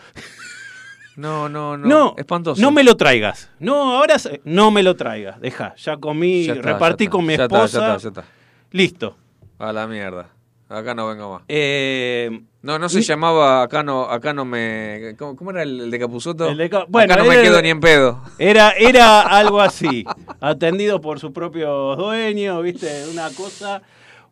[1.16, 1.86] No, no, no.
[1.86, 2.60] No, Espantoso.
[2.60, 3.50] no me lo traigas.
[3.58, 5.40] No, ahora no me lo traigas.
[5.40, 7.78] Deja, ya comí, Ya está, repartí ya está, con mi ya está, esposa.
[7.80, 8.24] ya está, ya está.
[8.72, 9.16] Listo.
[9.58, 10.28] A la mierda.
[10.68, 11.42] Acá no vengo más.
[11.48, 15.14] Eh, No, no se llamaba acá no, acá no me.
[15.16, 16.48] ¿Cómo, cómo era el, de Capuzoto?
[16.48, 18.20] El de Ca- bueno, acá no me quedo ni en pedo.
[18.38, 20.04] Era, era algo así,
[20.40, 23.80] atendido por sus propios dueños, viste, una cosa,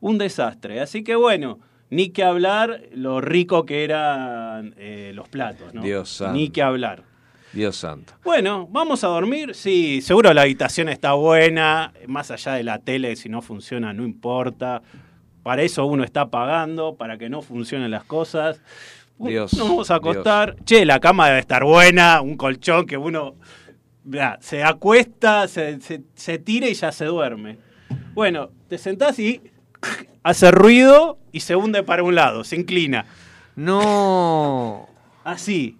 [0.00, 0.80] un desastre.
[0.80, 5.82] Así que bueno, ni que hablar lo rico que eran eh, los platos, ¿no?
[5.82, 6.34] Dios santo.
[6.34, 7.04] Ni que hablar.
[7.52, 8.14] Dios santo.
[8.24, 9.54] Bueno, vamos a dormir.
[9.54, 11.92] Sí, seguro la habitación está buena.
[12.08, 14.82] Más allá de la tele, si no funciona, no importa.
[15.44, 18.60] Para eso uno está pagando, para que no funcionen las cosas.
[19.18, 20.56] Dios, Nos vamos a acostar.
[20.64, 23.36] Che, la cama debe estar buena, un colchón que uno
[24.40, 27.58] se acuesta, se, se- se tira y ya se duerme.
[28.14, 29.40] Bueno, te sentás y
[30.24, 33.06] hace ruido y se hunde para un lado, se inclina.
[33.54, 34.88] No.
[35.24, 35.78] Así.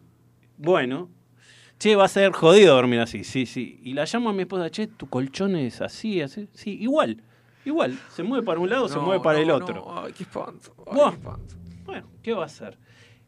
[0.59, 1.09] Bueno.
[1.79, 3.81] Che, va a ser jodido dormir así, sí, sí.
[3.83, 6.49] Y la llamo a mi esposa, che, tu colchón es así, así.
[6.53, 7.23] Sí, igual.
[7.65, 7.99] Igual.
[8.11, 9.55] Se mueve para un lado, se No, mueve para no, el no.
[9.57, 10.03] otro.
[10.05, 10.75] Ay, qué espanto.
[10.87, 11.55] Ay, qué espanto.
[11.85, 12.79] Bueno, ¿qué va a hacer?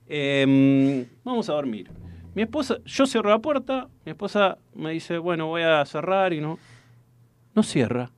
[0.08, 1.90] Em, vamos a dormir.
[2.34, 6.40] Mi esposa, yo cierro la puerta, mi esposa me dice, bueno, voy a cerrar y
[6.40, 6.58] no.
[7.54, 8.10] No cierra.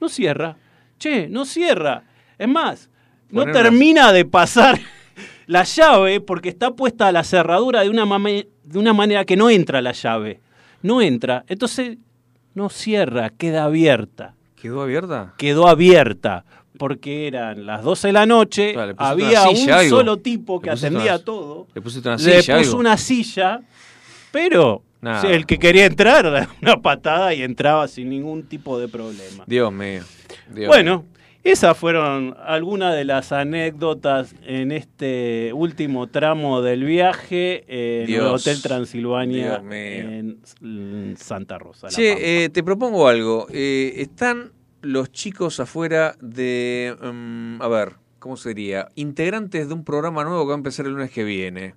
[0.00, 0.56] No cierra.
[0.98, 2.02] Che, no cierra.
[2.36, 2.90] Es más,
[3.30, 4.78] no una- termina de pasar
[5.46, 9.48] la llave porque está puesta la cerradura de una, mame- de una manera que no
[9.50, 10.40] entra la llave.
[10.82, 11.44] No entra.
[11.48, 11.98] Entonces,
[12.54, 14.34] no cierra, queda abierta.
[14.60, 15.34] ¿Quedó abierta?
[15.36, 16.44] Quedó abierta
[16.78, 19.96] porque eran las 12 de la noche, Claro, le había un algo.
[19.96, 21.66] solo tipo que Le atendía una- todo.
[21.74, 22.56] Le pusiste una Le silla.
[22.58, 22.80] puso algo.
[22.80, 23.60] una silla,
[24.30, 24.82] pero
[25.24, 29.44] el que quería entrar una patada y entraba sin ningún tipo de problema.
[29.46, 30.02] Dios mío.
[30.54, 31.04] Dios bueno,
[31.50, 38.20] esas fueron algunas de las anécdotas en este último tramo del viaje en el.
[38.20, 41.88] Hotel Transilvania en, Santa Rosa.
[41.88, 43.46] Che, eh, te propongo algo.
[43.50, 44.52] Eh, están
[44.82, 46.96] los chicos afuera de.
[47.00, 48.88] mm, a ver, ¿cómo sería?
[48.94, 51.74] Integrantes de un programa nuevo que va a empezar el lunes que viene.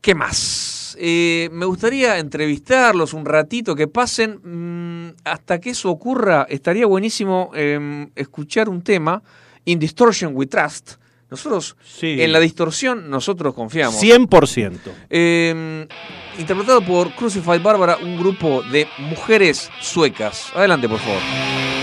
[0.00, 0.73] ¿Qué más?
[0.98, 4.40] Eh, me gustaría entrevistarlos un ratito, que pasen.
[4.42, 9.22] Mm, hasta que eso ocurra, estaría buenísimo em, escuchar un tema,
[9.64, 10.92] In Distortion We Trust.
[11.30, 12.16] Nosotros, Sí.
[12.20, 13.96] en la distorsión, nosotros confiamos.
[13.98, 14.92] 100%.
[15.10, 15.86] Eh,
[16.38, 20.52] interpretado por Crucified Bárbara, un grupo de mujeres suecas.
[20.54, 21.73] Adelante, por favor.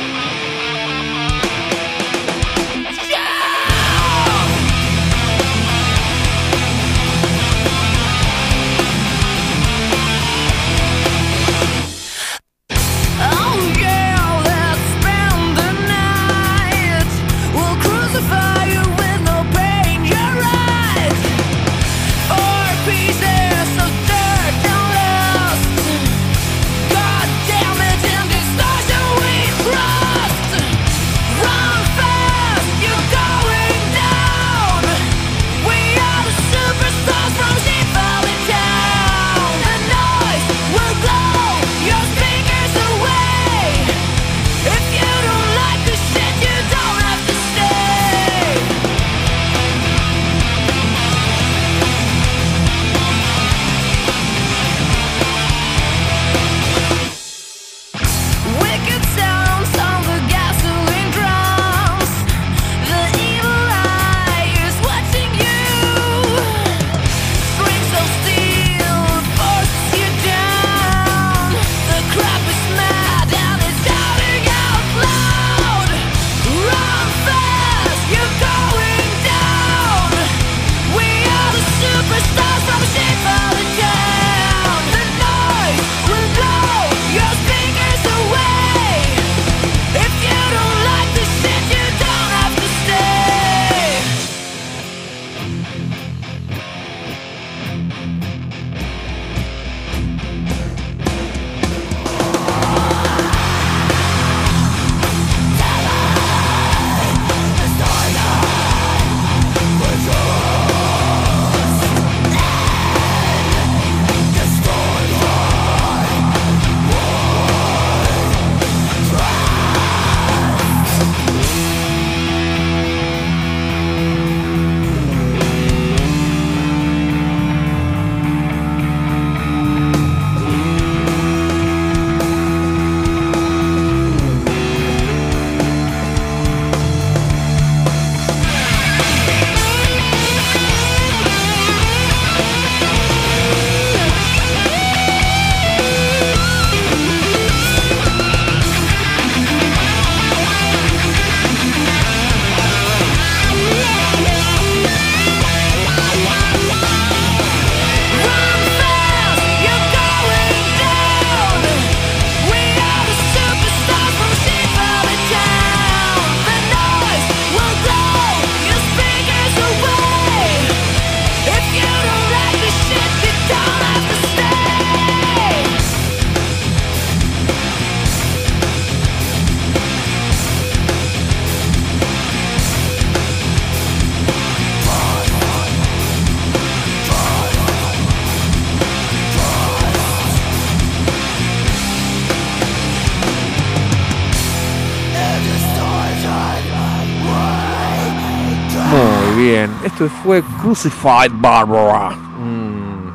[200.01, 202.17] Esto fue Crucified Barbara.
[202.41, 203.13] Un,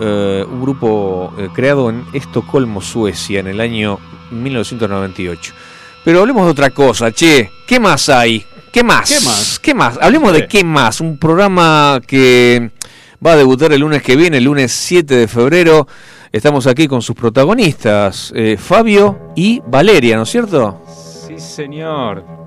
[0.00, 3.98] eh, un grupo eh, creado en Estocolmo, Suecia, en el año
[4.30, 5.52] 1998.
[6.02, 7.50] Pero hablemos de otra cosa, che.
[7.66, 8.46] ¿Qué más hay?
[8.72, 9.10] ¿Qué más?
[9.10, 9.58] ¿Qué más?
[9.58, 9.98] ¿Qué más?
[10.00, 11.02] Hablemos de qué más.
[11.02, 12.70] Un programa que
[13.24, 15.86] va a debutar el lunes que viene, el lunes 7 de febrero.
[16.32, 20.80] Estamos aquí con sus protagonistas, eh, Fabio y Valeria, ¿no es cierto?
[21.28, 22.41] Sí, señor.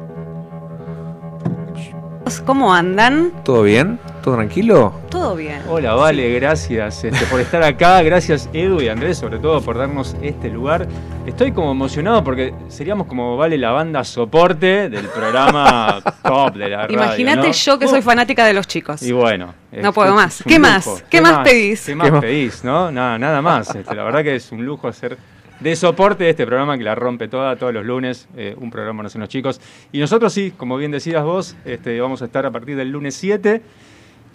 [2.45, 3.31] ¿Cómo andan?
[3.43, 3.99] ¿Todo bien?
[4.23, 4.93] ¿Todo tranquilo?
[5.09, 5.61] Todo bien.
[5.69, 8.01] Hola, Vale, gracias este, por estar acá.
[8.01, 10.87] Gracias, Edu y Andrés, sobre todo por darnos este lugar.
[11.27, 16.87] Estoy como emocionado porque seríamos como Vale la banda soporte del programa top de la
[16.87, 16.97] radio.
[16.97, 17.53] Imagínate ¿no?
[17.53, 19.03] yo que soy fanática de los chicos.
[19.03, 19.53] Y bueno.
[19.71, 20.43] No puedo más.
[20.47, 21.03] ¿Qué más?
[21.09, 21.85] ¿Qué más pedís?
[21.85, 22.21] ¿Qué más ¿Qué más?
[22.21, 22.91] pedís, no?
[22.91, 23.75] Nada, nada más.
[23.75, 25.17] Este, la verdad que es un lujo hacer
[25.59, 29.03] de soporte de este programa que la rompe toda, todos los lunes, eh, un programa
[29.03, 29.61] no los chicos.
[29.91, 33.15] Y nosotros sí, como bien decías vos, este, vamos a estar a partir del lunes
[33.15, 33.61] 7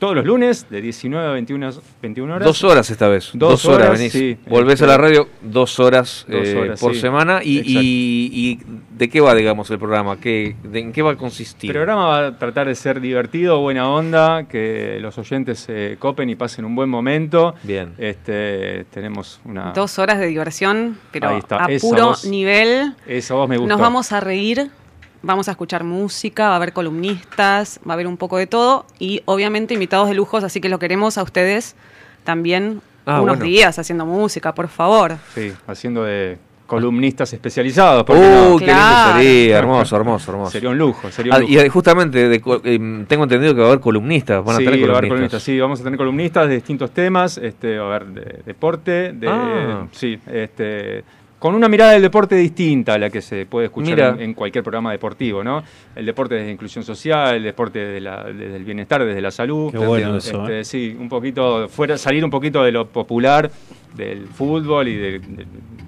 [0.00, 1.70] todos los lunes de 19 a 21,
[2.02, 2.44] 21 horas.
[2.46, 3.30] Dos horas esta vez.
[3.34, 4.12] Dos, horas, venís.
[4.12, 4.36] sí.
[4.48, 7.00] Volvés Este, a la radio dos horas, Dos eh, horas, por sí.
[7.00, 7.40] semana.
[7.44, 7.80] Y, Exacto.
[7.82, 8.58] y- y
[8.96, 10.18] de qué va, digamos, el programa?
[10.18, 11.70] ¿Qué, de- ¿En qué va a consistir?
[11.70, 16.28] El programa va a tratar de ser divertido, buena onda, que los oyentes se copen
[16.30, 17.54] y pasen un buen momento.
[17.62, 17.92] Bien.
[17.98, 19.72] Este, tenemos una.
[19.72, 22.24] Dos horas de diversión, pero Ahí está, a esa puro voz.
[22.24, 22.94] nivel.
[23.06, 23.68] Esa voz me gusta.
[23.74, 24.70] Nos vamos a reír,
[25.22, 28.86] vamos a escuchar música, va a haber columnistas, va a haber un poco de todo
[28.98, 31.76] y obviamente invitados de lujos, así que lo queremos a ustedes
[32.24, 33.44] también Ah, unos bueno.
[33.44, 35.16] días haciendo música, por favor.
[35.34, 36.36] Sí, haciendo de
[36.66, 38.04] columnistas especializados.
[38.04, 38.56] ¿por Uy, qué no?
[38.58, 40.50] qué lindo sería, hermoso, hermoso, hermoso.
[40.52, 43.66] Sería un lujo, sería un Ah, y justamente de co- eh, tengo entendido que va
[43.66, 45.08] a haber columnistas, van a sí, tener va a haber columnistas.
[45.08, 49.12] columnistas, sí, vamos a tener columnistas de distintos temas, este, va a haber de deporte,
[49.14, 49.86] de, Ah.
[49.92, 51.02] sí, este,
[51.40, 54.62] con una mirada del deporte distinta a la que se puede escuchar en, en cualquier
[54.62, 55.64] programa deportivo, ¿no?
[55.96, 59.72] El deporte desde inclusión social, el deporte desde, la- desde el bienestar, desde la salud.
[59.72, 60.64] Qué bueno Este, eso, ¿eh?
[60.64, 63.50] Sí, un poquito, fuera, salir un poquito de lo popular
[63.96, 65.46] del fútbol y de, de-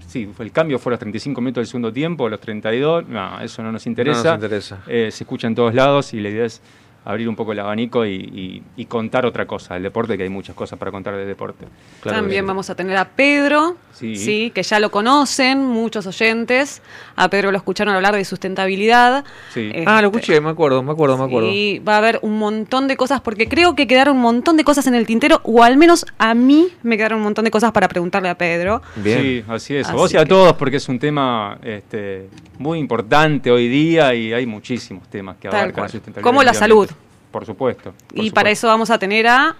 [0.09, 3.41] sí, el cambio fue a los 35 minutos del segundo tiempo, a los 32, no,
[3.41, 4.23] eso no nos interesa.
[4.25, 4.83] No nos interesa.
[4.89, 6.63] Eh, se escucha en todos lados y la idea es
[7.05, 10.29] abrir un poco el abanico y, y- y contar otra cosa, el deporte, que hay
[10.29, 11.67] muchas cosas para contar del deporte.
[12.05, 14.15] También vamos a tener a Pedro, Sí.
[14.17, 14.53] sí.
[14.55, 16.81] que ya lo conocen muchos oyentes.
[17.23, 19.25] A Pedro lo escucharon hablar de sustentabilidad.
[19.53, 19.71] Sí.
[19.73, 21.49] Este, Ah, lo escuché, me acuerdo, me acuerdo, me acuerdo.
[21.51, 24.65] Y va a haber un montón de cosas, porque creo que quedaron un montón de
[24.65, 27.73] cosas en el tintero, o al menos a mí me quedaron un montón de cosas
[27.73, 28.83] para preguntarle a Pedro.
[29.03, 29.87] Sí, así es.
[29.87, 32.29] A Así vos y a que- todos, porque es un tema este,
[32.59, 36.23] muy importante hoy día y hay muchísimos temas que abarcan la sustentabilidad.
[36.29, 36.89] Como la salud.
[37.31, 37.95] Por supuesto.
[38.15, 39.57] por y para eso vamos a tener a...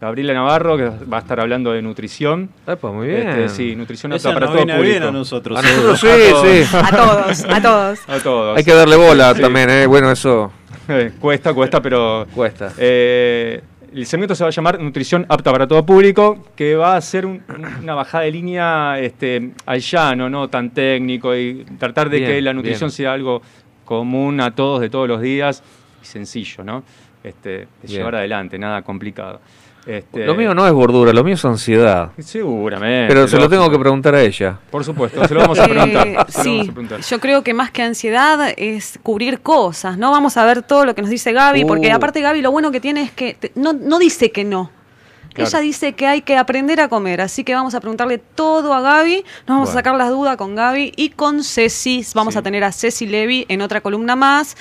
[0.00, 2.48] Gabriela Navarro, que va a estar hablando de nutrición.
[2.82, 3.28] muy bien.
[3.28, 4.98] Este, sí, nutrición Esa apta para nos todo viene público.
[4.98, 6.46] bien a nosotros, A nosotros sí, A todos.
[6.46, 6.76] sí.
[6.76, 8.00] A todos, a todos.
[8.08, 8.56] A todos.
[8.58, 9.42] Hay que darle bola Sí.
[9.42, 9.86] también, ¿eh?
[9.86, 10.50] Bueno, eso.
[10.88, 12.26] Eh, cuesta, cuesta, pero.
[12.34, 12.72] Cuesta.
[12.78, 13.60] Eh,
[13.92, 17.26] el segmento se va a llamar Nutrición apta para todo público, que va a ser
[17.26, 17.42] un-
[17.82, 22.40] una bajada de línea este, al llano, no tan técnico, y tratar de Bien, que
[22.42, 22.96] la nutrición bien.
[22.96, 23.42] sea algo
[23.84, 25.62] común a todos de todos los días
[26.02, 26.84] y sencillo, ¿no?
[27.22, 29.40] Este, de llevar adelante, nada complicado.
[29.86, 32.10] Este, Lo mío no es gordura, lo mío es ansiedad.
[32.18, 33.12] Seguramente.
[33.12, 34.58] Pero se lo tengo que preguntar a ella.
[34.70, 36.06] Por supuesto, se lo vamos a preguntar.
[36.06, 37.00] Eh, se lo sí, vamos a preguntar.
[37.00, 40.10] yo creo que más que ansiedad es cubrir cosas, ¿no?
[40.10, 41.96] Vamos a ver todo lo que nos dice Gaby, porque Uh.
[41.96, 44.70] aparte Gaby lo bueno que tiene es que te- no, no dice que no.
[45.32, 45.48] Claro.
[45.48, 48.80] Ella dice que hay que aprender a comer, así que vamos a preguntarle todo a
[48.80, 52.64] Gaby, nos vamos a sacar las dudas con Gaby y con Ceci, vamos a tener
[52.64, 54.56] a Ceci Levy en otra columna más.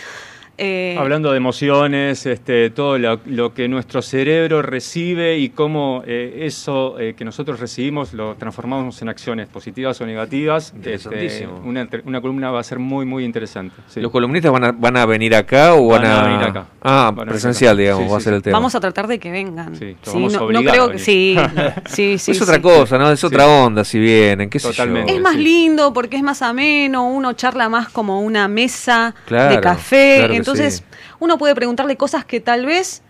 [0.61, 6.41] Eh, Hablando de emociones, este, todo lo, lo que nuestro cerebro recibe y cómo eh,
[6.41, 10.73] eso eh, que nosotros recibimos lo transformamos en acciones positivas o negativas.
[10.76, 11.61] Interesantísimo.
[11.81, 13.73] Este, una, columna va a ser muy, muy interesante.
[13.88, 14.02] sí.
[14.02, 16.65] ¿Los columnistas van a, van a venir acá o van, Van a venir acá.
[16.81, 17.81] Ah, Van presencial, acá.
[17.81, 18.36] digamos, Sí, va a sí, ser sí.
[18.38, 18.57] el tema.
[18.57, 19.76] Vamos a tratar de que vengan.
[19.77, 21.38] Sí, vamos a no, creo a que sí,
[21.86, 22.31] sí, sí.
[22.31, 22.61] es otra sí.
[22.61, 23.10] cosa, ¿no?
[23.11, 25.11] Es otra onda, si vienen, qué sé Totalmente.
[25.11, 25.18] yo.
[25.18, 29.61] Es más lindo porque es más ameno, uno charla más como una mesa Claro, de
[29.61, 30.84] café, claro entonces sí.
[31.19, 33.01] uno puede preguntarle cosas que tal vez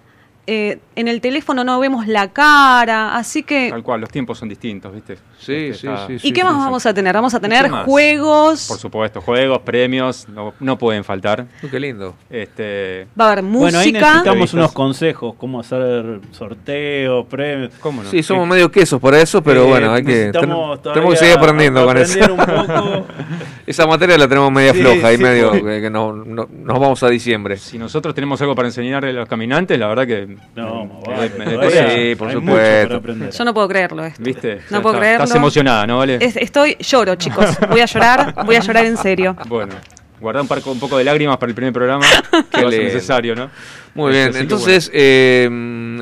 [0.47, 3.69] eh, en el teléfono no vemos la cara, así que...
[3.69, 5.17] Tal cual, los tiempos son distintos, ¿viste?
[5.39, 7.13] Sí, Este, sí, está- sí, ¿Y qué más vamos a tener?
[7.15, 11.45] Vamos a ¿Y tener juegos, Por supuesto, juegos, premios, no, no pueden faltar.
[11.63, 12.13] Uy, qué lindo.
[12.29, 13.59] Este, va a haber música.
[13.63, 17.71] Bueno, ahí necesitamos unos consejos, cómo hacer sorteos, premios.
[17.79, 18.09] ¿Cómo no?
[18.09, 20.79] Sí, somos medio quesos para eso, pero Eh, bueno, hay que tenemos
[21.13, 22.19] que seguir aprendiendo con eso.
[22.23, 23.05] aprender un poco.
[23.65, 26.49] Esa materia la tenemos media Sí, floja y sí, medio porque- que, que no, no-
[26.51, 27.55] nos vamos a diciembre.
[27.57, 30.27] Si nosotros tenemos algo para enseñarle a los caminantes, la verdad que.
[30.55, 33.01] No, me- vale, me- sí, por supuesto.
[33.37, 34.21] Yo no puedo creerlo esto.
[34.23, 34.61] ¿Viste?
[34.71, 35.28] No puedo está- creerlo.
[35.29, 36.17] Estás emocionada, ¿no, Vale?
[36.21, 39.35] Es- estoy, lloro chicos, voy a llorar, voy a llorar en serio.
[39.47, 39.73] Bueno,
[40.19, 42.05] guardá un, par- un poco de lágrimas para el primer programa,
[42.51, 43.49] que va a ser necesario, ¿no?
[43.95, 45.47] Muy bien, así entonces, eh,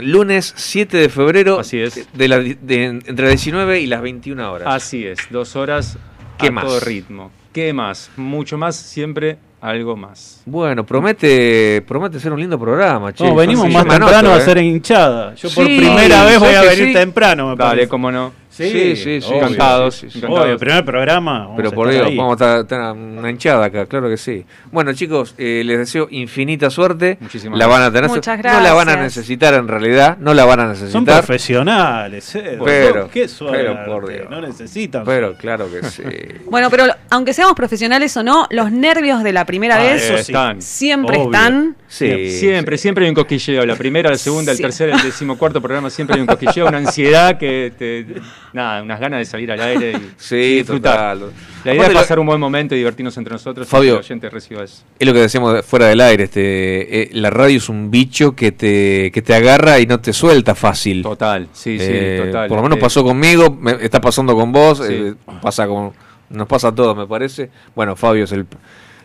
[0.01, 2.07] lunes 7 de febrero, Así es.
[2.13, 2.55] De la, de-
[2.85, 4.67] entre las 19 y las 21 horas.
[4.71, 5.97] Así es, dos horas
[6.37, 6.65] ¿Qué a más?
[6.65, 7.31] todo ritmo.
[7.53, 8.11] ¿Qué más?
[8.17, 10.41] Mucho más, siempre algo más.
[10.45, 13.23] Bueno, promete promete ser un lindo programa, che.
[13.25, 14.41] No, venimos Sí, más temprano anoto, a ¿eh?
[14.41, 15.33] hacer hinchada.
[15.33, 16.93] Yo por primera vez voy a ¿sabes que venir sí?
[16.93, 17.87] temprano, me Dale, parece.
[17.87, 18.33] cómo no.
[18.57, 19.33] Sí, sí, sí.
[19.33, 20.17] Encantados, sí, sí, sí.
[20.19, 20.45] encantados.
[20.45, 21.39] Obvio, primer programa.
[21.39, 22.17] vamos Pero por Dios, ahí.
[22.17, 24.45] vamos a estar una hinchada acá, claro que sí.
[24.71, 27.17] Bueno, chicos, eh, les deseo infinita suerte.
[27.19, 28.09] Muchísimas la van a tener.
[28.09, 29.17] Muchas No la van a gracias.
[29.17, 31.23] necesitar en realidad, no la van a Son necesitar.
[31.25, 32.57] profesionales, eh.
[32.63, 33.57] Pero, qué suerte.
[33.57, 34.27] pero por Dios.
[34.29, 35.03] No necesitan.
[35.05, 36.03] Pero claro que sí.
[36.49, 40.61] Bueno, pero aunque seamos profesionales o no, los nervios de la primera Ah, vez están.
[40.61, 41.25] siempre Obvio.
[41.31, 41.75] están.
[41.87, 42.31] Sí.
[42.31, 43.65] Siempre, siempre hay un cosquilleo.
[43.65, 44.63] La primera, la segunda, el Sí.
[44.63, 48.05] tercer, el decimocuarto programa, siempre hay un cosquilleo, una ansiedad que te,
[48.53, 51.17] nada, unas ganas de salir al aire y, Sí, y disfrutar.
[51.17, 51.31] total.
[51.63, 53.67] La idea Aparte es lo- pasar un buen momento y divertirnos entre nosotros.
[53.67, 54.83] y Fabio, que el oyente reciba eso.
[54.97, 58.35] Es lo que decíamos de- fuera del aire, este, eh, la radio es un bicho
[58.35, 61.03] que te, que te agarra y no te suelta fácil.
[61.03, 62.47] Total, sí, sí, Eh, total.
[62.47, 64.93] Por lo menos Eh, pasó conmigo, me- está pasando con vos, Sí.
[64.93, 65.91] eh, pasa con,
[66.29, 67.49] nos pasa a todos, me parece.
[67.75, 68.45] Bueno, Fabio es el,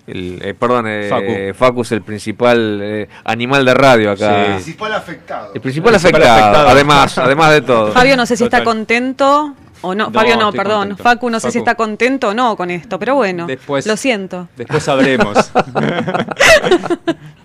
[0.06, 1.54] el eh, perdón, eh, Facu.
[1.58, 1.82] Facu.
[1.82, 4.46] es el principal eh, animal de radio acá.
[4.46, 4.52] Sí.
[4.64, 5.50] Principal afectado.
[5.54, 6.68] El principal El principal afectado, afectado.
[6.68, 7.92] además, además de todo.
[7.92, 10.06] Fabio no sé si está contento o no.
[10.06, 10.88] No, Fabio no, perdón.
[10.88, 11.02] contento.
[11.02, 13.46] Facu no sé si está contento o no con esto, pero bueno.
[13.46, 14.48] Después- Lo siento.
[14.56, 15.36] Después sabremos.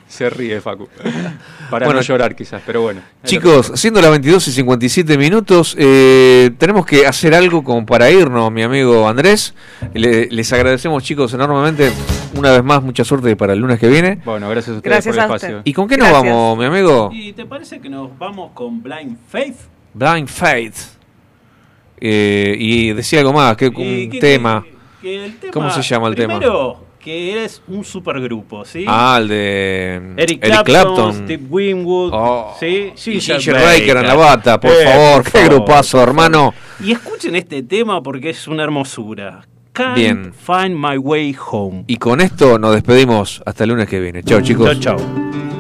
[0.08, 0.88] Se ríe, Facu.
[1.70, 3.02] Para Bueno, no llorar, quizás, pero bueno.
[3.26, 8.50] Chicos, siendo las 22 y 57 minutos, eh, tenemos que hacer algo como para irnos,
[8.52, 9.54] mi amigo Andrés.
[9.94, 11.92] Le- les agradecemos, chicos, enormemente.
[12.36, 14.20] Una vez más, mucha suerte para el lunes que viene.
[14.26, 15.62] Bueno, gracias a ustedes Gracias por el espacio.
[15.64, 17.10] ¿Y con qué nos vamos, mi amigo?
[17.14, 19.56] ¿Y te parece que nos vamos con Blind Faith?
[19.94, 20.76] Blind Faith.
[22.00, 24.64] Eh, y decía algo más, que un que- tema.
[25.02, 26.38] que el tema- ¿Cómo se llama el tema?
[26.38, 28.86] Primero, que eres un supergrupo, ¿sí?
[28.88, 31.14] Ah, el de Eric, Eric Clapton.
[31.14, 32.92] Steve Winwood, Oh, ¿sí?
[33.08, 36.54] Y Ginger Baker en la bata, por Eh, favor, por qué favor, grupazo, hermano.
[36.84, 39.48] Y escuchen este tema porque es una hermosura.
[39.78, 40.34] Can't Bien.
[40.34, 41.84] Find My Way Home.
[41.86, 44.24] Y con esto nos despedimos hasta el lunes que viene.
[44.24, 44.80] Chao, chicos.
[44.80, 45.57] Chao, chao.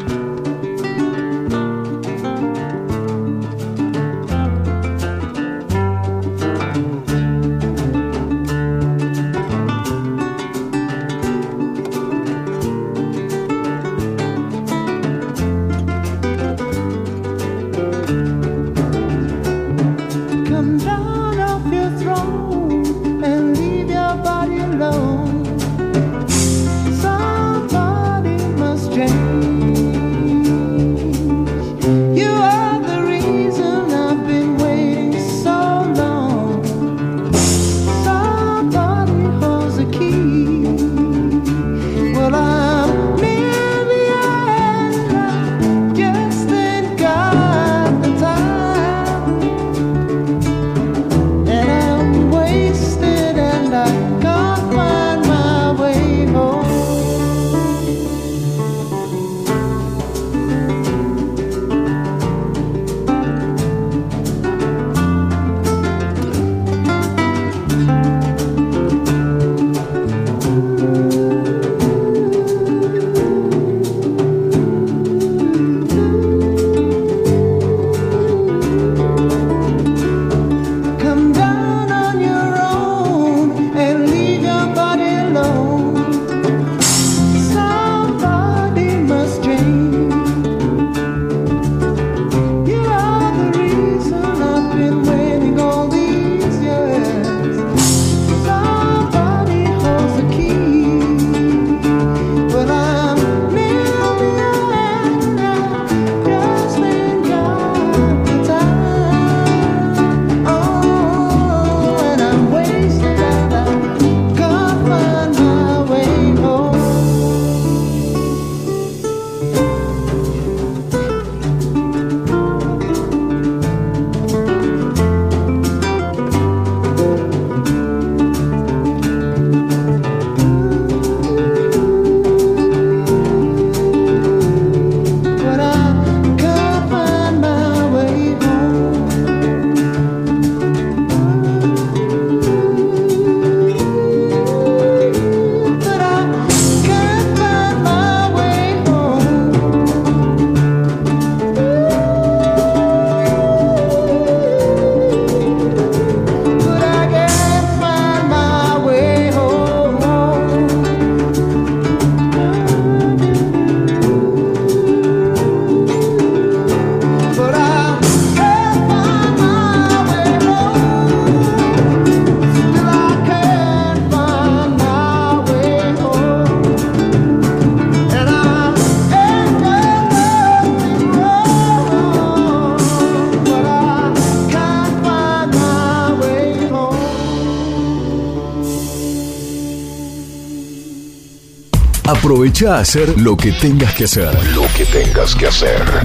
[192.27, 194.35] Aprovecha a hacer lo que tengas que hacer.
[194.53, 195.87] Lo que tengas que hacer.